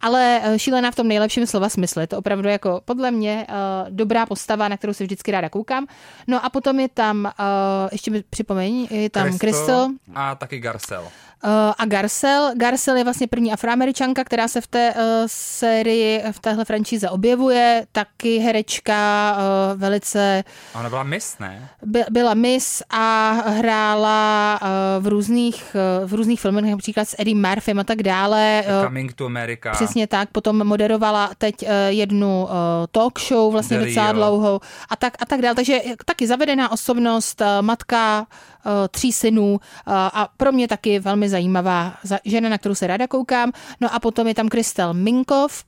ale 0.02 0.42
eh, 0.44 0.60
šílená 0.60 0.92
v 0.92 0.96
tom 0.96 1.08
nejlepším 1.08 1.48
slova 1.48 1.70
smyslu. 1.70 2.02
Je 2.02 2.08
to 2.08 2.18
opravdu 2.18 2.50
jako 2.50 2.82
podle 2.86 3.12
mě 3.12 3.48
uh, 3.50 3.56
dobrá 3.90 4.26
postava, 4.26 4.68
na 4.68 4.78
kterou 4.78 4.94
se 4.94 5.04
vždycky 5.04 5.32
ráda 5.32 5.50
koukám. 5.50 5.88
No 6.28 6.46
a 6.46 6.50
potom 6.50 6.80
je 6.80 6.90
tam, 6.90 7.26
uh, 7.26 7.90
ještě 7.92 8.12
mi 8.12 8.24
připomeň, 8.30 8.88
je 8.92 9.10
tam 9.10 9.38
Crystal. 9.38 9.90
A 10.16 10.36
taky 10.36 10.60
Garcel. 10.60 11.08
Uh, 11.44 11.50
a 11.78 11.86
Garcel. 11.86 12.52
Garcel 12.56 12.96
je 12.96 13.04
vlastně 13.04 13.28
první 13.28 13.54
afroameričanka, 13.54 14.24
která 14.24 14.48
se 14.48 14.62
v 14.62 14.68
té 14.68 14.94
uh, 14.94 15.02
sérii, 15.26 16.24
v 16.32 16.40
téhle 16.40 16.66
franšíze 16.66 17.10
objevuje. 17.10 17.86
Taky 17.92 18.38
herečka, 18.38 19.38
uh, 19.38 19.80
velice... 19.80 20.44
A 20.74 20.80
ona 20.80 20.90
byla 20.90 21.04
Miss, 21.04 21.40
ne? 21.40 21.70
By, 21.84 22.04
byla 22.10 22.34
Miss 22.34 22.84
a 22.90 23.32
hrála 23.32 24.60
uh, 24.62 24.68
v 25.04 25.08
různých, 25.08 25.76
uh, 26.02 26.10
v 26.10 26.14
různých 26.14 26.42
filmech, 26.42 26.72
například 26.72 27.08
s 27.08 27.16
Eddie 27.20 27.36
Murphym 27.36 27.80
a 27.80 27.84
tak 27.84 28.04
dále. 28.04 28.64
Uh, 28.80 28.86
Coming 28.86 29.14
to 29.14 29.26
America. 29.26 29.72
Přesně 29.72 30.08
tak. 30.08 30.30
Potom 30.32 30.68
moderovala 30.68 31.32
teď 31.38 31.56
uh, 31.62 31.70
jednu 31.88 32.44
uh, 32.44 32.50
talk 32.92 33.20
show, 33.20 33.52
vlastně 33.52 33.78
Delio. 33.78 33.90
docela 33.90 34.12
dlouhou 34.12 34.60
a 34.90 34.96
tak, 34.96 35.14
a 35.20 35.26
tak 35.26 35.42
dále. 35.42 35.56
Takže 35.56 35.82
taky 36.06 36.28
zavedená 36.28 36.72
osobnost, 36.72 37.42
uh, 37.42 37.48
matka 37.62 38.20
uh, 38.66 38.72
tří 38.92 39.12
synů 39.12 39.52
uh, 39.52 39.60
a 39.94 40.30
pro 40.38 40.52
mě 40.52 40.68
taky 40.68 41.00
velmi 41.00 41.27
zajímavá 41.30 41.98
žena, 42.26 42.50
na 42.50 42.58
kterou 42.58 42.76
se 42.76 42.88
ráda 42.88 43.08
koukám. 43.08 43.52
No 43.82 43.94
a 43.94 44.00
potom 44.00 44.28
je 44.28 44.34
tam 44.34 44.50
Kristel 44.50 44.94
Minkov, 44.94 45.64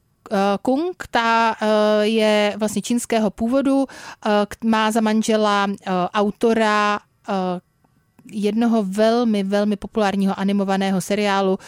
Kung, 0.61 1.03
ta 1.11 1.55
je 2.01 2.53
vlastně 2.57 2.81
čínského 2.81 3.29
původu, 3.29 3.85
má 4.65 4.91
za 4.91 5.01
manžela 5.01 5.67
autora 6.13 6.99
jednoho 8.31 8.83
velmi, 8.83 9.43
velmi 9.43 9.75
populárního 9.75 10.39
animovaného 10.39 11.01
seriálu. 11.01 11.59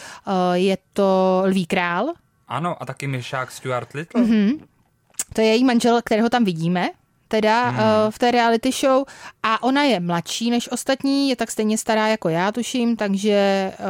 Je 0.52 0.78
to 0.92 1.42
Lví 1.44 1.66
král. 1.66 2.12
Ano, 2.48 2.82
a 2.82 2.86
taky 2.86 3.06
Myšák 3.06 3.50
Stuart 3.50 3.92
Little. 3.92 4.22
Mm-hmm. 4.22 4.60
To 5.32 5.40
je 5.40 5.46
její 5.46 5.64
manžel, 5.64 6.00
kterého 6.04 6.28
tam 6.28 6.44
vidíme 6.44 6.90
teda 7.32 7.68
hmm. 7.68 7.78
uh, 7.78 8.10
v 8.10 8.18
té 8.18 8.30
reality 8.30 8.70
show 8.72 9.04
a 9.42 9.62
ona 9.62 9.82
je 9.82 10.00
mladší 10.00 10.50
než 10.50 10.68
ostatní, 10.72 11.28
je 11.28 11.36
tak 11.36 11.50
stejně 11.50 11.78
stará 11.78 12.08
jako 12.08 12.28
já, 12.28 12.52
tuším, 12.52 12.96
takže, 12.96 13.72
uh, 13.78 13.86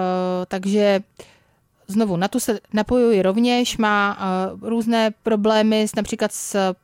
takže 0.48 1.00
znovu 1.88 2.16
na 2.16 2.28
tu 2.28 2.40
se 2.40 2.60
napojuji 2.72 3.22
rovněž, 3.22 3.78
má 3.78 4.18
uh, 4.18 4.68
různé 4.68 5.10
problémy 5.22 5.82
s, 5.82 5.94
například 5.94 6.32
s 6.32 6.74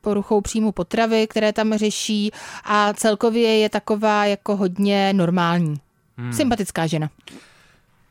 poruchou 0.00 0.40
příjmu 0.40 0.72
potravy, 0.72 1.26
které 1.26 1.52
tam 1.52 1.74
řeší 1.74 2.32
a 2.64 2.92
celkově 2.92 3.58
je 3.58 3.68
taková 3.68 4.26
jako 4.26 4.56
hodně 4.56 5.12
normální. 5.12 5.76
Hmm. 6.16 6.32
Sympatická 6.32 6.86
žena. 6.86 7.10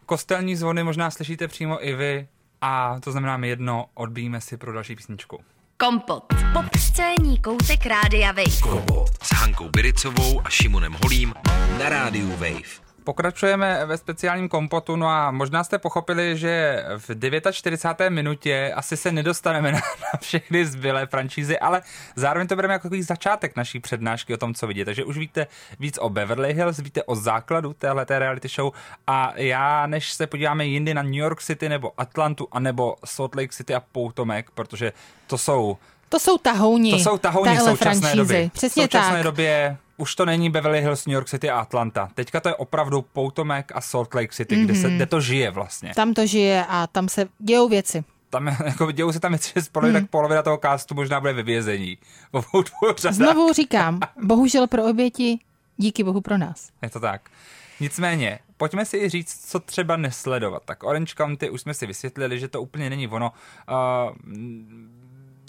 Kostelní 0.05 0.55
zvony 0.55 0.83
možná 0.83 1.11
slyšíte 1.11 1.47
přímo 1.47 1.87
i 1.87 1.95
vy 1.95 2.27
a 2.61 2.99
to 2.99 3.11
znamená 3.11 3.37
mi 3.37 3.47
jedno, 3.47 3.85
odbíjíme 3.93 4.41
si 4.41 4.57
pro 4.57 4.73
další 4.73 4.95
písničku. 4.95 5.39
Kompot. 5.77 6.23
Pop 6.53 6.65
scéní 6.77 7.37
koutek 7.37 7.85
Rádia 7.85 8.31
Wave. 8.31 8.59
Kompot 8.61 9.09
s 9.23 9.33
Hankou 9.33 9.69
Biricovou 9.69 10.41
a 10.45 10.49
Šimonem 10.49 10.95
Holím 11.03 11.33
na 11.79 11.89
rádiu 11.89 12.29
Wave. 12.29 12.84
Pokračujeme 13.05 13.85
ve 13.85 13.97
speciálním 13.97 14.49
kompotu, 14.49 14.95
no 14.95 15.07
a 15.07 15.31
možná 15.31 15.63
jste 15.63 15.77
pochopili, 15.77 16.37
že 16.37 16.83
v 16.97 17.51
49. 17.51 18.09
minutě 18.09 18.73
asi 18.75 18.97
se 18.97 19.11
nedostaneme 19.11 19.71
na, 19.71 19.77
na 20.13 20.19
všechny 20.21 20.65
zbylé 20.65 21.05
franšízy, 21.05 21.59
ale 21.59 21.81
zároveň 22.15 22.47
to 22.47 22.55
bereme 22.55 22.73
jako 22.73 22.87
takový 22.87 23.03
začátek 23.03 23.55
naší 23.55 23.79
přednášky 23.79 24.33
o 24.33 24.37
tom, 24.37 24.53
co 24.53 24.67
vidíte. 24.67 24.85
Takže 24.85 25.03
už 25.03 25.17
víte 25.17 25.47
víc 25.79 25.97
o 26.01 26.09
Beverly 26.09 26.53
Hills, 26.53 26.79
víte 26.79 27.03
o 27.03 27.15
základu 27.15 27.73
téhle 27.73 28.05
reality 28.09 28.47
show 28.47 28.71
a 29.07 29.33
já, 29.35 29.87
než 29.87 30.13
se 30.13 30.27
podíváme 30.27 30.65
jindy 30.65 30.93
na 30.93 31.01
New 31.01 31.13
York 31.13 31.41
City 31.41 31.69
nebo 31.69 31.91
Atlantu, 31.97 32.47
anebo 32.51 32.95
Salt 33.05 33.35
Lake 33.35 33.53
City 33.53 33.75
a 33.75 33.79
Poutomek, 33.79 34.51
protože 34.51 34.93
to 35.27 35.37
jsou 35.37 35.77
to 36.09 36.19
jsou 36.19 36.37
tahouni. 36.37 36.91
To 36.91 36.99
jsou 36.99 37.17
tahouni 37.17 37.57
v 37.57 37.59
současné 37.59 37.75
franšízy. 37.75 38.17
době. 38.17 38.49
Přesně 38.53 38.81
v 38.81 38.91
současné 38.91 39.13
tak. 39.13 39.23
době 39.23 39.77
už 39.97 40.15
to 40.15 40.25
není 40.25 40.49
Beverly 40.49 40.81
Hills, 40.81 41.05
New 41.05 41.13
York 41.13 41.29
City 41.29 41.49
a 41.49 41.59
Atlanta. 41.59 42.09
Teďka 42.15 42.39
to 42.39 42.49
je 42.49 42.55
opravdu 42.55 43.01
Poutomek 43.01 43.71
a 43.75 43.81
Salt 43.81 44.13
Lake 44.13 44.33
City, 44.33 44.55
mm-hmm. 44.55 44.65
kde, 44.65 44.75
se, 44.75 44.89
kde 44.89 45.05
to 45.05 45.21
žije 45.21 45.51
vlastně. 45.51 45.91
Tam 45.95 46.13
to 46.13 46.27
žije 46.27 46.65
a 46.69 46.87
tam 46.87 47.09
se 47.09 47.27
dějou 47.39 47.69
věci. 47.69 48.03
Tam, 48.29 48.47
jako 48.65 48.91
dějou 48.91 49.11
se 49.11 49.19
tam 49.19 49.31
věci, 49.31 49.51
že 49.55 49.61
polovina, 49.71 49.99
mm. 49.99 50.05
tak 50.05 50.11
polovina 50.11 50.43
toho 50.43 50.57
castu 50.57 50.95
možná 50.95 51.19
bude 51.19 51.33
ve 51.33 51.43
vězení. 51.43 51.97
Znovu 53.09 53.53
říkám, 53.53 53.99
bohužel 54.23 54.67
pro 54.67 54.83
oběti, 54.83 55.39
díky 55.77 56.03
bohu 56.03 56.21
pro 56.21 56.37
nás. 56.37 56.69
Je 56.81 56.89
to 56.89 56.99
tak. 56.99 57.29
Nicméně, 57.79 58.39
pojďme 58.57 58.85
si 58.85 58.97
i 58.97 59.09
říct, 59.09 59.49
co 59.49 59.59
třeba 59.59 59.97
nesledovat. 59.97 60.63
Tak 60.65 60.83
Orange 60.83 61.13
County 61.17 61.49
už 61.49 61.61
jsme 61.61 61.73
si 61.73 61.85
vysvětlili, 61.85 62.39
že 62.39 62.47
to 62.47 62.61
úplně 62.61 62.89
není 62.89 63.07
ono. 63.07 63.31
Uh, 63.69 64.15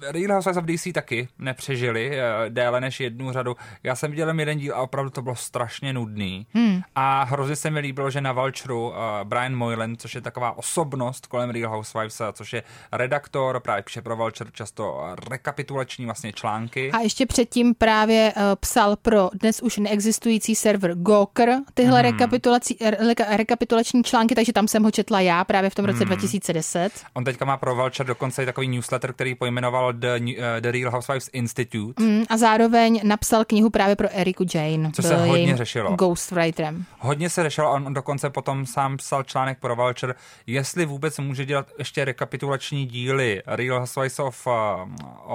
Real 0.02 0.34
Housewives 0.34 0.56
of 0.56 0.64
DC 0.64 0.92
taky 0.94 1.28
nepřežili 1.38 2.10
uh, 2.10 2.14
déle 2.48 2.80
než 2.80 3.00
jednu 3.00 3.32
řadu. 3.32 3.56
Já 3.82 3.96
jsem 3.96 4.10
viděl 4.10 4.28
jen 4.28 4.40
jeden 4.40 4.58
díl 4.58 4.74
a 4.74 4.78
opravdu 4.78 5.10
to 5.10 5.22
bylo 5.22 5.36
strašně 5.36 5.92
nudný. 5.92 6.46
Hmm. 6.54 6.80
A 6.94 7.24
hrozně 7.24 7.56
se 7.56 7.70
mi 7.70 7.80
líbilo, 7.80 8.10
že 8.10 8.20
na 8.20 8.32
Vultureu 8.32 8.88
uh, 8.88 8.94
Brian 9.24 9.54
Moylan, 9.54 9.96
což 9.96 10.14
je 10.14 10.20
taková 10.20 10.58
osobnost 10.58 11.26
kolem 11.26 11.50
Real 11.50 11.70
Housewives, 11.70 12.22
což 12.32 12.52
je 12.52 12.62
redaktor, 12.92 13.60
právě 13.60 13.82
píše 13.82 14.02
pro 14.02 14.16
Vulture 14.16 14.50
často 14.52 15.14
rekapitulační 15.30 16.04
vlastně 16.04 16.32
články. 16.32 16.92
A 16.92 17.00
ještě 17.00 17.26
předtím 17.26 17.74
právě 17.74 18.32
uh, 18.36 18.42
psal 18.60 18.96
pro 18.96 19.30
dnes 19.34 19.62
už 19.62 19.76
neexistující 19.76 20.54
server 20.54 20.94
Gawker 20.94 21.56
tyhle 21.74 22.00
hmm. 22.00 22.10
rekapitulací, 22.10 22.76
re, 22.80 23.14
rekapitulační 23.36 24.02
články, 24.04 24.34
takže 24.34 24.52
tam 24.52 24.68
jsem 24.68 24.82
ho 24.82 24.90
četla 24.90 25.20
já 25.20 25.44
právě 25.44 25.70
v 25.70 25.74
tom 25.74 25.84
roce 25.84 25.98
hmm. 25.98 26.06
2010. 26.06 26.90
On 27.14 27.24
teďka 27.24 27.44
má 27.44 27.56
pro 27.56 27.74
Vulture 27.74 28.06
dokonce 28.06 28.42
i 28.42 28.46
takový 28.46 28.68
newsletter, 28.68 29.12
který 29.12 29.34
pojmenoval 29.34 29.85
The, 29.92 30.08
uh, 30.18 30.60
The 30.60 30.72
Real 30.72 30.90
Housewives 30.90 31.30
Institute. 31.32 32.02
Mm, 32.02 32.24
a 32.28 32.36
zároveň 32.36 33.00
napsal 33.04 33.44
knihu 33.44 33.70
právě 33.70 33.96
pro 33.96 34.08
Eriku 34.10 34.44
Jane. 34.54 34.90
Co 34.92 35.02
se 35.02 35.16
hodně 35.16 35.56
řešilo. 35.56 35.96
Ghostwriterem. 35.96 36.84
Hodně 36.98 37.30
se 37.30 37.42
řešilo, 37.42 37.72
on 37.72 37.94
dokonce 37.94 38.30
potom 38.30 38.66
sám 38.66 38.96
psal 38.96 39.22
článek 39.22 39.58
pro 39.60 39.76
Vulture, 39.76 40.14
jestli 40.46 40.86
vůbec 40.86 41.18
může 41.18 41.44
dělat 41.44 41.66
ještě 41.78 42.04
rekapitulační 42.04 42.86
díly 42.86 43.42
Real 43.46 43.78
Housewives 43.78 44.18
of, 44.18 44.46
uh, 44.46 44.52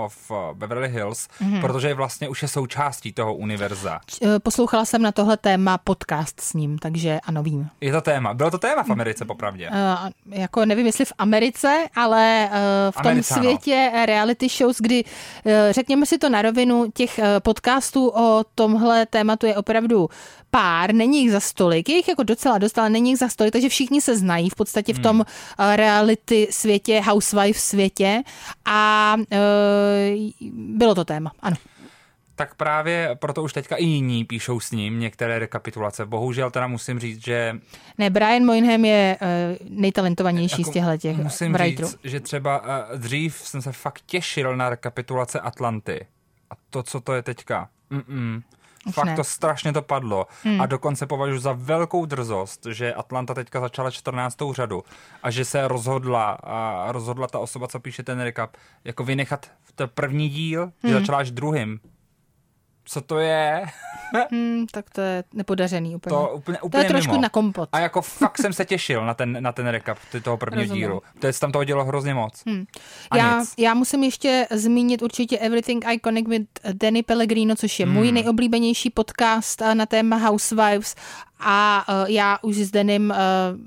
of 0.04 0.32
Beverly 0.54 0.90
Hills, 0.90 1.28
mm-hmm. 1.28 1.62
protože 1.62 1.94
vlastně 1.94 2.30
už 2.30 2.42
je 2.42 2.48
součástí 2.48 3.14
toho 3.14 3.34
univerza. 3.34 4.00
Poslouchala 4.44 4.86
jsem 4.86 5.02
na 5.02 5.12
tohle 5.12 5.38
téma 5.38 5.78
podcast 5.78 6.42
s 6.42 6.54
ním, 6.54 6.78
takže 6.78 7.20
ano, 7.24 7.44
vím. 7.44 7.70
Je 7.82 7.92
to 7.92 8.02
téma. 8.02 8.34
Bylo 8.34 8.52
to 8.52 8.58
téma 8.58 8.84
v 8.84 8.90
Americe, 8.90 9.26
popravdě. 9.26 9.70
Uh, 9.70 10.10
jako 10.40 10.66
nevím, 10.66 10.86
jestli 10.86 11.06
v 11.06 11.14
Americe, 11.18 11.86
ale 11.96 12.50
uh, 12.52 12.58
v 12.92 12.96
tom 12.96 13.08
Americano. 13.08 13.42
světě 13.42 13.92
reality 14.06 14.41
shows, 14.48 14.78
kdy, 14.80 15.04
řekněme 15.72 16.06
si 16.06 16.18
to 16.18 16.30
na 16.30 16.42
rovinu, 16.42 16.92
těch 16.94 17.20
podcastů 17.44 18.10
o 18.10 18.44
tomhle 18.56 19.06
tématu 19.06 19.46
je 19.46 19.56
opravdu 19.56 20.10
pár, 20.52 20.94
není 20.94 21.22
jich 21.22 21.32
za 21.32 21.40
stolik, 21.40 21.90
je 21.90 21.96
jich 21.96 22.08
jako 22.08 22.24
docela 22.24 22.58
dost, 22.58 22.78
ale 22.78 22.90
není 22.90 23.10
jich 23.10 23.20
za 23.20 23.30
stolik, 23.30 23.54
takže 23.54 23.70
všichni 23.70 24.02
se 24.02 24.18
znají 24.18 24.50
v 24.50 24.56
podstatě 24.56 24.94
v 24.94 25.00
tom 25.00 25.16
hmm. 25.16 25.76
reality 25.76 26.48
světě, 26.52 27.02
housewife 27.02 27.60
světě. 27.60 28.24
A 28.66 29.16
e, 29.32 29.38
bylo 30.52 30.96
to 30.96 31.06
téma, 31.06 31.32
ano 31.40 31.56
tak 32.42 32.56
právě 32.56 33.18
proto 33.20 33.44
už 33.44 33.54
teďka 33.54 33.76
i 33.76 33.86
jiní 33.86 34.26
píšou 34.26 34.60
s 34.60 34.72
ním 34.72 35.00
některé 35.00 35.40
rekapitulace. 35.40 36.06
Bohužel 36.06 36.52
teda 36.52 36.68
musím 36.68 37.00
říct, 37.00 37.24
že... 37.24 37.56
Ne, 37.98 38.10
Brian 38.10 38.46
Moynihan 38.46 38.86
je 38.86 39.18
uh, 39.22 39.68
nejtalentovanější 39.70 40.62
jako, 40.62 40.72
z 40.72 40.74
těchto 40.74 40.98
těch 40.98 41.18
Musím 41.18 41.54
writerů. 41.54 41.88
říct, 41.88 42.00
že 42.04 42.20
třeba 42.20 42.60
uh, 42.60 43.00
dřív 43.00 43.36
jsem 43.36 43.62
se 43.62 43.72
fakt 43.72 44.02
těšil 44.06 44.58
na 44.58 44.70
rekapitulace 44.70 45.40
Atlanty. 45.40 46.06
A 46.50 46.54
to, 46.70 46.84
co 46.84 47.02
to 47.02 47.14
je 47.14 47.22
teďka. 47.22 47.70
Mm-mm. 47.92 48.42
Už 48.88 48.96
Fakt 48.96 49.06
ne. 49.06 49.16
to 49.16 49.24
strašně 49.24 49.74
to 49.74 49.82
padlo. 49.82 50.28
Hmm. 50.44 50.62
A 50.62 50.66
dokonce 50.66 51.08
považuji 51.08 51.40
za 51.40 51.54
velkou 51.54 52.06
drzost, 52.06 52.66
že 52.70 52.94
Atlanta 52.94 53.34
teďka 53.34 53.60
začala 53.60 53.92
14. 53.92 54.38
řadu 54.54 54.84
a 55.24 55.32
že 55.32 55.46
se 55.46 55.68
rozhodla 55.68 56.32
a 56.44 56.92
rozhodla 56.92 57.28
ta 57.28 57.40
osoba, 57.40 57.68
co 57.68 57.80
píše 57.80 58.04
ten 58.04 58.22
recap, 58.22 58.56
jako 58.84 59.04
vynechat 59.04 59.52
ten 59.76 59.90
první 59.94 60.30
díl, 60.30 60.62
hmm. 60.62 60.72
že 60.84 60.94
začala 60.94 61.18
až 61.18 61.32
druhým 61.32 61.80
co 62.92 63.02
to 63.02 63.20
je. 63.20 63.66
hmm, 64.32 64.66
tak 64.72 64.90
to 64.90 65.02
je 65.02 65.24
nepodařený 65.34 65.96
úplně. 65.96 66.16
To, 66.16 66.30
úplně, 66.36 66.62
úplně 66.62 66.84
to 66.84 66.88
je 66.88 66.90
trošku 66.90 67.12
mimo. 67.12 67.22
na 67.22 67.30
kompot. 67.30 67.70
A 67.72 67.80
jako 67.80 68.02
fakt 68.02 68.38
jsem 68.38 68.54
se 68.54 68.66
těšil 68.66 69.06
na 69.06 69.14
ten, 69.14 69.38
na 69.44 69.52
ten 69.52 69.68
recap 69.68 69.98
toho 70.24 70.38
prvního 70.38 70.62
Rozumím. 70.62 70.82
dílu. 70.82 71.02
To 71.20 71.28
je, 71.28 71.34
tam 71.34 71.52
toho 71.52 71.64
dělo 71.64 71.86
hrozně 71.86 72.14
moc. 72.14 72.44
Hmm. 72.46 72.66
Já, 73.16 73.44
já 73.58 73.74
musím 73.74 74.04
ještě 74.04 74.48
zmínit 74.52 75.02
určitě 75.02 75.38
Everything 75.38 75.86
Iconic 75.92 76.28
with 76.28 76.48
Danny 76.74 77.04
Pellegrino, 77.04 77.56
což 77.56 77.80
je 77.80 77.86
hmm. 77.86 77.96
můj 77.96 78.12
nejoblíbenější 78.12 78.90
podcast 78.90 79.62
na 79.74 79.86
téma 79.86 80.18
Housewives 80.18 80.96
a 81.42 81.86
uh, 81.90 82.10
já 82.10 82.38
už 82.42 82.56
s 82.56 82.72
Denim 82.72 83.10
uh, 83.10 83.18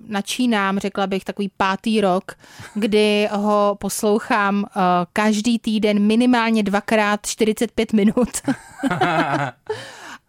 načínám, 0.08 0.78
řekla 0.78 1.06
bych, 1.06 1.24
takový 1.24 1.50
pátý 1.56 2.00
rok, 2.00 2.32
kdy 2.74 3.28
ho 3.32 3.76
poslouchám 3.80 4.56
uh, 4.56 4.82
každý 5.12 5.58
týden 5.58 5.98
minimálně 5.98 6.62
dvakrát 6.62 7.26
45 7.26 7.92
minut. 7.92 8.28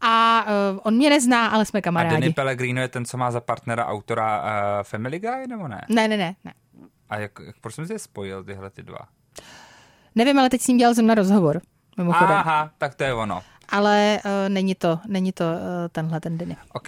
A 0.02 0.46
uh, 0.46 0.80
on 0.84 0.96
mě 0.96 1.10
nezná, 1.10 1.48
ale 1.48 1.66
jsme 1.66 1.82
kamarádi. 1.82 2.16
A 2.16 2.20
Denny 2.20 2.34
Pellegrino 2.34 2.82
je 2.82 2.88
ten, 2.88 3.06
co 3.06 3.18
má 3.18 3.32
za 3.32 3.42
partnera 3.42 3.86
autora 3.86 4.42
uh, 4.42 4.48
Family 4.84 5.20
Guy, 5.20 5.48
nebo 5.48 5.68
ne? 5.68 5.82
Ne, 5.90 6.08
ne, 6.08 6.18
ne. 6.18 6.36
ne. 6.44 6.54
A 7.10 7.18
jak, 7.18 7.32
jak 7.46 7.56
proč 7.62 7.76
jsem 7.76 7.88
si 7.88 7.94
je 7.94 8.00
spojil 8.00 8.44
tyhle 8.44 8.70
ty 8.70 8.84
dva? 8.84 9.00
Nevím, 10.16 10.40
ale 10.40 10.50
teď 10.50 10.62
s 10.62 10.68
ním 10.68 10.78
dělal 10.78 10.96
jsem 10.96 11.08
na 11.08 11.16
rozhovor. 11.16 11.62
Mimochodem. 11.98 12.38
Aha, 12.38 12.72
tak 12.78 12.96
to 12.96 13.04
je 13.04 13.14
ono. 13.14 13.42
Ale 13.70 14.20
uh, 14.26 14.50
není 14.50 14.76
to, 14.76 15.00
není 15.08 15.32
to 15.32 15.44
uh, 15.44 15.60
tenhle 15.92 16.20
ten 16.20 16.38
Denny. 16.38 16.58
OK. 16.74 16.88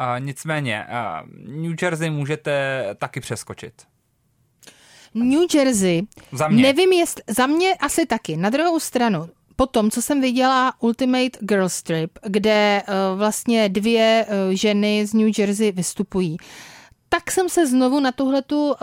Uh, 0.00 0.24
nicméně, 0.24 0.86
uh, 0.88 1.28
New 1.62 1.74
Jersey 1.82 2.10
můžete 2.10 2.84
taky 2.98 3.20
přeskočit. 3.20 3.72
New 5.14 5.40
Jersey, 5.54 6.02
za 6.32 6.48
mě. 6.48 6.62
nevím, 6.62 6.92
jestli, 6.92 7.22
za 7.28 7.46
mě 7.46 7.74
asi 7.74 8.06
taky. 8.06 8.36
Na 8.36 8.50
druhou 8.50 8.80
stranu, 8.80 9.28
po 9.56 9.66
tom, 9.66 9.90
co 9.90 10.02
jsem 10.02 10.20
viděla 10.20 10.72
Ultimate 10.80 11.38
Girl 11.40 11.68
Trip, 11.82 12.18
kde 12.22 12.82
uh, 12.88 13.18
vlastně 13.18 13.68
dvě 13.68 14.26
uh, 14.28 14.54
ženy 14.54 15.06
z 15.06 15.14
New 15.14 15.30
Jersey 15.38 15.72
vystupují, 15.72 16.36
tak 17.08 17.30
jsem 17.30 17.48
se 17.48 17.66
znovu 17.66 18.00
na 18.00 18.12
tuhletu 18.12 18.68
uh, 18.68 18.76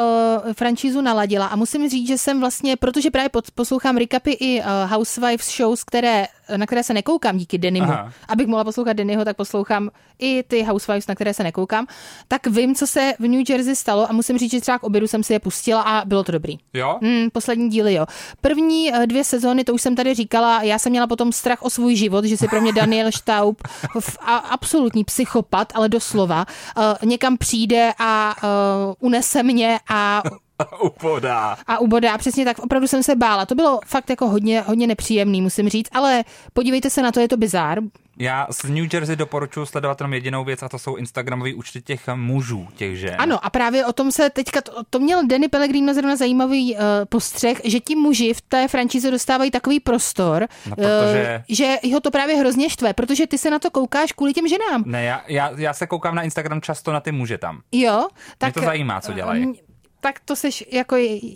franšízu 0.54 1.02
naladila 1.02 1.46
a 1.46 1.56
musím 1.56 1.90
říct, 1.90 2.08
že 2.08 2.18
jsem 2.18 2.40
vlastně, 2.40 2.76
protože 2.76 3.12
právě 3.12 3.30
poslouchám 3.56 3.98
recapy 3.98 4.32
i 4.32 4.60
uh, 4.60 4.66
Housewives 4.92 5.58
shows, 5.58 5.84
které 5.84 6.28
na 6.58 6.66
které 6.66 6.84
se 6.84 6.94
nekoukám 6.94 7.38
díky 7.38 7.58
Denimu, 7.58 7.92
Aha. 7.92 8.12
abych 8.28 8.48
mohla 8.48 8.64
poslouchat 8.64 8.94
Dennyho, 8.94 9.26
tak 9.26 9.38
poslouchám 9.38 9.90
i 10.20 10.44
ty 10.44 10.64
Housewives, 10.64 11.08
na 11.08 11.16
které 11.16 11.34
se 11.34 11.44
nekoukám, 11.44 11.88
tak 12.28 12.48
vím, 12.48 12.76
co 12.76 12.88
se 12.88 13.14
v 13.20 13.28
New 13.28 13.50
Jersey 13.50 13.76
stalo 13.76 14.10
a 14.10 14.14
musím 14.14 14.38
říct, 14.38 14.52
že 14.52 14.62
třeba 14.62 14.80
k 14.80 14.84
obědu 14.84 15.08
jsem 15.08 15.24
si 15.24 15.34
je 15.34 15.40
pustila 15.40 15.82
a 15.82 16.06
bylo 16.06 16.24
to 16.24 16.32
dobrý. 16.32 16.58
Jo? 16.74 17.00
Hmm, 17.02 17.30
poslední 17.30 17.70
díly, 17.70 17.94
jo. 17.94 18.06
První 18.42 18.94
eh, 18.94 19.08
dvě 19.08 19.24
sezóny, 19.24 19.64
to 19.64 19.74
už 19.74 19.82
jsem 19.82 19.96
tady 19.96 20.14
říkala, 20.14 20.64
já 20.64 20.80
jsem 20.80 20.90
měla 20.90 21.08
potom 21.08 21.32
strach 21.32 21.62
o 21.62 21.70
svůj 21.70 21.96
život, 21.96 22.26
že 22.26 22.38
si 22.38 22.48
pro 22.48 22.62
mě 22.62 22.74
Daniel 22.74 23.12
Staub, 23.12 23.62
a 24.20 24.36
absolutní 24.38 25.04
psychopat, 25.04 25.74
ale 25.76 25.90
doslova, 25.90 26.46
uh, 26.78 26.84
někam 27.10 27.38
přijde 27.38 27.94
a 28.00 28.36
uh, 28.44 28.94
unese 29.00 29.44
mě 29.44 29.80
a 29.90 30.24
a 30.60 30.82
ubodá. 30.82 31.58
A 31.68 31.80
ubodá, 31.80 32.18
přesně 32.18 32.46
tak, 32.46 32.60
opravdu 32.60 32.88
jsem 32.88 33.04
se 33.04 33.16
bála. 33.16 33.46
To 33.46 33.56
bylo 33.56 33.80
fakt 33.86 34.10
jako 34.10 34.28
hodně, 34.28 34.62
hodně 34.62 34.88
nepříjemný, 34.88 35.42
musím 35.42 35.70
říct, 35.70 35.90
ale 35.92 36.24
podívejte 36.54 36.90
se 36.90 37.02
na 37.02 37.12
to, 37.12 37.20
je 37.20 37.28
to 37.28 37.38
bizár. 37.38 37.80
Já 38.20 38.48
z 38.52 38.64
New 38.64 38.94
Jersey 38.94 39.16
doporučuji 39.16 39.66
sledovat 39.66 40.00
jenom 40.02 40.14
jedinou 40.14 40.44
věc 40.44 40.64
a 40.64 40.70
to 40.70 40.80
jsou 40.80 40.96
Instagramové 40.96 41.54
účty 41.54 41.82
těch 41.82 42.08
mužů, 42.16 42.68
těch 42.76 42.98
žen. 42.98 43.16
Ano, 43.18 43.46
a 43.46 43.50
právě 43.50 43.86
o 43.86 43.94
tom 43.94 44.12
se 44.12 44.30
teďka, 44.30 44.62
to, 44.62 44.72
to 44.90 45.00
měl 45.00 45.28
Danny 45.28 45.48
Pellegrino 45.48 45.94
zrovna 45.94 46.16
zajímavý 46.16 46.74
uh, 46.76 46.80
postřeh, 47.10 47.62
že 47.64 47.80
ti 47.80 47.96
muži 47.96 48.34
v 48.34 48.42
té 48.42 48.68
franšíze 48.68 49.12
dostávají 49.12 49.52
takový 49.52 49.80
prostor, 49.80 50.48
No, 50.70 50.76
protože- 50.76 51.44
uh, 51.50 51.56
že 51.56 51.76
ho 51.94 52.00
to 52.00 52.12
právě 52.12 52.36
hrozně 52.36 52.70
štve, 52.70 52.94
protože 52.94 53.28
ty 53.28 53.38
se 53.38 53.50
na 53.50 53.60
to 53.60 53.72
koukáš 53.72 54.12
kvůli 54.12 54.34
těm 54.34 54.48
ženám. 54.48 54.84
Ne, 54.86 55.04
já, 55.04 55.22
já, 55.28 55.52
já 55.58 55.74
se 55.74 55.88
koukám 55.88 56.16
na 56.16 56.22
Instagram 56.24 56.62
často 56.62 56.92
na 56.94 57.00
ty 57.00 57.12
muže 57.12 57.38
tam. 57.38 57.62
Jo, 57.72 58.08
tak... 58.38 58.54
to 58.54 58.62
zajímá, 58.62 59.02
co 59.02 59.14
dělají. 59.14 59.54
Tak 60.00 60.20
to 60.20 60.36
seš 60.36 60.64
jako 60.72 60.96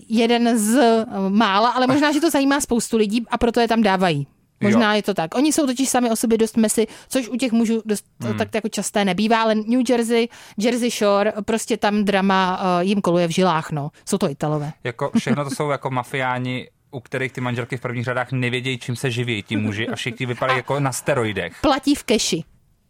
jeden 0.10 0.58
z 0.58 0.78
eh, 0.78 1.06
mála, 1.30 1.70
ale 1.70 1.88
možná, 1.88 2.12
že 2.12 2.22
to 2.22 2.30
zajímá 2.30 2.62
spoustu 2.62 2.98
lidí 2.98 3.26
a 3.30 3.38
proto 3.38 3.60
je 3.60 3.68
tam 3.68 3.84
dávají. 3.84 4.28
Možná 4.62 4.94
Jo. 4.94 4.96
je 4.96 5.04
to 5.04 5.14
tak. 5.14 5.36
Oni 5.36 5.54
jsou 5.54 5.66
totiž 5.66 5.90
sami 5.90 6.12
o 6.12 6.16
sobě 6.16 6.38
dost 6.38 6.58
mesy, 6.58 6.88
což 7.10 7.30
u 7.30 7.36
těch 7.36 7.52
mužů 7.52 7.82
dost 7.86 8.06
hmm. 8.20 8.38
tak 8.38 8.56
jako 8.56 8.70
časté 8.70 9.06
nebývá, 9.06 9.42
ale 9.42 9.56
New 9.56 9.82
Jersey, 9.90 10.28
Jersey 10.58 10.92
Shore, 10.92 11.34
prostě 11.46 11.78
tam 11.78 12.06
drama 12.06 12.62
uh, 12.62 12.88
jim 12.88 13.02
koluje 13.02 13.28
v 13.28 13.32
žilách, 13.32 13.72
no. 13.72 13.90
Jsou 14.06 14.18
to 14.18 14.30
Italové. 14.30 14.72
Jako 14.84 15.12
všechno 15.18 15.44
to 15.44 15.50
jsou 15.50 15.70
jako 15.70 15.90
mafiáni, 15.92 16.70
u 16.92 17.00
kterých 17.00 17.32
ty 17.32 17.42
manželky 17.42 17.78
v 17.78 17.82
prvních 17.82 18.06
řadách 18.06 18.32
nevědějí, 18.32 18.78
čím 18.78 18.96
se 18.96 19.12
živí 19.12 19.44
ti 19.44 19.58
muži 19.58 19.88
a 19.88 19.96
všichni 19.96 20.26
vypadají 20.26 20.58
jako 20.58 20.80
na 20.80 20.92
steroidech. 20.92 21.54
Platí 21.62 21.96
v 21.96 22.04
keši. 22.04 22.44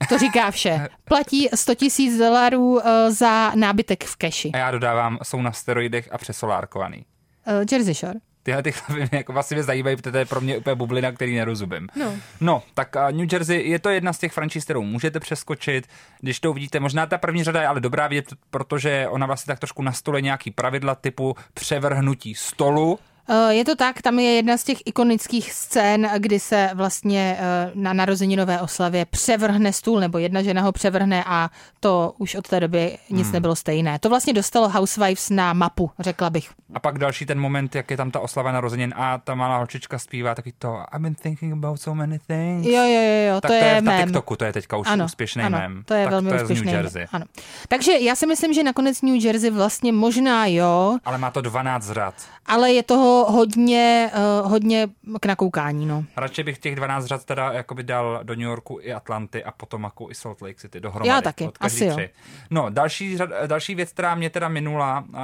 To 0.10 0.18
říká 0.18 0.52
vše. 0.52 0.89
Platí 1.04 1.50
100 1.56 1.76
tisíc 1.76 2.18
dolarů 2.18 2.74
uh, 2.74 2.82
za 3.10 3.56
nábytek 3.56 4.04
v 4.04 4.16
keši. 4.16 4.52
A 4.54 4.58
já 4.58 4.72
dodávám, 4.72 5.18
jsou 5.24 5.41
na 5.41 5.52
steroidech 5.52 6.10
a 6.12 6.18
přesolárkovaný. 6.18 7.06
Uh, 7.47 7.66
Jersey 7.72 7.93
Shore. 7.93 8.20
Tyhle 8.43 8.64
ty 8.64 8.72
chlapy 8.72 8.93
mě 8.93 9.10
jako 9.12 9.34
vlastně 9.34 9.64
zajímají, 9.64 9.95
protože 9.95 10.12
to 10.12 10.18
je 10.18 10.26
pro 10.26 10.41
mě 10.41 10.58
úplně 10.58 10.76
bublina, 10.76 11.12
který 11.12 11.36
nerozumím. 11.36 11.88
No. 11.95 12.14
no, 12.41 12.64
tak 12.74 12.95
uh, 12.95 13.18
New 13.18 13.34
Jersey 13.34 13.70
je 13.70 13.80
to 13.80 13.89
jedna 13.89 14.14
z 14.14 14.18
těch 14.18 14.32
franšíz, 14.32 14.64
kterou 14.64 14.84
můžete 14.84 15.20
přeskočit, 15.20 15.88
když 16.20 16.39
to 16.39 16.52
uvidíte. 16.52 16.80
Možná 16.80 17.06
ta 17.06 17.18
první 17.18 17.43
řada 17.43 17.62
je 17.62 17.68
ale 17.68 17.80
dobrá 17.80 18.08
vidět, 18.08 18.26
protože 18.50 19.08
ona 19.10 19.26
vlastně 19.26 19.52
tak 19.52 19.60
trošku 19.60 19.82
nastoluje 19.82 20.22
nějaký 20.22 20.52
pravidla 20.52 20.95
typu 20.95 21.36
převrhnutí 21.54 22.36
stolu, 22.36 23.00
Eh, 23.02 23.09
Je 23.50 23.66
to 23.66 23.76
tak, 23.76 24.02
tam 24.02 24.20
je 24.20 24.30
jedna 24.32 24.58
z 24.58 24.64
těch 24.64 24.78
ikonických 24.86 25.54
scén, 25.54 26.10
kdy 26.18 26.40
se 26.40 26.70
vlastně 26.74 27.38
eh, 27.40 27.72
na 27.76 27.94
narozeninové 27.94 28.62
oslavě 28.62 29.06
převrhne 29.06 29.74
stůl, 29.74 30.00
nebo 30.00 30.18
jedna 30.18 30.42
žena 30.42 30.62
ho 30.62 30.72
převrhne 30.72 31.24
a 31.28 31.50
to 31.80 32.14
už 32.18 32.36
od 32.36 32.48
té 32.48 32.60
doby 32.60 32.98
nic 33.10 33.28
hmm. 33.28 33.34
nebylo 33.34 33.56
stejné. 33.56 34.00
To 34.00 34.10
vlastně 34.10 34.34
dostalo 34.34 34.70
Housewives 34.70 35.30
na 35.30 35.54
mapu, 35.54 35.92
řekla 36.00 36.30
bych. 36.30 36.50
A 36.74 36.80
pak 36.80 36.98
další 36.98 37.26
ten 37.26 37.40
moment, 37.40 37.76
jak 37.76 37.92
je 37.92 37.98
tam 37.98 38.12
ta 38.12 38.20
oslava 38.20 38.52
narozenin 38.52 38.94
a 38.98 39.18
ta 39.18 39.36
malá 39.36 39.58
holčička 39.58 40.00
zpívá 40.00 40.36
taky 40.36 40.54
to 40.60 40.84
I've 40.94 41.00
been 41.00 41.16
thinking 41.16 41.54
about 41.54 41.82
so 41.82 41.98
many 41.98 42.20
things. 42.28 42.66
Jo, 42.66 42.84
jo, 42.84 43.02
jo, 43.02 43.34
jo 43.34 43.42
tak 43.42 43.50
to, 43.50 43.54
je, 43.54 43.82
na 43.82 43.92
mém. 43.92 44.08
TikToku, 44.08 44.36
to 44.36 44.46
je 44.46 44.54
teďka 44.54 44.78
už 44.78 44.88
ano, 44.88 45.06
úspěšný 45.06 45.44
ano, 45.44 45.58
mém. 45.58 45.84
To 45.86 45.94
je 45.94 46.04
tak 46.04 46.12
velmi 46.12 46.30
to 46.30 46.36
je 46.36 46.42
úspěšný. 46.42 46.64
z 46.64 46.66
New 46.66 46.76
Jersey. 46.76 47.08
Ano. 47.12 47.26
Takže 47.68 47.92
já 47.92 48.16
si 48.16 48.28
myslím, 48.28 48.54
že 48.54 48.64
nakonec 48.64 49.02
New 49.02 49.26
Jersey 49.26 49.50
vlastně 49.50 49.92
možná 49.92 50.46
jo, 50.46 50.98
Ale 51.06 51.18
má 51.18 51.32
to 51.32 51.42
12 51.42 51.92
řad. 51.92 52.14
ale 52.46 52.72
je 52.72 52.84
toho 52.84 53.18
hodně, 53.26 54.11
uh, 54.41 54.51
hodně 54.51 54.88
k 55.22 55.26
nakoukání. 55.26 55.86
No. 55.86 56.05
Radši 56.17 56.43
bych 56.43 56.57
těch 56.57 56.76
12 56.76 57.05
řad 57.05 57.26
teda 57.26 57.51
jakoby 57.51 57.84
dal 57.84 58.20
do 58.24 58.36
New 58.36 58.47
Yorku 58.47 58.80
i 58.82 58.93
Atlanty 58.93 59.43
a 59.43 59.51
Potomacu 59.51 60.07
i 60.11 60.15
Salt 60.15 60.41
Lake 60.41 60.55
City 60.55 60.80
dohromady. 60.80 61.09
Já 61.09 61.22
taky, 61.22 61.49
asi 61.59 61.86
jo. 61.86 61.93
tři. 61.95 62.09
No, 62.49 62.70
další, 62.70 63.17
řad, 63.17 63.30
další 63.47 63.76
věc, 63.76 63.91
která 63.91 64.15
mě 64.15 64.30
teda 64.30 64.47
minula, 64.49 65.03
uh, 65.09 65.15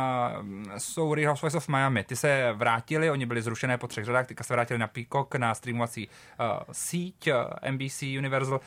jsou 0.77 1.13
Real 1.13 1.29
Housewives 1.29 1.55
of 1.55 1.67
Miami. 1.67 2.03
Ty 2.03 2.15
se 2.15 2.53
vrátili, 2.53 3.11
oni 3.11 3.25
byli 3.25 3.41
zrušené 3.41 3.77
po 3.77 3.87
třech 3.87 4.05
řadách, 4.05 4.27
teďka 4.27 4.43
se 4.43 4.53
vrátili 4.53 4.79
na 4.79 4.87
Peacock, 4.87 5.35
na 5.35 5.55
streamovací 5.55 6.07
uh, 6.39 6.45
síť 6.71 7.27
uh, 7.27 7.71
NBC 7.71 8.01
Universal. 8.17 8.59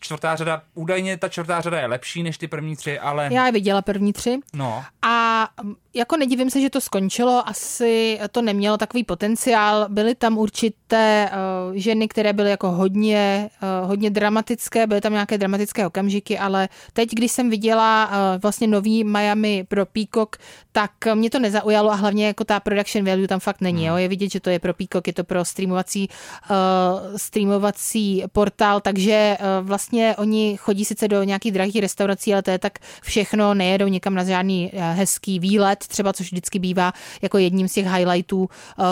Čtvrtá 0.00 0.36
řada, 0.36 0.62
údajně 0.74 1.16
ta 1.16 1.28
čtvrtá 1.28 1.60
řada 1.60 1.80
je 1.80 1.86
lepší 1.86 2.22
než 2.22 2.38
ty 2.38 2.48
první 2.48 2.76
tři, 2.76 2.98
ale 2.98 3.28
Já 3.32 3.46
je 3.46 3.52
viděla 3.52 3.82
první 3.82 4.12
tři. 4.12 4.38
no, 4.54 4.84
A 5.02 5.48
jako 5.94 6.16
nedivím 6.16 6.50
se, 6.50 6.60
že 6.60 6.70
to 6.70 6.80
skončilo, 6.80 7.48
asi 7.48 8.18
to 8.30 8.42
nemělo 8.42 8.76
takový 8.76 9.04
potenciál. 9.04 9.86
Byly 9.88 10.14
tam 10.14 10.38
určité 10.38 11.30
uh, 11.32 11.76
ženy, 11.76 12.08
které 12.08 12.32
byly 12.32 12.50
jako 12.50 12.70
hodně, 12.70 13.50
uh, 13.82 13.88
hodně 13.88 14.10
dramatické, 14.10 14.86
byly 14.86 15.00
tam 15.00 15.12
nějaké 15.12 15.38
dramatické 15.38 15.86
okamžiky, 15.86 16.38
ale 16.38 16.68
teď, 16.92 17.08
když 17.12 17.32
jsem 17.32 17.50
viděla 17.50 18.06
uh, 18.06 18.40
vlastně 18.42 18.66
nový 18.66 19.04
Miami 19.04 19.64
pro 19.68 19.86
Peacock, 19.86 20.36
tak 20.72 20.90
mě 21.14 21.30
to 21.30 21.38
nezaujalo 21.38 21.90
a 21.90 21.94
hlavně 21.94 22.26
jako 22.26 22.44
ta 22.44 22.60
production 22.60 23.04
value 23.04 23.28
tam 23.28 23.40
fakt 23.40 23.60
není. 23.60 23.84
Jo? 23.84 23.96
Je 23.96 24.08
vidět, 24.08 24.32
že 24.32 24.40
to 24.40 24.50
je 24.50 24.58
pro 24.58 24.74
Peacock, 24.74 25.06
je 25.06 25.12
to 25.12 25.24
pro 25.24 25.44
streamovací, 25.44 26.08
uh, 26.50 27.16
streamovací 27.16 28.24
portál, 28.32 28.80
takže 28.80 29.36
uh, 29.40 29.66
vlastně 29.66 30.14
oni 30.18 30.56
chodí 30.60 30.84
sice 30.84 31.08
do 31.08 31.22
nějakých 31.22 31.52
drahých 31.52 31.80
restaurací, 31.80 32.32
ale 32.32 32.42
to 32.42 32.50
je 32.50 32.58
tak 32.58 32.78
všechno, 33.02 33.54
nejedou 33.54 33.86
někam 33.86 34.14
na 34.14 34.24
žádný 34.24 34.70
uh, 34.72 34.80
hezký 34.80 35.38
výlet, 35.38 35.81
třeba 35.88 36.12
což 36.12 36.32
vždycky 36.32 36.58
bývá 36.58 36.92
jako 37.22 37.38
jedním 37.38 37.68
z 37.68 37.72
těch 37.72 37.86
highlightů 37.86 38.40
uh, 38.40 38.84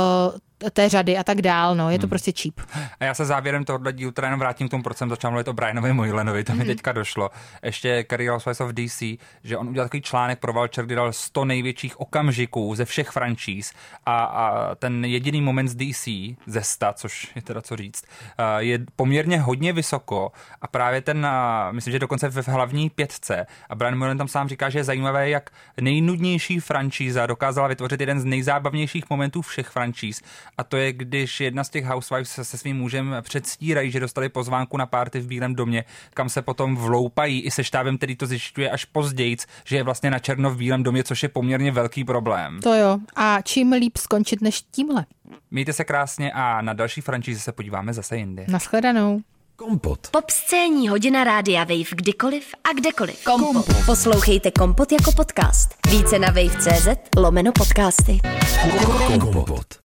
té 0.72 0.88
řady 0.88 1.18
a 1.18 1.24
tak 1.24 1.42
dál, 1.42 1.74
no, 1.74 1.90
je 1.90 1.98
to 1.98 2.08
prostě 2.08 2.32
cheap. 2.42 2.54
A 3.00 3.04
já 3.04 3.14
se 3.14 3.24
závěrem 3.24 3.64
tohohle 3.64 3.92
dílu 3.92 4.12
teda 4.12 4.26
jenom 4.26 4.40
vrátím 4.40 4.68
k 4.68 4.70
tomu, 4.70 4.82
proč 4.82 4.96
jsem 4.96 5.08
začal 5.10 5.30
mluvit 5.30 5.48
o 5.48 5.52
Brianovi 5.52 5.92
Moylenovi, 5.92 6.44
to 6.44 6.54
mi 6.54 6.64
teďka 6.64 6.92
došlo. 6.92 7.30
Ještě 7.62 8.04
Kerry 8.04 8.26
Housewives 8.26 8.60
of 8.60 8.72
DC, 8.72 9.02
že 9.44 9.56
on 9.56 9.68
udělal 9.68 9.88
takový 9.88 10.02
článek 10.02 10.38
pro 10.38 10.52
Vulture, 10.52 10.86
kdy 10.86 10.94
dal 10.94 11.12
100 11.12 11.44
největších 11.44 12.00
okamžiků 12.00 12.74
ze 12.74 12.84
všech 12.84 13.08
franšíz 13.08 13.72
a, 14.06 14.24
a 14.24 14.74
ten 14.74 15.04
jediný 15.04 15.40
moment 15.40 15.68
z 15.68 15.74
DC, 15.74 16.08
ze 16.46 16.62
100, 16.62 16.86
což 16.94 17.32
je 17.34 17.42
teda 17.42 17.62
co 17.62 17.76
říct, 17.76 18.04
je 18.58 18.78
poměrně 18.96 19.40
hodně 19.40 19.72
vysoko 19.72 20.32
a 20.62 20.66
právě 20.66 21.00
ten, 21.00 21.26
myslím, 21.70 21.92
že 21.92 21.98
dokonce 21.98 22.30
v 22.30 22.48
hlavní 22.48 22.90
pětce 22.90 23.46
a 23.68 23.74
Brian 23.74 23.98
Moylan 23.98 24.18
tam 24.18 24.28
sám 24.28 24.48
říká, 24.48 24.70
že 24.70 24.78
je 24.78 24.84
zajímavé, 24.84 25.30
jak 25.30 25.50
nejnudnější 25.80 26.60
franšíza 26.60 27.26
dokázala 27.26 27.68
vytvořit 27.68 28.00
jeden 28.00 28.20
z 28.20 28.24
nejzábavnějších 28.24 29.10
momentů 29.10 29.42
všech 29.42 29.68
franšíz 29.68 30.22
a 30.58 30.64
to 30.64 30.76
je, 30.76 30.92
když 30.92 31.40
jedna 31.40 31.64
z 31.64 31.68
těch 31.68 31.84
housewives 31.84 32.30
se, 32.30 32.44
se 32.44 32.58
svým 32.58 32.76
mužem 32.76 33.16
předstírají, 33.20 33.90
že 33.90 34.00
dostali 34.00 34.28
pozvánku 34.28 34.76
na 34.76 34.86
párty 34.86 35.20
v 35.20 35.26
Bílém 35.26 35.54
domě, 35.54 35.84
kam 36.14 36.28
se 36.28 36.42
potom 36.42 36.76
vloupají 36.76 37.40
i 37.40 37.50
se 37.50 37.64
štábem, 37.64 37.96
který 37.96 38.16
to 38.16 38.26
zjišťuje 38.26 38.70
až 38.70 38.84
později, 38.84 39.36
že 39.64 39.76
je 39.76 39.82
vlastně 39.82 40.10
na 40.10 40.18
černo 40.18 40.50
v 40.50 40.56
Bílém 40.56 40.82
domě, 40.82 41.04
což 41.04 41.22
je 41.22 41.28
poměrně 41.28 41.72
velký 41.72 42.04
problém. 42.04 42.60
To 42.62 42.74
jo. 42.74 42.98
A 43.16 43.40
čím 43.40 43.72
líp 43.72 43.96
skončit 43.96 44.40
než 44.40 44.62
tímhle. 44.70 45.06
Mějte 45.50 45.72
se 45.72 45.84
krásně 45.84 46.32
a 46.32 46.62
na 46.62 46.72
další 46.72 47.00
franšíze 47.00 47.40
se 47.40 47.52
podíváme 47.52 47.92
zase 47.92 48.16
jindy. 48.16 48.44
Naschledanou. 48.48 49.20
Kompot. 49.56 50.08
Pop 50.10 50.30
scéní 50.30 50.88
hodina 50.88 51.24
rádia 51.24 51.64
Wave 51.64 51.90
kdykoliv 51.96 52.44
a 52.64 52.72
kdekoliv. 52.72 53.24
Kompot. 53.24 53.66
Poslouchejte 53.86 54.50
Kompot 54.50 54.92
jako 54.92 55.12
podcast. 55.12 55.68
Více 55.90 56.18
na 56.18 56.28
wave.cz 56.28 56.88
lomeno 57.16 57.52
podcasty. 57.52 58.18
Kompot. 59.20 59.74